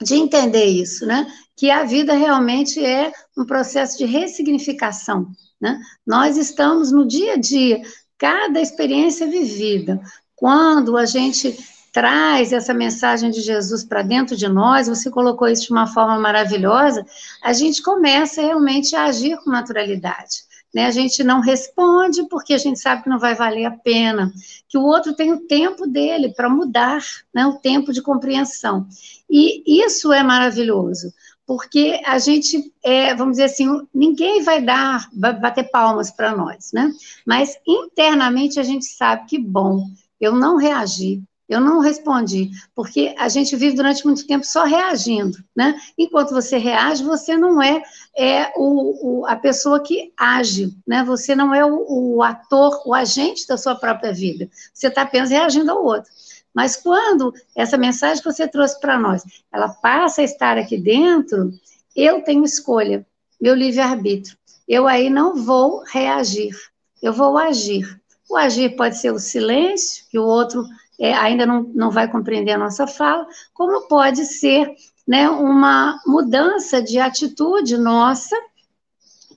de 0.00 0.14
entender 0.14 0.66
isso, 0.66 1.06
né? 1.06 1.26
Que 1.56 1.70
a 1.70 1.84
vida 1.84 2.14
realmente 2.14 2.84
é 2.84 3.12
um 3.36 3.44
processo 3.44 3.98
de 3.98 4.04
ressignificação, 4.04 5.30
né? 5.60 5.80
Nós 6.06 6.36
estamos 6.36 6.92
no 6.92 7.06
dia 7.06 7.34
a 7.34 7.36
dia, 7.36 7.82
cada 8.18 8.60
experiência 8.60 9.26
vivida, 9.26 10.00
quando 10.34 10.96
a 10.96 11.06
gente 11.06 11.56
traz 11.96 12.52
essa 12.52 12.74
mensagem 12.74 13.30
de 13.30 13.40
Jesus 13.40 13.82
para 13.82 14.02
dentro 14.02 14.36
de 14.36 14.46
nós, 14.46 14.86
você 14.86 15.10
colocou 15.10 15.48
isso 15.48 15.68
de 15.68 15.72
uma 15.72 15.86
forma 15.86 16.18
maravilhosa, 16.18 17.06
a 17.42 17.54
gente 17.54 17.82
começa 17.82 18.42
realmente 18.42 18.94
a 18.94 19.04
agir 19.04 19.38
com 19.38 19.48
naturalidade. 19.50 20.42
Né? 20.74 20.84
A 20.84 20.90
gente 20.90 21.24
não 21.24 21.40
responde 21.40 22.28
porque 22.28 22.52
a 22.52 22.58
gente 22.58 22.78
sabe 22.78 23.02
que 23.02 23.08
não 23.08 23.18
vai 23.18 23.34
valer 23.34 23.64
a 23.64 23.70
pena, 23.70 24.30
que 24.68 24.76
o 24.76 24.82
outro 24.82 25.14
tem 25.14 25.32
o 25.32 25.46
tempo 25.46 25.86
dele 25.86 26.34
para 26.34 26.50
mudar, 26.50 27.02
né? 27.34 27.46
o 27.46 27.54
tempo 27.54 27.94
de 27.94 28.02
compreensão. 28.02 28.86
E 29.30 29.82
isso 29.82 30.12
é 30.12 30.22
maravilhoso, 30.22 31.14
porque 31.46 31.98
a 32.04 32.18
gente, 32.18 32.74
é, 32.84 33.14
vamos 33.14 33.38
dizer 33.38 33.44
assim, 33.44 33.70
ninguém 33.94 34.42
vai 34.42 34.60
dar, 34.60 35.08
bater 35.14 35.70
palmas 35.70 36.10
para 36.10 36.36
nós, 36.36 36.72
né? 36.74 36.92
Mas 37.24 37.56
internamente 37.66 38.60
a 38.60 38.62
gente 38.62 38.84
sabe 38.84 39.24
que 39.24 39.38
bom, 39.38 39.86
eu 40.20 40.36
não 40.36 40.58
reagi, 40.58 41.22
eu 41.48 41.60
não 41.60 41.78
respondi, 41.78 42.50
porque 42.74 43.14
a 43.16 43.28
gente 43.28 43.54
vive 43.54 43.76
durante 43.76 44.04
muito 44.04 44.26
tempo 44.26 44.44
só 44.44 44.64
reagindo, 44.64 45.38
né? 45.54 45.78
Enquanto 45.96 46.34
você 46.34 46.58
reage, 46.58 47.04
você 47.04 47.36
não 47.36 47.62
é, 47.62 47.82
é 48.16 48.52
o, 48.56 49.20
o 49.20 49.26
a 49.26 49.36
pessoa 49.36 49.80
que 49.80 50.12
age, 50.16 50.76
né? 50.86 51.04
Você 51.04 51.36
não 51.36 51.54
é 51.54 51.64
o, 51.64 52.16
o 52.16 52.22
ator, 52.22 52.82
o 52.84 52.92
agente 52.92 53.46
da 53.46 53.56
sua 53.56 53.76
própria 53.76 54.12
vida. 54.12 54.50
Você 54.74 54.88
está 54.88 55.02
apenas 55.02 55.30
reagindo 55.30 55.70
ao 55.70 55.84
outro. 55.84 56.10
Mas 56.52 56.74
quando 56.74 57.32
essa 57.54 57.76
mensagem 57.76 58.22
que 58.22 58.32
você 58.32 58.48
trouxe 58.48 58.80
para 58.80 58.98
nós, 58.98 59.22
ela 59.52 59.68
passa 59.68 60.22
a 60.22 60.24
estar 60.24 60.58
aqui 60.58 60.76
dentro, 60.76 61.52
eu 61.94 62.22
tenho 62.22 62.44
escolha, 62.44 63.06
meu 63.40 63.54
livre-arbítrio. 63.54 64.36
Eu 64.66 64.88
aí 64.88 65.08
não 65.08 65.36
vou 65.36 65.84
reagir, 65.84 66.56
eu 67.00 67.12
vou 67.12 67.38
agir. 67.38 68.00
O 68.28 68.36
agir 68.36 68.74
pode 68.74 68.98
ser 68.98 69.12
o 69.12 69.18
silêncio, 69.18 70.04
que 70.10 70.18
o 70.18 70.24
outro 70.24 70.64
é, 70.98 71.12
ainda 71.14 71.46
não, 71.46 71.62
não 71.74 71.90
vai 71.90 72.10
compreender 72.10 72.52
a 72.52 72.58
nossa 72.58 72.86
fala, 72.86 73.26
como 73.52 73.86
pode 73.88 74.24
ser 74.24 74.70
né, 75.06 75.28
uma 75.28 76.00
mudança 76.06 76.82
de 76.82 76.98
atitude 76.98 77.76
nossa 77.76 78.36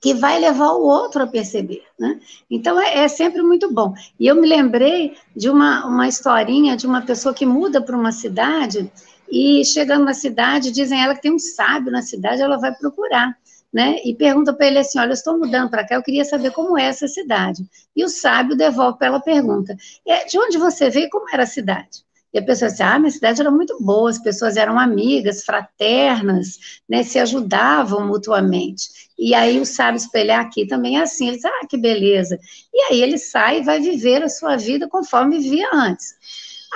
que 0.00 0.14
vai 0.14 0.40
levar 0.40 0.70
o 0.72 0.82
outro 0.82 1.22
a 1.22 1.26
perceber, 1.26 1.82
né? 1.98 2.18
Então 2.50 2.80
é, 2.80 3.04
é, 3.04 3.08
sempre 3.08 3.42
muito 3.42 3.70
bom. 3.70 3.92
E 4.18 4.26
eu 4.26 4.34
me 4.34 4.48
lembrei 4.48 5.14
de 5.36 5.50
uma, 5.50 5.86
uma 5.86 6.08
historinha 6.08 6.76
de 6.76 6.86
uma 6.86 7.02
pessoa 7.02 7.34
que 7.34 7.44
muda 7.44 7.82
para 7.82 7.96
uma 7.96 8.10
cidade 8.10 8.90
e 9.30 9.62
chegando 9.64 10.04
na 10.04 10.14
cidade 10.14 10.72
dizem 10.72 11.02
ela 11.02 11.14
que 11.14 11.22
tem 11.22 11.34
um 11.34 11.38
sábio 11.38 11.92
na 11.92 12.02
cidade, 12.02 12.40
ela 12.40 12.56
vai 12.56 12.74
procurar 12.74 13.36
né? 13.72 13.96
E 14.04 14.14
pergunta 14.14 14.52
para 14.52 14.66
ele 14.66 14.78
assim: 14.78 14.98
Olha, 14.98 15.10
eu 15.10 15.14
estou 15.14 15.38
mudando 15.38 15.70
para 15.70 15.86
cá, 15.86 15.94
eu 15.94 16.02
queria 16.02 16.24
saber 16.24 16.50
como 16.50 16.78
é 16.78 16.84
essa 16.84 17.06
cidade. 17.06 17.64
E 17.94 18.04
o 18.04 18.08
sábio 18.08 18.56
devolve 18.56 18.98
para 18.98 19.08
ela 19.08 19.16
a 19.18 19.22
pergunta: 19.22 19.76
é, 20.06 20.24
De 20.24 20.38
onde 20.38 20.58
você 20.58 20.90
veio? 20.90 21.08
Como 21.10 21.28
era 21.32 21.44
a 21.44 21.46
cidade? 21.46 22.04
E 22.32 22.38
a 22.38 22.42
pessoa 22.44 22.70
disse: 22.70 22.82
Ah, 22.82 22.98
minha 22.98 23.10
cidade 23.10 23.40
era 23.40 23.50
muito 23.50 23.76
boa, 23.80 24.10
as 24.10 24.18
pessoas 24.18 24.56
eram 24.56 24.78
amigas, 24.78 25.44
fraternas, 25.44 26.80
né? 26.88 27.02
Se 27.02 27.18
ajudavam 27.18 28.06
mutuamente. 28.06 28.88
E 29.18 29.34
aí 29.34 29.60
o 29.60 29.66
sábio 29.66 29.98
espelhar 29.98 30.40
aqui 30.40 30.66
também 30.66 30.98
é 30.98 31.02
assim. 31.02 31.28
Ele 31.28 31.36
diz: 31.36 31.44
Ah, 31.44 31.66
que 31.68 31.76
beleza. 31.76 32.38
E 32.72 32.80
aí 32.92 33.02
ele 33.02 33.18
sai 33.18 33.60
e 33.60 33.64
vai 33.64 33.80
viver 33.80 34.22
a 34.22 34.28
sua 34.28 34.56
vida 34.56 34.88
conforme 34.88 35.38
vivia 35.38 35.68
antes. 35.72 36.14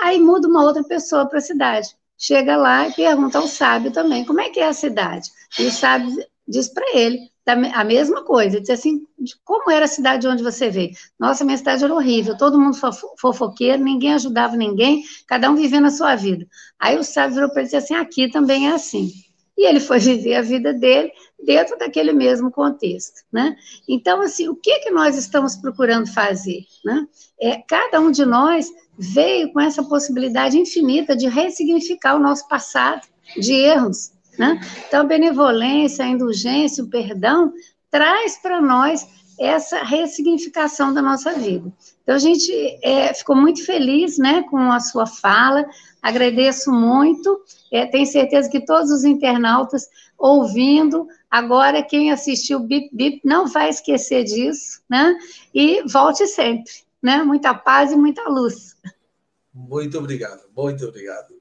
Aí 0.01 0.19
muda 0.19 0.47
uma 0.47 0.63
outra 0.63 0.83
pessoa 0.83 1.27
para 1.27 1.39
a 1.39 1.41
cidade. 1.41 1.89
Chega 2.17 2.55
lá 2.57 2.87
e 2.87 2.93
pergunta 2.93 3.37
ao 3.37 3.47
sábio 3.47 3.91
também: 3.91 4.25
Como 4.25 4.41
é 4.41 4.49
que 4.49 4.59
é 4.59 4.67
a 4.67 4.73
cidade? 4.73 5.29
E 5.57 5.65
o 5.65 5.71
sábio 5.71 6.15
diz 6.47 6.69
para 6.69 6.97
ele 6.97 7.31
a 7.47 7.83
mesma 7.83 8.23
coisa, 8.23 8.59
diz 8.59 8.71
assim, 8.71 9.05
como 9.43 9.69
era 9.69 9.85
a 9.85 9.87
cidade 9.87 10.27
onde 10.27 10.41
você 10.41 10.69
veio? 10.69 10.91
Nossa, 11.19 11.45
minha 11.45 11.57
cidade 11.57 11.83
era 11.83 11.93
horrível, 11.93 12.35
todo 12.35 12.59
mundo 12.59 12.75
fofoqueiro, 13.19 13.83
ninguém 13.83 14.13
ajudava 14.13 14.55
ninguém, 14.55 15.03
cada 15.27 15.49
um 15.51 15.55
vivendo 15.55 15.85
a 15.85 15.91
sua 15.91 16.15
vida. 16.15 16.47
Aí 16.79 16.97
o 16.97 17.03
sábio 17.03 17.35
virou 17.35 17.49
para 17.49 17.61
ele 17.61 17.69
e 17.69 17.71
disse 17.71 17.93
assim, 17.93 17.93
aqui 17.93 18.31
também 18.31 18.69
é 18.69 18.73
assim. 18.73 19.11
E 19.55 19.67
ele 19.67 19.79
foi 19.79 19.99
viver 19.99 20.35
a 20.35 20.41
vida 20.41 20.73
dele 20.73 21.11
dentro 21.43 21.77
daquele 21.77 22.11
mesmo 22.13 22.49
contexto, 22.49 23.21
né? 23.31 23.55
Então, 23.87 24.21
assim, 24.21 24.49
o 24.49 24.55
que 24.55 24.79
que 24.79 24.89
nós 24.89 25.15
estamos 25.15 25.55
procurando 25.55 26.11
fazer, 26.11 26.61
né? 26.83 27.07
É, 27.39 27.61
cada 27.67 27.99
um 27.99 28.09
de 28.09 28.25
nós 28.25 28.71
veio 28.97 29.51
com 29.53 29.59
essa 29.59 29.83
possibilidade 29.83 30.57
infinita 30.57 31.15
de 31.15 31.27
ressignificar 31.27 32.15
o 32.15 32.19
nosso 32.19 32.47
passado, 32.47 33.01
de 33.37 33.53
erros, 33.53 34.14
né? 34.37 34.59
Então, 34.87 35.01
a 35.01 35.05
benevolência, 35.05 36.05
a 36.05 36.07
indulgência, 36.07 36.83
o 36.83 36.89
perdão, 36.89 37.53
traz 37.89 38.37
para 38.37 38.61
nós 38.61 39.07
essa 39.39 39.83
ressignificação 39.83 40.93
da 40.93 41.01
nossa 41.01 41.33
vida. 41.33 41.71
Então, 42.03 42.15
a 42.15 42.19
gente 42.19 42.51
é, 42.81 43.13
ficou 43.13 43.35
muito 43.35 43.65
feliz 43.65 44.17
né, 44.17 44.43
com 44.43 44.71
a 44.71 44.79
sua 44.79 45.05
fala, 45.05 45.65
agradeço 46.01 46.71
muito, 46.71 47.41
é, 47.71 47.85
tenho 47.85 48.05
certeza 48.05 48.49
que 48.49 48.65
todos 48.65 48.91
os 48.91 49.03
internautas 49.03 49.89
ouvindo, 50.17 51.07
agora 51.29 51.83
quem 51.83 52.11
assistiu 52.11 52.59
Bip 52.59 52.89
Bip 52.93 53.21
não 53.25 53.47
vai 53.47 53.69
esquecer 53.69 54.23
disso, 54.23 54.81
né? 54.89 55.17
E 55.53 55.83
volte 55.87 56.25
sempre, 56.27 56.71
né? 57.01 57.23
Muita 57.23 57.53
paz 57.53 57.91
e 57.91 57.95
muita 57.95 58.23
luz. 58.29 58.75
Muito 59.53 59.97
obrigado, 59.97 60.41
muito 60.55 60.85
obrigado. 60.85 61.35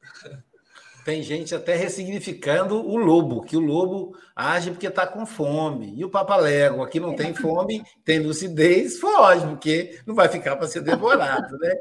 Tem 1.05 1.23
gente 1.23 1.55
até 1.55 1.77
ressignificando 1.77 2.77
o 2.77 2.97
lobo, 2.97 3.43
que 3.43 3.59
o 3.59 3.61
lobo 3.61 4.17
age 4.35 4.71
porque 4.71 4.87
está 4.87 5.07
com 5.07 5.27
fome. 5.27 5.95
E 5.95 6.03
o 6.03 6.09
papalégua, 6.09 6.89
que 6.89 6.99
não 6.99 7.15
tem 7.15 7.35
fome, 7.35 7.85
tem 8.03 8.21
lucidez, 8.21 8.99
foge, 8.99 9.47
porque 9.47 10.01
não 10.07 10.15
vai 10.15 10.29
ficar 10.29 10.57
para 10.57 10.67
ser 10.67 10.81
devorado, 10.81 11.59
né? 11.59 11.75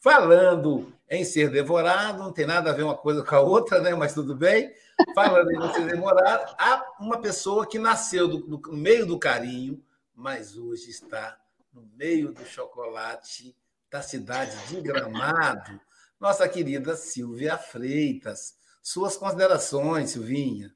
Falando 0.00 0.90
em 1.10 1.24
ser 1.24 1.50
devorado, 1.50 2.18
não 2.22 2.32
tem 2.32 2.46
nada 2.46 2.70
a 2.70 2.72
ver 2.72 2.84
uma 2.84 2.96
coisa 2.96 3.22
com 3.22 3.34
a 3.34 3.40
outra, 3.40 3.80
né? 3.80 3.94
Mas 3.94 4.14
tudo 4.14 4.34
bem. 4.34 4.72
Falando 5.14 5.50
em 5.50 5.72
ser 5.74 5.86
devorado, 5.86 6.54
há 6.58 6.82
uma 6.98 7.20
pessoa 7.20 7.66
que 7.66 7.78
nasceu 7.78 8.26
do, 8.26 8.38
do, 8.38 8.70
no 8.70 8.78
meio 8.78 9.04
do 9.04 9.18
carinho, 9.18 9.82
mas 10.14 10.56
hoje 10.56 10.88
está 10.88 11.36
no 11.70 11.82
meio 11.96 12.32
do 12.32 12.46
chocolate 12.46 13.54
da 13.90 14.00
cidade 14.00 14.56
de 14.68 14.80
Gramado 14.80 15.78
nossa 16.24 16.48
querida 16.48 16.96
Silvia 16.96 17.58
Freitas. 17.58 18.54
Suas 18.82 19.14
considerações, 19.14 20.12
Silvinha. 20.12 20.72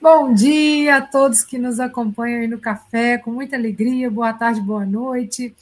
Bom 0.00 0.32
dia 0.32 0.96
a 0.96 1.02
todos 1.02 1.44
que 1.44 1.58
nos 1.58 1.78
acompanham 1.78 2.40
aí 2.40 2.48
no 2.48 2.58
café, 2.58 3.18
com 3.18 3.30
muita 3.30 3.56
alegria. 3.56 4.10
Boa 4.10 4.32
tarde, 4.32 4.62
boa 4.62 4.86
noite. 4.86 5.54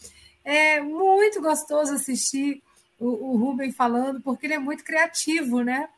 É 0.45 0.81
muito 0.81 1.43
gostoso 1.43 1.95
assistir 1.95 2.63
o, 2.97 3.33
o 3.33 3.37
Rubem 3.37 3.73
falando, 3.73 4.21
porque 4.21 4.47
ele 4.47 4.55
é 4.55 4.59
muito 4.61 4.85
criativo, 4.85 5.63
né? 5.65 5.89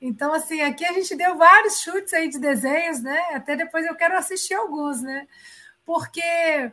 Então, 0.00 0.32
assim, 0.32 0.60
aqui 0.60 0.84
a 0.84 0.92
gente 0.92 1.16
deu 1.16 1.36
vários 1.36 1.80
chutes 1.80 2.14
aí 2.14 2.28
de 2.28 2.38
desenhos, 2.38 3.02
né? 3.02 3.18
Até 3.32 3.56
depois 3.56 3.84
eu 3.84 3.96
quero 3.96 4.16
assistir 4.16 4.54
alguns, 4.54 5.02
né? 5.02 5.26
Porque 5.84 6.70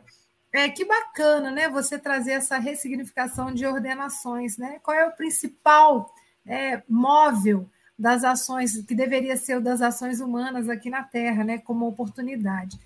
é 0.60 0.68
que 0.68 0.84
bacana, 0.84 1.50
né? 1.50 1.68
Você 1.68 1.98
trazer 1.98 2.32
essa 2.32 2.58
ressignificação 2.58 3.52
de 3.52 3.66
ordenações, 3.66 4.56
né? 4.56 4.78
Qual 4.82 4.96
é 4.96 5.06
o 5.06 5.12
principal 5.12 6.14
é, 6.46 6.82
móvel 6.88 7.68
das 7.98 8.24
ações 8.24 8.76
que 8.86 8.94
deveria 8.94 9.36
ser 9.36 9.56
o 9.56 9.60
das 9.60 9.80
ações 9.80 10.20
humanas 10.20 10.68
aqui 10.68 10.90
na 10.90 11.02
Terra, 11.02 11.44
né? 11.44 11.58
Como 11.58 11.86
oportunidade. 11.86 12.78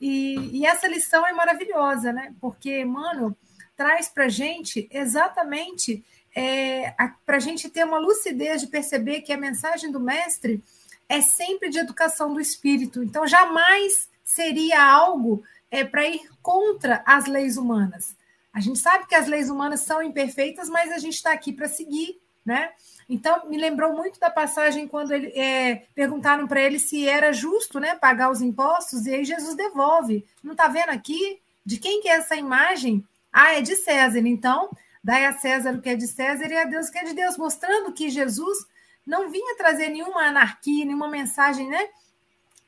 E, 0.00 0.58
e 0.58 0.66
essa 0.66 0.88
lição 0.88 1.26
é 1.26 1.32
maravilhosa, 1.32 2.12
né? 2.12 2.34
Porque 2.40 2.82
Emmanuel 2.82 3.36
traz 3.76 4.08
para 4.08 4.28
gente 4.28 4.88
exatamente 4.90 6.04
é, 6.34 6.94
para 7.24 7.38
a 7.38 7.40
gente 7.40 7.70
ter 7.70 7.84
uma 7.84 7.98
lucidez 7.98 8.60
de 8.60 8.66
perceber 8.66 9.22
que 9.22 9.32
a 9.32 9.38
mensagem 9.38 9.90
do 9.90 9.98
mestre 9.98 10.62
é 11.08 11.22
sempre 11.22 11.70
de 11.70 11.78
educação 11.78 12.34
do 12.34 12.40
espírito. 12.40 13.02
Então, 13.02 13.26
jamais 13.26 14.08
seria 14.22 14.84
algo 14.84 15.42
é, 15.70 15.84
para 15.84 16.06
ir 16.08 16.28
contra 16.42 17.02
as 17.06 17.26
leis 17.26 17.56
humanas. 17.56 18.16
A 18.52 18.60
gente 18.60 18.78
sabe 18.78 19.06
que 19.06 19.14
as 19.14 19.26
leis 19.26 19.50
humanas 19.50 19.80
são 19.80 20.02
imperfeitas, 20.02 20.68
mas 20.68 20.90
a 20.92 20.98
gente 20.98 21.14
está 21.14 21.32
aqui 21.32 21.52
para 21.52 21.68
seguir, 21.68 22.18
né? 22.44 22.70
Então, 23.08 23.48
me 23.48 23.56
lembrou 23.56 23.92
muito 23.94 24.18
da 24.18 24.30
passagem 24.30 24.88
quando 24.88 25.12
ele, 25.12 25.28
é, 25.38 25.86
perguntaram 25.94 26.46
para 26.46 26.60
ele 26.60 26.78
se 26.78 27.08
era 27.08 27.32
justo 27.32 27.78
né, 27.78 27.94
pagar 27.94 28.30
os 28.30 28.40
impostos, 28.40 29.06
e 29.06 29.14
aí 29.14 29.24
Jesus 29.24 29.54
devolve. 29.54 30.24
Não 30.42 30.52
está 30.52 30.66
vendo 30.68 30.90
aqui? 30.90 31.40
De 31.64 31.78
quem 31.78 32.00
que 32.00 32.08
é 32.08 32.12
essa 32.12 32.34
imagem? 32.34 33.04
Ah, 33.32 33.52
é 33.52 33.60
de 33.60 33.76
César. 33.76 34.18
Então, 34.20 34.70
Dai 35.06 35.24
a 35.24 35.32
César 35.34 35.72
o 35.72 35.80
que 35.80 35.90
é 35.90 35.94
de 35.94 36.08
César 36.08 36.50
e 36.50 36.56
a 36.56 36.64
Deus 36.64 36.88
o 36.88 36.90
que 36.90 36.98
é 36.98 37.04
de 37.04 37.14
Deus, 37.14 37.36
mostrando 37.36 37.92
que 37.92 38.10
Jesus 38.10 38.66
não 39.06 39.30
vinha 39.30 39.56
trazer 39.56 39.88
nenhuma 39.88 40.22
anarquia, 40.22 40.84
nenhuma 40.84 41.06
mensagem, 41.06 41.68
né? 41.68 41.90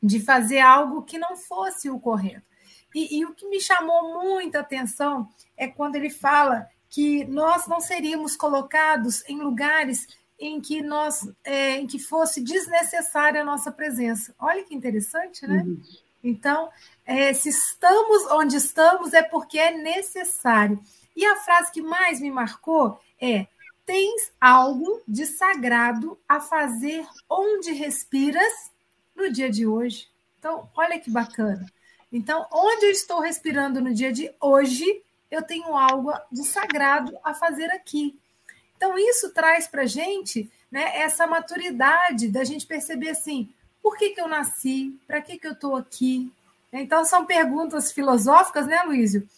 De 0.01 0.21
fazer 0.21 0.61
algo 0.61 1.03
que 1.03 1.19
não 1.19 1.37
fosse 1.37 1.91
o 1.91 1.99
correto. 1.99 2.48
E, 2.95 3.19
e 3.19 3.25
o 3.25 3.35
que 3.35 3.49
me 3.49 3.61
chamou 3.61 4.23
muita 4.23 4.61
atenção 4.61 5.29
é 5.57 5.67
quando 5.69 5.97
ele 5.97 6.11
fala 6.11 6.69
que 6.89 7.25
nós 7.25 7.67
não 7.67 7.81
seríamos 7.81 8.37
colocados 8.37 9.23
em 9.29 9.39
lugares 9.41 10.07
em 10.39 10.61
que 10.61 10.81
nós 10.81 11.29
é, 11.45 11.77
em 11.77 11.87
que 11.87 11.99
fosse 11.99 12.41
desnecessária 12.41 13.43
a 13.43 13.45
nossa 13.45 13.73
presença. 13.73 14.35
Olha 14.39 14.65
que 14.65 14.75
interessante, 14.75 15.47
né? 15.47 15.63
Uhum. 15.67 15.83
Então, 16.23 16.71
é, 17.05 17.33
se 17.33 17.49
estamos 17.49 18.25
onde 18.31 18.57
estamos 18.57 19.13
é 19.13 19.23
porque 19.23 19.59
é 19.59 19.77
necessário. 19.77 20.81
E 21.15 21.25
a 21.27 21.37
frase 21.37 21.73
que 21.73 21.83
mais 21.83 22.21
me 22.21 22.31
marcou 22.31 23.01
é: 23.21 23.47
tens 23.85 24.33
algo 24.41 25.03
de 25.07 25.27
sagrado 25.27 26.19
a 26.29 26.41
fazer 26.41 27.07
onde 27.29 27.73
respiras 27.73 28.71
no 29.15 29.31
dia 29.31 29.51
de 29.51 29.67
hoje. 29.67 30.09
Então, 30.39 30.71
olha 30.77 30.99
que 31.01 31.11
bacana. 31.11 31.67
Então, 32.13 32.47
onde 32.53 32.87
eu 32.87 32.91
estou 32.91 33.21
respirando 33.21 33.81
no 33.81 33.93
dia 33.93 34.13
de 34.13 34.31
hoje, 34.41 35.03
eu 35.31 35.43
tenho 35.43 35.77
algo 35.77 36.13
de 36.33 36.45
sagrado 36.45 37.17
a 37.23 37.35
fazer 37.35 37.71
aqui. 37.71 38.19
Então, 38.77 38.97
isso 38.99 39.31
traz 39.31 39.67
para 39.67 39.83
a 39.83 39.87
gente 39.87 40.51
né, 40.71 40.99
essa 40.99 41.27
maturidade 41.27 42.29
da 42.29 42.45
gente 42.45 42.67
perceber 42.67 43.11
assim: 43.11 43.49
por 43.83 43.97
que, 43.97 44.11
que 44.11 44.21
eu 44.21 44.29
nasci? 44.29 44.99
Para 45.07 45.21
que, 45.21 45.39
que 45.39 45.47
eu 45.47 45.53
estou 45.53 45.77
aqui? 45.77 46.33
Então, 46.73 47.05
são 47.05 47.27
perguntas 47.27 47.93
filosóficas, 47.93 48.67
né, 48.67 48.83
Luísio? 48.83 49.29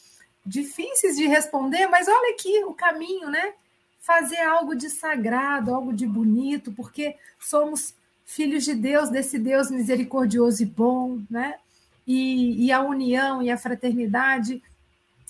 difíceis 0.45 1.17
de 1.17 1.27
responder, 1.27 1.87
mas 1.87 2.09
olha 2.09 2.35
aqui 2.35 2.65
o 2.65 2.75
caminho, 2.75 3.31
né? 3.31 3.55
Fazer 4.01 4.41
algo 4.41 4.75
de 4.75 4.89
sagrado, 4.89 5.75
algo 5.75 5.93
de 5.93 6.07
bonito, 6.07 6.73
porque 6.73 7.17
somos 7.39 7.95
filhos 8.25 8.65
de 8.65 8.75
Deus, 8.75 9.11
desse 9.11 9.39
Deus 9.39 9.71
misericordioso 9.71 10.63
e 10.63 10.67
bom, 10.67 11.21
né? 11.31 11.57
E, 12.13 12.67
e 12.67 12.73
a 12.73 12.81
união 12.83 13.41
e 13.41 13.53
a 13.53 13.57
fraternidade 13.57 14.61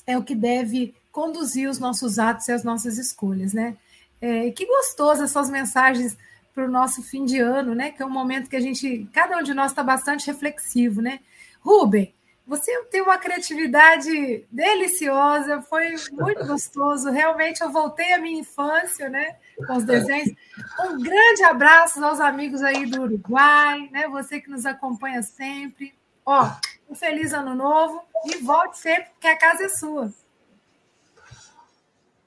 é 0.07 0.16
o 0.16 0.24
que 0.24 0.35
deve 0.35 0.95
conduzir 1.12 1.68
os 1.68 1.78
nossos 1.78 2.18
atos 2.18 2.49
e 2.49 2.53
as 2.53 2.64
nossas 2.64 2.97
escolhas, 2.97 3.53
né? 3.53 3.76
É, 4.18 4.51
que 4.51 4.64
gostoso 4.64 5.22
essas 5.22 5.51
mensagens 5.51 6.16
para 6.55 6.64
o 6.64 6.70
nosso 6.70 7.03
fim 7.03 7.26
de 7.26 7.39
ano, 7.39 7.74
né? 7.74 7.91
Que 7.91 8.03
é 8.03 8.07
um 8.07 8.11
momento 8.11 8.49
que 8.49 8.57
a 8.57 8.61
gente, 8.61 9.07
cada 9.12 9.37
um 9.37 9.43
de 9.43 9.53
nós 9.53 9.72
está 9.72 9.83
bastante 9.83 10.26
reflexivo, 10.26 11.03
né? 11.03 11.20
Rubem, 11.61 12.14
você 12.47 12.83
tem 12.85 13.03
uma 13.03 13.18
criatividade 13.18 14.47
deliciosa, 14.51 15.61
foi 15.61 15.95
muito 16.12 16.47
gostoso. 16.47 17.11
Realmente, 17.11 17.61
eu 17.61 17.70
voltei 17.70 18.14
à 18.14 18.18
minha 18.18 18.41
infância, 18.41 19.11
né? 19.11 19.37
Com 19.66 19.76
os 19.76 19.85
desenhos. 19.85 20.35
Um 20.81 20.99
grande 20.99 21.43
abraço 21.43 22.03
aos 22.03 22.20
amigos 22.20 22.62
aí 22.62 22.87
do 22.87 23.03
Uruguai, 23.03 23.87
né? 23.93 24.09
Você 24.09 24.41
que 24.41 24.49
nos 24.49 24.64
acompanha 24.64 25.22
sempre. 25.22 25.93
Ó, 26.24 26.51
um 26.91 26.95
feliz 26.95 27.32
ano 27.32 27.55
novo 27.55 28.03
e 28.26 28.38
volte 28.38 28.78
sempre, 28.78 29.11
porque 29.12 29.28
a 29.28 29.38
casa 29.38 29.64
é 29.64 29.68
sua. 29.68 30.12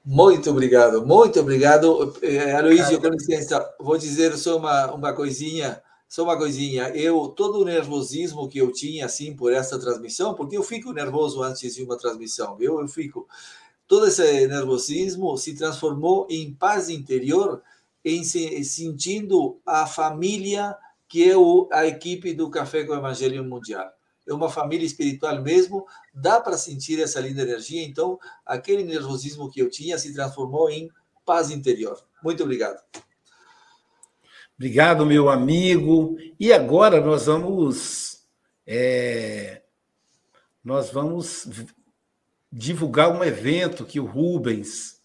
Muito 0.04 0.50
obrigado, 0.50 1.06
muito 1.06 1.38
obrigado. 1.38 2.16
Eh, 2.22 2.52
Aloysio, 2.52 3.00
com 3.00 3.08
licença, 3.08 3.74
vou 3.78 3.98
dizer 3.98 4.36
só 4.36 4.56
uma, 4.56 4.92
uma 4.92 5.12
coisinha. 5.12 5.82
Só 6.06 6.22
uma 6.22 6.36
coisinha, 6.36 6.90
eu 6.90 7.26
todo 7.28 7.60
o 7.60 7.64
nervosismo 7.64 8.48
que 8.48 8.58
eu 8.58 8.70
tinha 8.70 9.06
assim 9.06 9.34
por 9.34 9.52
essa 9.52 9.80
transmissão, 9.80 10.32
porque 10.34 10.56
eu 10.56 10.62
fico 10.62 10.92
nervoso 10.92 11.42
antes 11.42 11.74
de 11.74 11.82
uma 11.82 11.96
transmissão, 11.96 12.54
viu? 12.56 12.80
Eu 12.80 12.86
fico 12.86 13.26
todo 13.88 14.06
esse 14.06 14.46
nervosismo 14.46 15.36
se 15.36 15.56
transformou 15.56 16.26
em 16.30 16.54
paz 16.54 16.88
interior, 16.88 17.62
em 18.04 18.22
se, 18.22 18.62
sentindo 18.64 19.58
a 19.66 19.86
família 19.86 20.76
que 21.08 21.28
é 21.28 21.36
o, 21.36 21.68
a 21.72 21.86
equipe 21.86 22.32
do 22.32 22.50
Café 22.50 22.84
com 22.84 22.92
o 22.92 22.96
Evangelho 22.96 23.42
Mundial. 23.42 23.93
É 24.26 24.32
uma 24.32 24.48
família 24.48 24.86
espiritual 24.86 25.42
mesmo, 25.42 25.86
dá 26.12 26.40
para 26.40 26.56
sentir 26.56 27.00
essa 27.00 27.20
linda 27.20 27.42
energia. 27.42 27.82
Então, 27.82 28.18
aquele 28.44 28.82
nervosismo 28.82 29.50
que 29.50 29.60
eu 29.60 29.68
tinha 29.68 29.98
se 29.98 30.14
transformou 30.14 30.70
em 30.70 30.90
paz 31.24 31.50
interior. 31.50 32.02
Muito 32.22 32.42
obrigado. 32.42 32.82
Obrigado, 34.56 35.04
meu 35.04 35.28
amigo. 35.28 36.16
E 36.38 36.52
agora 36.52 37.00
nós 37.00 37.26
vamos 37.26 38.24
é, 38.66 39.62
nós 40.62 40.90
vamos 40.90 41.46
divulgar 42.50 43.10
um 43.10 43.22
evento 43.22 43.84
que 43.84 44.00
o 44.00 44.06
Rubens, 44.06 45.02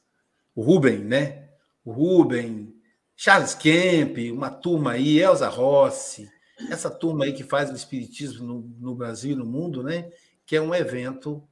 o 0.56 0.62
Ruben, 0.62 1.00
né? 1.00 1.50
O 1.84 1.92
Ruben, 1.92 2.74
Charles 3.16 3.54
Kemp, 3.54 4.18
uma 4.32 4.50
turma 4.50 4.92
aí, 4.92 5.20
Elza 5.20 5.50
Rossi, 5.50 6.32
essa 6.70 6.90
turma 6.90 7.26
aí 7.26 7.34
que 7.34 7.44
faz 7.44 7.70
o 7.70 7.76
espiritismo 7.76 8.46
no, 8.46 8.60
no 8.80 8.96
Brasil 8.96 9.32
e 9.32 9.36
no 9.36 9.46
mundo, 9.46 9.84
né? 9.84 10.12
Que 10.46 10.56
é 10.56 10.62
um 10.62 10.74
evento. 10.74 11.48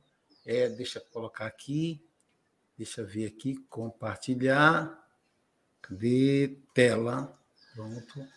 É, 0.46 0.70
deixa 0.70 1.00
eu 1.00 1.04
colocar 1.12 1.46
aqui, 1.46 2.02
deixa 2.78 3.02
eu 3.02 3.08
ver 3.08 3.28
aqui, 3.28 3.56
compartilhar. 3.70 5.06
Cadê 5.82 6.58
tela? 6.74 7.38
Pronto. 7.74 8.28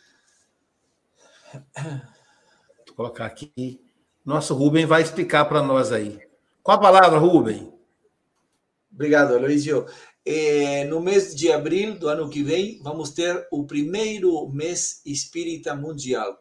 Vou 2.86 2.96
colocar 2.96 3.26
aqui. 3.26 3.80
Nosso 4.24 4.54
Rubem 4.54 4.86
vai 4.86 5.02
explicar 5.02 5.46
para 5.46 5.62
nós 5.62 5.92
aí. 5.92 6.20
Qual 6.62 6.76
a 6.76 6.80
palavra, 6.80 7.18
Rubem? 7.18 7.72
Obrigado, 8.92 9.34
Aloysio. 9.34 9.86
É, 10.24 10.84
no 10.84 11.00
mês 11.00 11.34
de 11.34 11.50
abril 11.50 11.98
do 11.98 12.08
ano 12.08 12.28
que 12.28 12.42
vem, 12.42 12.78
vamos 12.82 13.10
ter 13.10 13.46
o 13.50 13.64
primeiro 13.64 14.48
mês 14.50 15.00
espírita 15.06 15.74
mundial. 15.74 16.38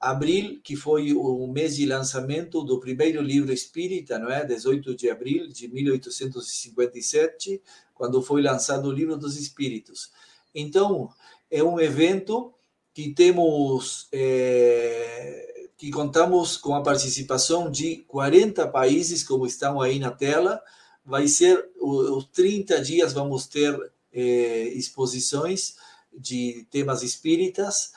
Abril, 0.00 0.60
que 0.64 0.74
foi 0.76 1.12
o 1.12 1.46
mês 1.46 1.76
de 1.76 1.84
lançamento 1.84 2.64
do 2.64 2.80
primeiro 2.80 3.20
livro 3.20 3.52
espírita, 3.52 4.18
não 4.18 4.30
é? 4.30 4.44
18 4.44 4.94
de 4.94 5.10
abril 5.10 5.46
de 5.46 5.68
1857, 5.68 7.60
quando 7.92 8.22
foi 8.22 8.40
lançado 8.40 8.88
o 8.88 8.92
Livro 8.92 9.18
dos 9.18 9.36
Espíritos. 9.36 10.10
Então, 10.54 11.10
é 11.50 11.62
um 11.62 11.78
evento 11.78 12.54
que 12.94 13.12
temos 13.12 14.08
é, 14.10 15.50
que 15.76 15.90
contamos 15.90 16.56
com 16.56 16.74
a 16.74 16.82
participação 16.82 17.70
de 17.70 17.98
40 18.08 18.68
países, 18.68 19.22
como 19.22 19.46
estão 19.46 19.80
aí 19.80 19.98
na 19.98 20.10
tela. 20.10 20.62
Vai 21.04 21.28
ser 21.28 21.70
os 21.78 22.26
30 22.32 22.80
dias, 22.80 23.12
vamos 23.12 23.46
ter 23.46 23.78
é, 24.12 24.64
exposições 24.68 25.76
de 26.12 26.66
temas 26.70 27.02
espíritas. 27.02 27.92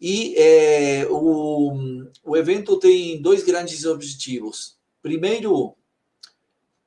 E 0.00 0.34
é, 0.36 1.06
o, 1.10 2.04
o 2.22 2.36
evento 2.36 2.78
tem 2.78 3.20
dois 3.20 3.42
grandes 3.42 3.84
objetivos. 3.84 4.76
Primeiro 5.02 5.74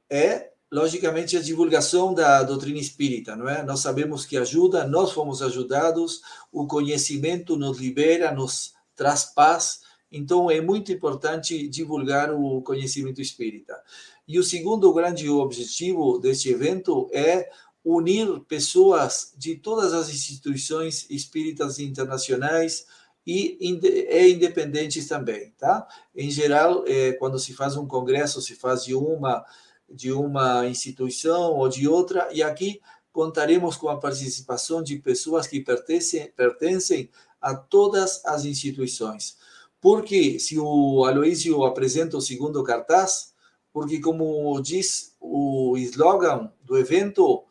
é 0.10 0.50
logicamente, 0.72 1.36
a 1.36 1.42
divulgação 1.42 2.14
da 2.14 2.44
doutrina 2.44 2.80
espírita, 2.80 3.36
não 3.36 3.50
é? 3.50 3.64
Nós 3.64 3.80
sabemos 3.80 4.26
que 4.26 4.38
ajuda, 4.38 4.88
nós 4.88 5.12
fomos 5.12 5.42
ajudados, 5.42 6.22
o 6.52 6.68
conhecimento 6.68 7.58
nos 7.58 7.80
libera, 7.80 8.32
nos 8.32 8.74
traz 8.96 9.26
paz, 9.26 9.82
Então, 10.12 10.50
é 10.50 10.60
muito 10.60 10.92
importante 10.92 11.68
divulgar 11.68 12.34
o 12.34 12.64
conhecimento 12.64 13.22
espírita. 13.22 13.80
E 14.28 14.40
o 14.40 14.44
segundo 14.44 14.92
grande 14.92 15.30
objetivo 15.30 16.18
deste 16.18 16.50
evento 16.50 17.08
é 17.12 17.48
unir 17.84 18.42
pessoas 18.48 19.34
de 19.38 19.56
todas 19.56 19.94
as 19.94 20.10
instituições 20.10 21.06
espíritas 21.10 21.80
internacionais 21.80 22.86
e 23.26 23.58
independentes 23.62 25.08
também, 25.08 25.52
tá? 25.58 25.88
Em 26.16 26.32
geral, 26.32 26.84
é, 26.88 27.14
quando 27.14 27.38
se 27.40 27.54
faz 27.54 27.78
um 27.78 27.88
congresso, 27.88 28.42
se 28.42 28.56
faz 28.56 28.84
de 28.84 28.96
uma 28.96 29.46
de 29.92 30.12
uma 30.12 30.68
instituição 30.68 31.54
ou 31.54 31.68
de 31.68 31.88
outra, 31.88 32.30
e 32.32 32.44
aqui 32.44 32.80
contaremos 33.12 33.76
com 33.76 33.90
a 33.90 34.00
participação 34.00 34.84
de 34.84 34.98
pessoas 34.98 35.48
que 35.48 35.60
pertencem, 35.60 36.32
pertencem 36.36 37.10
a 37.42 37.56
todas 37.56 38.24
as 38.26 38.46
instituições. 38.46 39.38
Porque, 39.82 40.40
se 40.40 40.60
o 40.60 41.06
Aloísio 41.06 41.64
apresenta 41.64 42.18
o 42.18 42.22
segundo 42.22 42.64
cartaz, 42.64 43.34
porque, 43.72 44.00
como 44.00 44.62
diz 44.62 45.16
o 45.20 45.76
slogan 45.78 46.52
do 46.64 46.78
evento, 46.78 47.46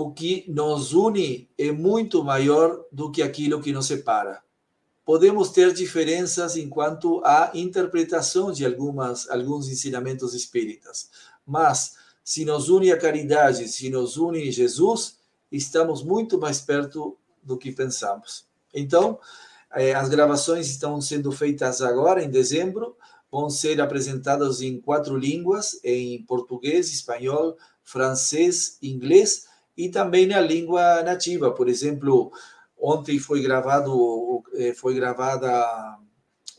o 0.00 0.12
que 0.12 0.46
nos 0.48 0.94
une 0.94 1.46
é 1.58 1.70
muito 1.70 2.24
maior 2.24 2.82
do 2.90 3.10
que 3.10 3.20
aquilo 3.20 3.60
que 3.60 3.70
nos 3.70 3.86
separa. 3.86 4.42
Podemos 5.04 5.50
ter 5.50 5.74
diferenças 5.74 6.56
enquanto 6.56 7.20
à 7.22 7.50
interpretação 7.52 8.50
de 8.50 8.64
algumas 8.64 9.28
alguns 9.28 9.68
ensinamentos 9.68 10.32
espíritas, 10.32 11.10
mas 11.44 11.96
se 12.24 12.46
nos 12.46 12.70
une 12.70 12.90
a 12.90 12.98
caridade, 12.98 13.68
se 13.68 13.90
nos 13.90 14.16
une 14.16 14.50
Jesus, 14.50 15.18
estamos 15.52 16.02
muito 16.02 16.38
mais 16.38 16.62
perto 16.62 17.18
do 17.42 17.58
que 17.58 17.70
pensamos. 17.70 18.46
Então, 18.72 19.18
eh, 19.74 19.92
as 19.92 20.08
gravações 20.08 20.70
estão 20.70 20.98
sendo 21.02 21.30
feitas 21.30 21.82
agora, 21.82 22.22
em 22.24 22.30
dezembro, 22.30 22.96
vão 23.30 23.50
ser 23.50 23.82
apresentadas 23.82 24.62
em 24.62 24.80
quatro 24.80 25.14
línguas: 25.14 25.78
em 25.84 26.22
português, 26.22 26.90
espanhol, 26.90 27.58
francês, 27.82 28.78
inglês 28.80 29.49
e 29.84 29.90
também 29.90 30.26
na 30.26 30.40
língua 30.40 31.02
nativa. 31.02 31.52
Por 31.52 31.68
exemplo, 31.68 32.30
ontem 32.78 33.18
foi 33.18 33.42
gravado, 33.42 34.42
eh, 34.54 34.74
foi 34.74 34.94
gravada 34.94 35.98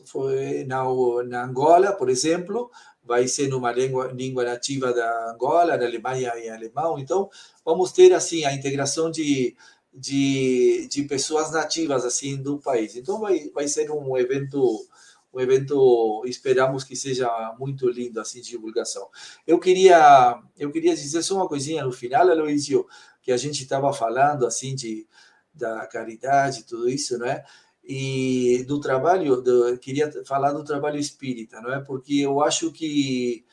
foi 0.04 0.64
na, 0.64 0.82
na 1.28 1.44
Angola, 1.44 1.92
por 1.92 2.08
exemplo, 2.10 2.70
vai 3.04 3.28
ser 3.28 3.48
numa 3.48 3.72
língua, 3.72 4.12
língua 4.12 4.44
nativa 4.44 4.92
da 4.92 5.30
Angola, 5.32 5.78
da 5.78 5.86
Alemanha 5.86 6.32
em 6.36 6.50
alemão. 6.50 6.98
Então, 6.98 7.30
vamos 7.64 7.92
ter 7.92 8.12
assim 8.12 8.44
a 8.44 8.52
integração 8.52 9.10
de, 9.10 9.56
de, 9.92 10.88
de 10.90 11.04
pessoas 11.04 11.52
nativas 11.52 12.04
assim 12.04 12.36
do 12.36 12.58
país. 12.58 12.96
Então, 12.96 13.20
vai, 13.20 13.48
vai 13.50 13.68
ser 13.68 13.90
um 13.90 14.16
evento 14.16 14.86
um 15.34 15.40
evento 15.40 16.22
esperamos 16.26 16.84
que 16.84 16.94
seja 16.94 17.26
muito 17.58 17.88
lindo 17.88 18.20
assim 18.20 18.42
de 18.42 18.50
divulgação. 18.50 19.08
Eu 19.46 19.58
queria 19.58 20.38
eu 20.58 20.70
queria 20.70 20.94
dizer 20.94 21.22
só 21.22 21.36
uma 21.36 21.48
coisinha 21.48 21.84
no 21.84 21.92
final, 21.92 22.28
Aloysio, 22.28 22.86
que 23.22 23.32
a 23.32 23.36
gente 23.36 23.62
estava 23.62 23.92
falando 23.92 24.46
assim 24.46 24.74
de 24.74 25.06
da 25.54 25.86
caridade, 25.86 26.64
tudo 26.64 26.88
isso, 26.88 27.18
não 27.18 27.26
é? 27.26 27.44
e 27.84 28.64
do 28.66 28.80
trabalho, 28.80 29.40
do, 29.40 29.76
queria 29.78 30.10
falar 30.24 30.52
do 30.52 30.64
trabalho 30.64 30.98
espírita, 30.98 31.60
não 31.60 31.72
é? 31.74 31.80
Porque 31.80 32.14
eu 32.14 32.40
acho 32.40 32.70
que 32.70 33.44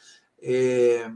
é, 0.41 1.09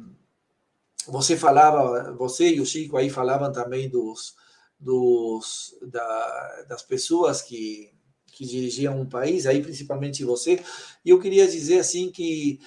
você 1.08 1.38
falava, 1.38 2.14
você 2.14 2.56
e 2.56 2.62
o 2.62 2.66
Chico 2.66 2.98
aí 2.98 3.10
falavam 3.10 3.52
também 3.52 3.88
dos, 3.90 4.36
dos 4.80 5.76
da, 5.82 6.66
das 6.68 6.82
pessoas 6.82 7.42
que 7.42 7.92
que 8.36 8.48
dirigiam 8.48 9.00
um 9.00 9.06
país, 9.06 9.46
aí 9.46 9.62
principalmente 9.62 10.24
você. 10.24 10.60
E 11.06 11.12
eu 11.12 11.20
queria 11.20 11.48
dizer 11.48 11.78
assim 11.78 12.10
que 12.10 12.60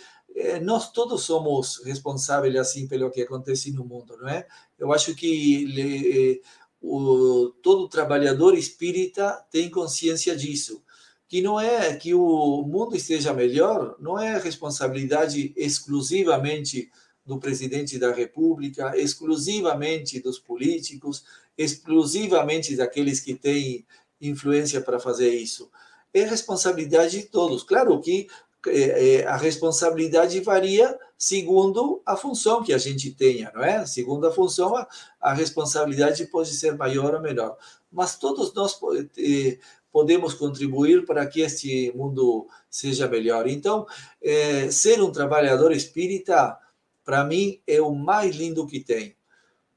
nós 0.63 0.93
todos 0.93 1.23
somos 1.23 1.83
responsáveis 1.85 2.55
assim 2.57 2.87
pelo 2.87 3.11
que 3.11 3.23
acontece 3.23 3.73
no 3.73 3.85
mundo, 3.85 4.17
não 4.19 4.29
é? 4.29 4.47
Eu 4.79 4.93
acho 4.93 5.15
que 5.15 6.43
o, 6.81 7.53
todo 7.63 7.89
trabalhador 7.89 8.57
espírita 8.57 9.45
tem 9.51 9.71
consciência 9.71 10.37
disso, 10.37 10.83
que 11.29 11.41
não 11.41 11.59
é 11.59 11.97
que 11.97 12.15
o 12.15 12.63
mundo 12.63 12.95
esteja 12.95 13.33
melhor, 13.33 13.97
não 13.99 14.19
é 14.19 14.39
responsabilidade 14.39 15.53
exclusivamente 15.57 16.91
do 17.25 17.39
presidente 17.39 17.99
da 17.99 18.13
República, 18.13 18.97
exclusivamente 18.97 20.21
dos 20.21 20.39
políticos, 20.39 21.25
exclusivamente 21.59 22.77
daqueles 22.77 23.19
que 23.19 23.35
têm 23.35 23.85
influência 24.21 24.81
para 24.81 25.01
fazer 25.01 25.31
isso. 25.31 25.69
É 26.15 26.23
responsabilidade 26.23 27.21
de 27.21 27.27
todos. 27.27 27.65
Claro 27.65 28.01
que 28.01 28.29
é, 28.69 29.17
é, 29.17 29.27
a 29.27 29.37
responsabilidade 29.37 30.41
varia 30.41 30.99
segundo 31.19 32.03
a 32.05 32.17
função 32.17 32.63
que 32.63 32.73
a 32.73 32.79
gente 32.79 33.11
tenha, 33.13 33.51
não 33.55 33.63
é? 33.63 33.87
Segundo 33.87 34.27
a 34.27 34.33
função, 34.33 34.75
a, 35.21 35.33
responsabilidade 35.33 36.27
pode 36.27 36.53
ser 36.53 36.77
maior 36.77 37.15
ou 37.15 37.21
menor. 37.21 37.57
Mas 37.91 38.17
todos 38.17 38.53
nós 38.55 38.79
eh, 39.19 39.59
podemos 39.91 40.35
contribuir 40.35 41.07
para 41.07 41.27
que 41.27 41.41
este 41.41 41.91
mundo 41.97 42.47
seja 42.69 43.09
melhor. 43.09 43.49
Então, 43.49 43.87
é, 44.23 44.71
ser 44.71 45.01
um 45.03 45.11
trabalhador 45.11 45.73
espírita, 45.73 46.59
para 47.05 47.25
mim, 47.25 47.61
é 47.67 47.81
o 47.81 47.95
mais 47.95 48.37
lindo 48.37 48.67
que 48.67 48.81
tem. 48.81 49.17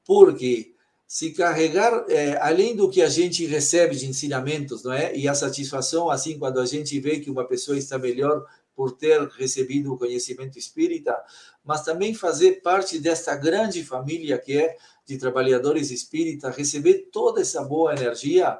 Porque 0.04 0.74
se 1.06 1.32
carregar, 1.32 2.04
é, 2.08 2.36
além 2.40 2.76
do 2.76 2.88
que 2.88 3.02
a 3.02 3.08
gente 3.08 3.44
recebe 3.44 3.96
de 3.96 4.06
ensinamentos, 4.06 4.84
não 4.84 4.92
é? 4.92 5.16
E 5.16 5.26
a 5.26 5.34
satisfação, 5.34 6.08
assim, 6.08 6.38
quando 6.38 6.60
a 6.60 6.66
gente 6.66 7.00
vê 7.00 7.18
que 7.18 7.30
uma 7.30 7.44
pessoa 7.44 7.76
está 7.76 7.98
melhor 7.98 8.46
por 8.74 8.92
ter 8.96 9.20
recebido 9.28 9.92
o 9.92 9.98
conhecimento 9.98 10.58
espírita, 10.58 11.16
mas 11.64 11.82
também 11.82 12.14
fazer 12.14 12.62
parte 12.62 12.98
desta 12.98 13.36
grande 13.36 13.84
família 13.84 14.38
que 14.38 14.56
é 14.56 14.76
de 15.06 15.18
trabalhadores 15.18 15.90
espíritas, 15.90 16.56
receber 16.56 17.08
toda 17.12 17.40
essa 17.40 17.62
boa 17.62 17.92
energia, 17.92 18.58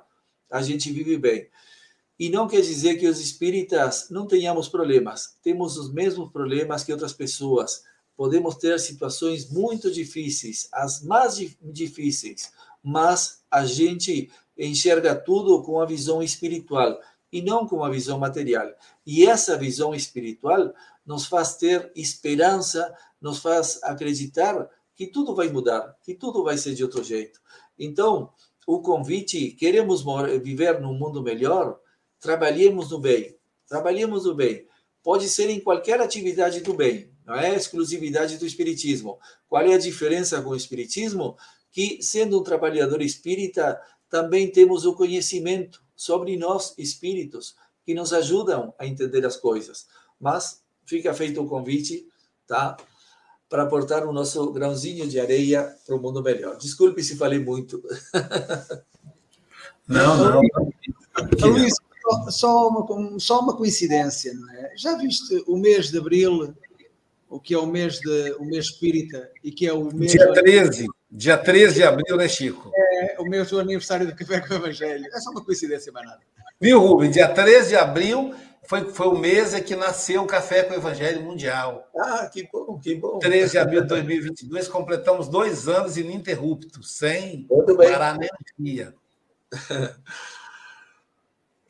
a 0.50 0.62
gente 0.62 0.92
vive 0.92 1.16
bem. 1.16 1.48
E 2.18 2.28
não 2.28 2.46
quer 2.46 2.60
dizer 2.60 2.96
que 2.96 3.06
os 3.06 3.18
espíritas 3.18 4.10
não 4.10 4.26
tenhamos 4.26 4.68
problemas, 4.68 5.38
temos 5.42 5.78
os 5.78 5.90
mesmos 5.90 6.30
problemas 6.30 6.84
que 6.84 6.92
outras 6.92 7.14
pessoas. 7.14 7.82
Podemos 8.14 8.56
ter 8.56 8.78
situações 8.78 9.50
muito 9.50 9.90
difíceis, 9.90 10.68
as 10.70 11.02
mais 11.02 11.36
difíceis, 11.62 12.52
mas 12.82 13.42
a 13.50 13.64
gente 13.64 14.30
enxerga 14.58 15.14
tudo 15.14 15.62
com 15.62 15.80
a 15.80 15.86
visão 15.86 16.22
espiritual 16.22 17.00
e 17.32 17.42
não 17.42 17.66
com 17.66 17.84
a 17.84 17.90
visão 17.90 18.18
material. 18.18 18.68
E 19.06 19.26
essa 19.26 19.56
visão 19.56 19.94
espiritual 19.94 20.72
nos 21.04 21.26
faz 21.26 21.56
ter 21.56 21.90
esperança, 21.94 22.94
nos 23.20 23.38
faz 23.38 23.80
acreditar 23.82 24.68
que 24.94 25.06
tudo 25.06 25.34
vai 25.34 25.48
mudar, 25.48 25.96
que 26.02 26.14
tudo 26.14 26.44
vai 26.44 26.58
ser 26.58 26.74
de 26.74 26.82
outro 26.82 27.02
jeito. 27.02 27.40
Então, 27.78 28.32
o 28.66 28.80
convite, 28.80 29.52
queremos 29.52 30.04
viver 30.42 30.80
num 30.80 30.94
mundo 30.94 31.22
melhor, 31.22 31.80
trabalhemos 32.20 32.90
no 32.90 32.98
bem. 32.98 33.36
Trabalhemos 33.66 34.24
no 34.24 34.34
bem. 34.34 34.66
Pode 35.02 35.28
ser 35.28 35.48
em 35.48 35.60
qualquer 35.60 36.00
atividade 36.00 36.60
do 36.60 36.74
bem, 36.74 37.10
não 37.24 37.34
é 37.36 37.54
exclusividade 37.54 38.36
do 38.36 38.44
espiritismo. 38.44 39.18
Qual 39.48 39.62
é 39.62 39.74
a 39.74 39.78
diferença 39.78 40.42
com 40.42 40.50
o 40.50 40.56
espiritismo? 40.56 41.36
Que 41.70 42.02
sendo 42.02 42.38
um 42.40 42.42
trabalhador 42.42 43.00
espírita, 43.00 43.80
também 44.08 44.50
temos 44.50 44.84
o 44.84 44.92
conhecimento, 44.92 45.82
sobre 46.00 46.34
nós, 46.38 46.72
espíritos, 46.78 47.54
que 47.84 47.92
nos 47.92 48.14
ajudam 48.14 48.72
a 48.78 48.86
entender 48.86 49.26
as 49.26 49.36
coisas. 49.36 49.86
Mas 50.18 50.62
fica 50.86 51.12
feito 51.12 51.42
o 51.42 51.46
convite, 51.46 52.08
tá? 52.46 52.74
Para 53.50 53.64
aportar 53.64 54.08
o 54.08 54.12
nosso 54.12 54.50
grãozinho 54.50 55.06
de 55.06 55.20
areia 55.20 55.76
para 55.84 55.94
o 55.94 56.00
mundo 56.00 56.22
melhor. 56.22 56.56
Desculpe 56.56 57.04
se 57.04 57.18
falei 57.18 57.38
muito. 57.38 57.82
Não, 59.86 60.16
não. 60.16 60.40
Luís, 61.50 61.74
só 62.28 62.68
uma, 62.68 63.18
só 63.18 63.40
uma 63.40 63.56
coincidência, 63.56 64.32
não 64.34 64.48
é? 64.52 64.72
Já 64.76 64.96
viste 64.96 65.42
o 65.48 65.56
mês 65.56 65.90
de 65.90 65.98
abril, 65.98 66.54
o 67.28 67.40
que 67.40 67.54
é 67.54 67.58
o 67.58 67.66
mês, 67.66 67.98
de, 67.98 68.32
o 68.34 68.44
mês 68.44 68.66
espírita, 68.66 69.28
e 69.42 69.50
que 69.50 69.66
é 69.66 69.72
o 69.72 69.92
mês. 69.92 70.12
Dia 70.12 70.32
13. 70.32 70.86
Dia 71.10 71.36
13 71.36 71.74
de 71.74 71.82
abril, 71.82 72.16
né, 72.16 72.28
Chico? 72.28 72.70
É 72.74 73.16
o 73.18 73.24
meu 73.24 73.44
aniversário 73.58 74.06
do 74.06 74.14
Café 74.14 74.40
com 74.40 74.54
o 74.54 74.56
Evangelho. 74.56 75.04
É 75.12 75.20
só 75.20 75.30
uma 75.30 75.44
coincidência, 75.44 75.92
mais 75.92 76.06
nada. 76.06 76.20
Viu, 76.60 76.78
Rubem? 76.78 77.10
Dia 77.10 77.28
13 77.28 77.70
de 77.70 77.76
abril 77.76 78.34
foi, 78.64 78.92
foi 78.92 79.08
o 79.08 79.18
mês 79.18 79.52
em 79.52 79.62
que 79.62 79.74
nasceu 79.74 80.22
o 80.22 80.26
Café 80.26 80.62
com 80.62 80.74
o 80.74 80.76
Evangelho 80.76 81.22
Mundial. 81.22 81.88
Ah, 81.96 82.30
que 82.32 82.48
bom, 82.52 82.78
que 82.78 82.94
bom. 82.94 83.18
13 83.18 83.52
de 83.52 83.58
abril 83.58 83.82
de 83.82 83.88
2022, 83.88 84.68
completamos 84.68 85.28
dois 85.28 85.66
anos 85.66 85.96
ininterruptos, 85.96 86.96
sem 86.96 87.48
parar 87.76 88.16
nem 88.16 88.28
um 88.28 88.62
dia. 88.62 88.94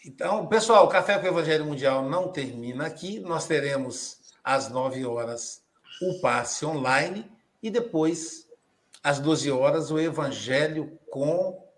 Então, 0.03 0.47
pessoal, 0.47 0.87
o 0.87 0.89
Café 0.89 1.19
com 1.19 1.27
o 1.27 1.29
Evangelho 1.29 1.67
Mundial 1.67 2.09
não 2.09 2.33
termina 2.33 2.87
aqui. 2.87 3.21
Nós 3.21 3.47
teremos 3.47 4.17
às 4.43 4.71
9 4.71 5.05
horas 5.05 5.63
o 6.01 6.19
passe 6.23 6.65
online 6.65 7.31
e 7.63 7.71
depois 7.71 8.49
às 9.03 9.19
12 9.19 9.51
horas, 9.51 9.91
o 9.91 9.99
Evangelho 9.99 10.99
com 11.11 11.71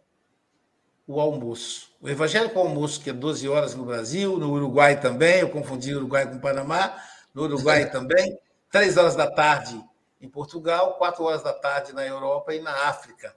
o 1.06 1.20
almoço. 1.20 1.90
O 2.00 2.08
evangélico 2.08 2.58
almoço, 2.58 3.00
que 3.00 3.10
é 3.10 3.12
12 3.12 3.48
horas 3.48 3.74
no 3.74 3.84
Brasil, 3.84 4.38
no 4.38 4.50
Uruguai 4.52 5.00
também, 5.00 5.40
eu 5.40 5.50
confundi 5.50 5.94
Uruguai 5.94 6.28
com 6.28 6.38
Panamá, 6.38 6.96
no 7.34 7.42
Uruguai 7.42 7.88
também, 7.90 8.38
3 8.70 8.96
horas 8.96 9.14
da 9.14 9.30
tarde 9.30 9.82
em 10.20 10.28
Portugal, 10.28 10.94
4 10.94 11.24
horas 11.24 11.42
da 11.42 11.52
tarde 11.52 11.92
na 11.92 12.06
Europa 12.06 12.54
e 12.54 12.60
na 12.60 12.88
África. 12.88 13.34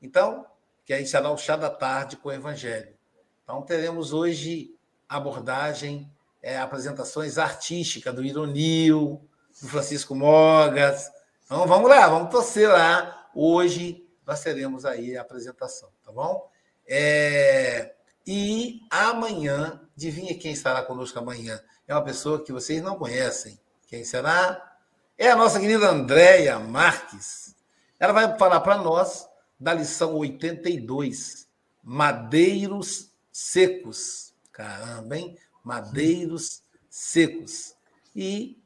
Então, 0.00 0.46
que 0.84 0.92
aí 0.92 1.06
será 1.06 1.30
o 1.30 1.36
chá 1.36 1.56
da 1.56 1.70
tarde 1.70 2.16
com 2.16 2.28
o 2.28 2.32
evangelho. 2.32 2.94
Então, 3.42 3.62
teremos 3.62 4.12
hoje 4.12 4.74
abordagem, 5.08 6.10
é, 6.42 6.58
apresentações 6.58 7.38
artísticas 7.38 8.14
do 8.14 8.24
Ironil, 8.24 9.20
do 9.60 9.68
Francisco 9.68 10.14
Mogas. 10.14 11.10
Então, 11.44 11.66
vamos 11.66 11.90
lá, 11.90 12.06
vamos 12.08 12.30
torcer 12.30 12.68
lá. 12.68 13.17
Hoje 13.40 14.04
nós 14.26 14.40
teremos 14.42 14.84
aí 14.84 15.16
a 15.16 15.20
apresentação, 15.20 15.88
tá 16.04 16.10
bom? 16.10 16.50
É... 16.84 17.94
E 18.26 18.80
amanhã, 18.90 19.80
adivinha 19.96 20.36
quem 20.36 20.50
estará 20.50 20.82
conosco 20.82 21.20
amanhã? 21.20 21.62
É 21.86 21.94
uma 21.94 22.02
pessoa 22.02 22.42
que 22.42 22.52
vocês 22.52 22.82
não 22.82 22.98
conhecem. 22.98 23.56
Quem 23.86 24.02
será? 24.02 24.76
É 25.16 25.30
a 25.30 25.36
nossa 25.36 25.60
querida 25.60 25.88
Andréia 25.88 26.58
Marques. 26.58 27.54
Ela 28.00 28.12
vai 28.12 28.36
falar 28.36 28.58
para 28.58 28.78
nós 28.78 29.28
da 29.58 29.72
lição 29.72 30.16
82, 30.16 31.46
Madeiros 31.80 33.12
Secos. 33.30 34.34
Caramba, 34.50 35.16
hein? 35.16 35.38
Madeiros 35.62 36.64
Secos. 36.90 37.76
E, 38.16 38.60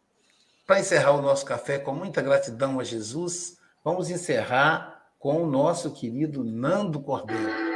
para 0.66 0.80
encerrar 0.80 1.12
o 1.12 1.20
nosso 1.20 1.44
café 1.44 1.78
com 1.78 1.92
muita 1.92 2.22
gratidão 2.22 2.80
a 2.80 2.84
Jesus, 2.84 3.60
vamos 3.84 4.10
encerrar 4.10 5.02
com 5.18 5.42
o 5.42 5.46
nosso 5.46 5.92
querido 5.92 6.44
Nando 6.44 7.00
Cordeiro. 7.00 7.72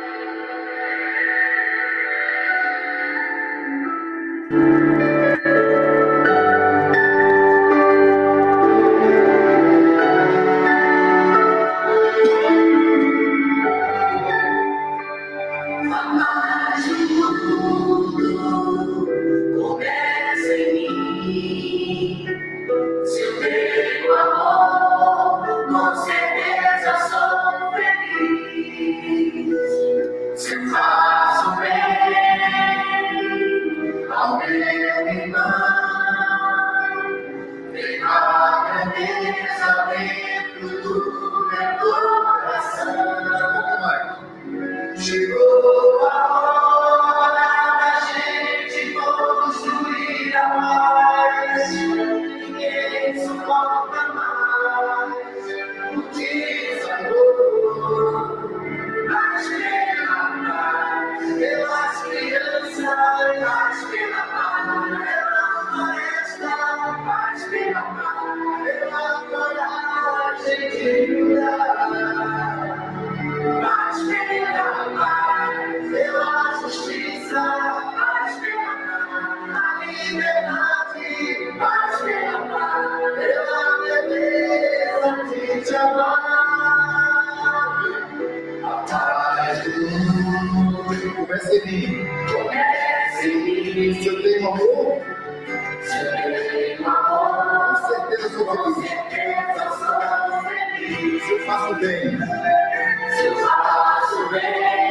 Yeah. 104.47 104.86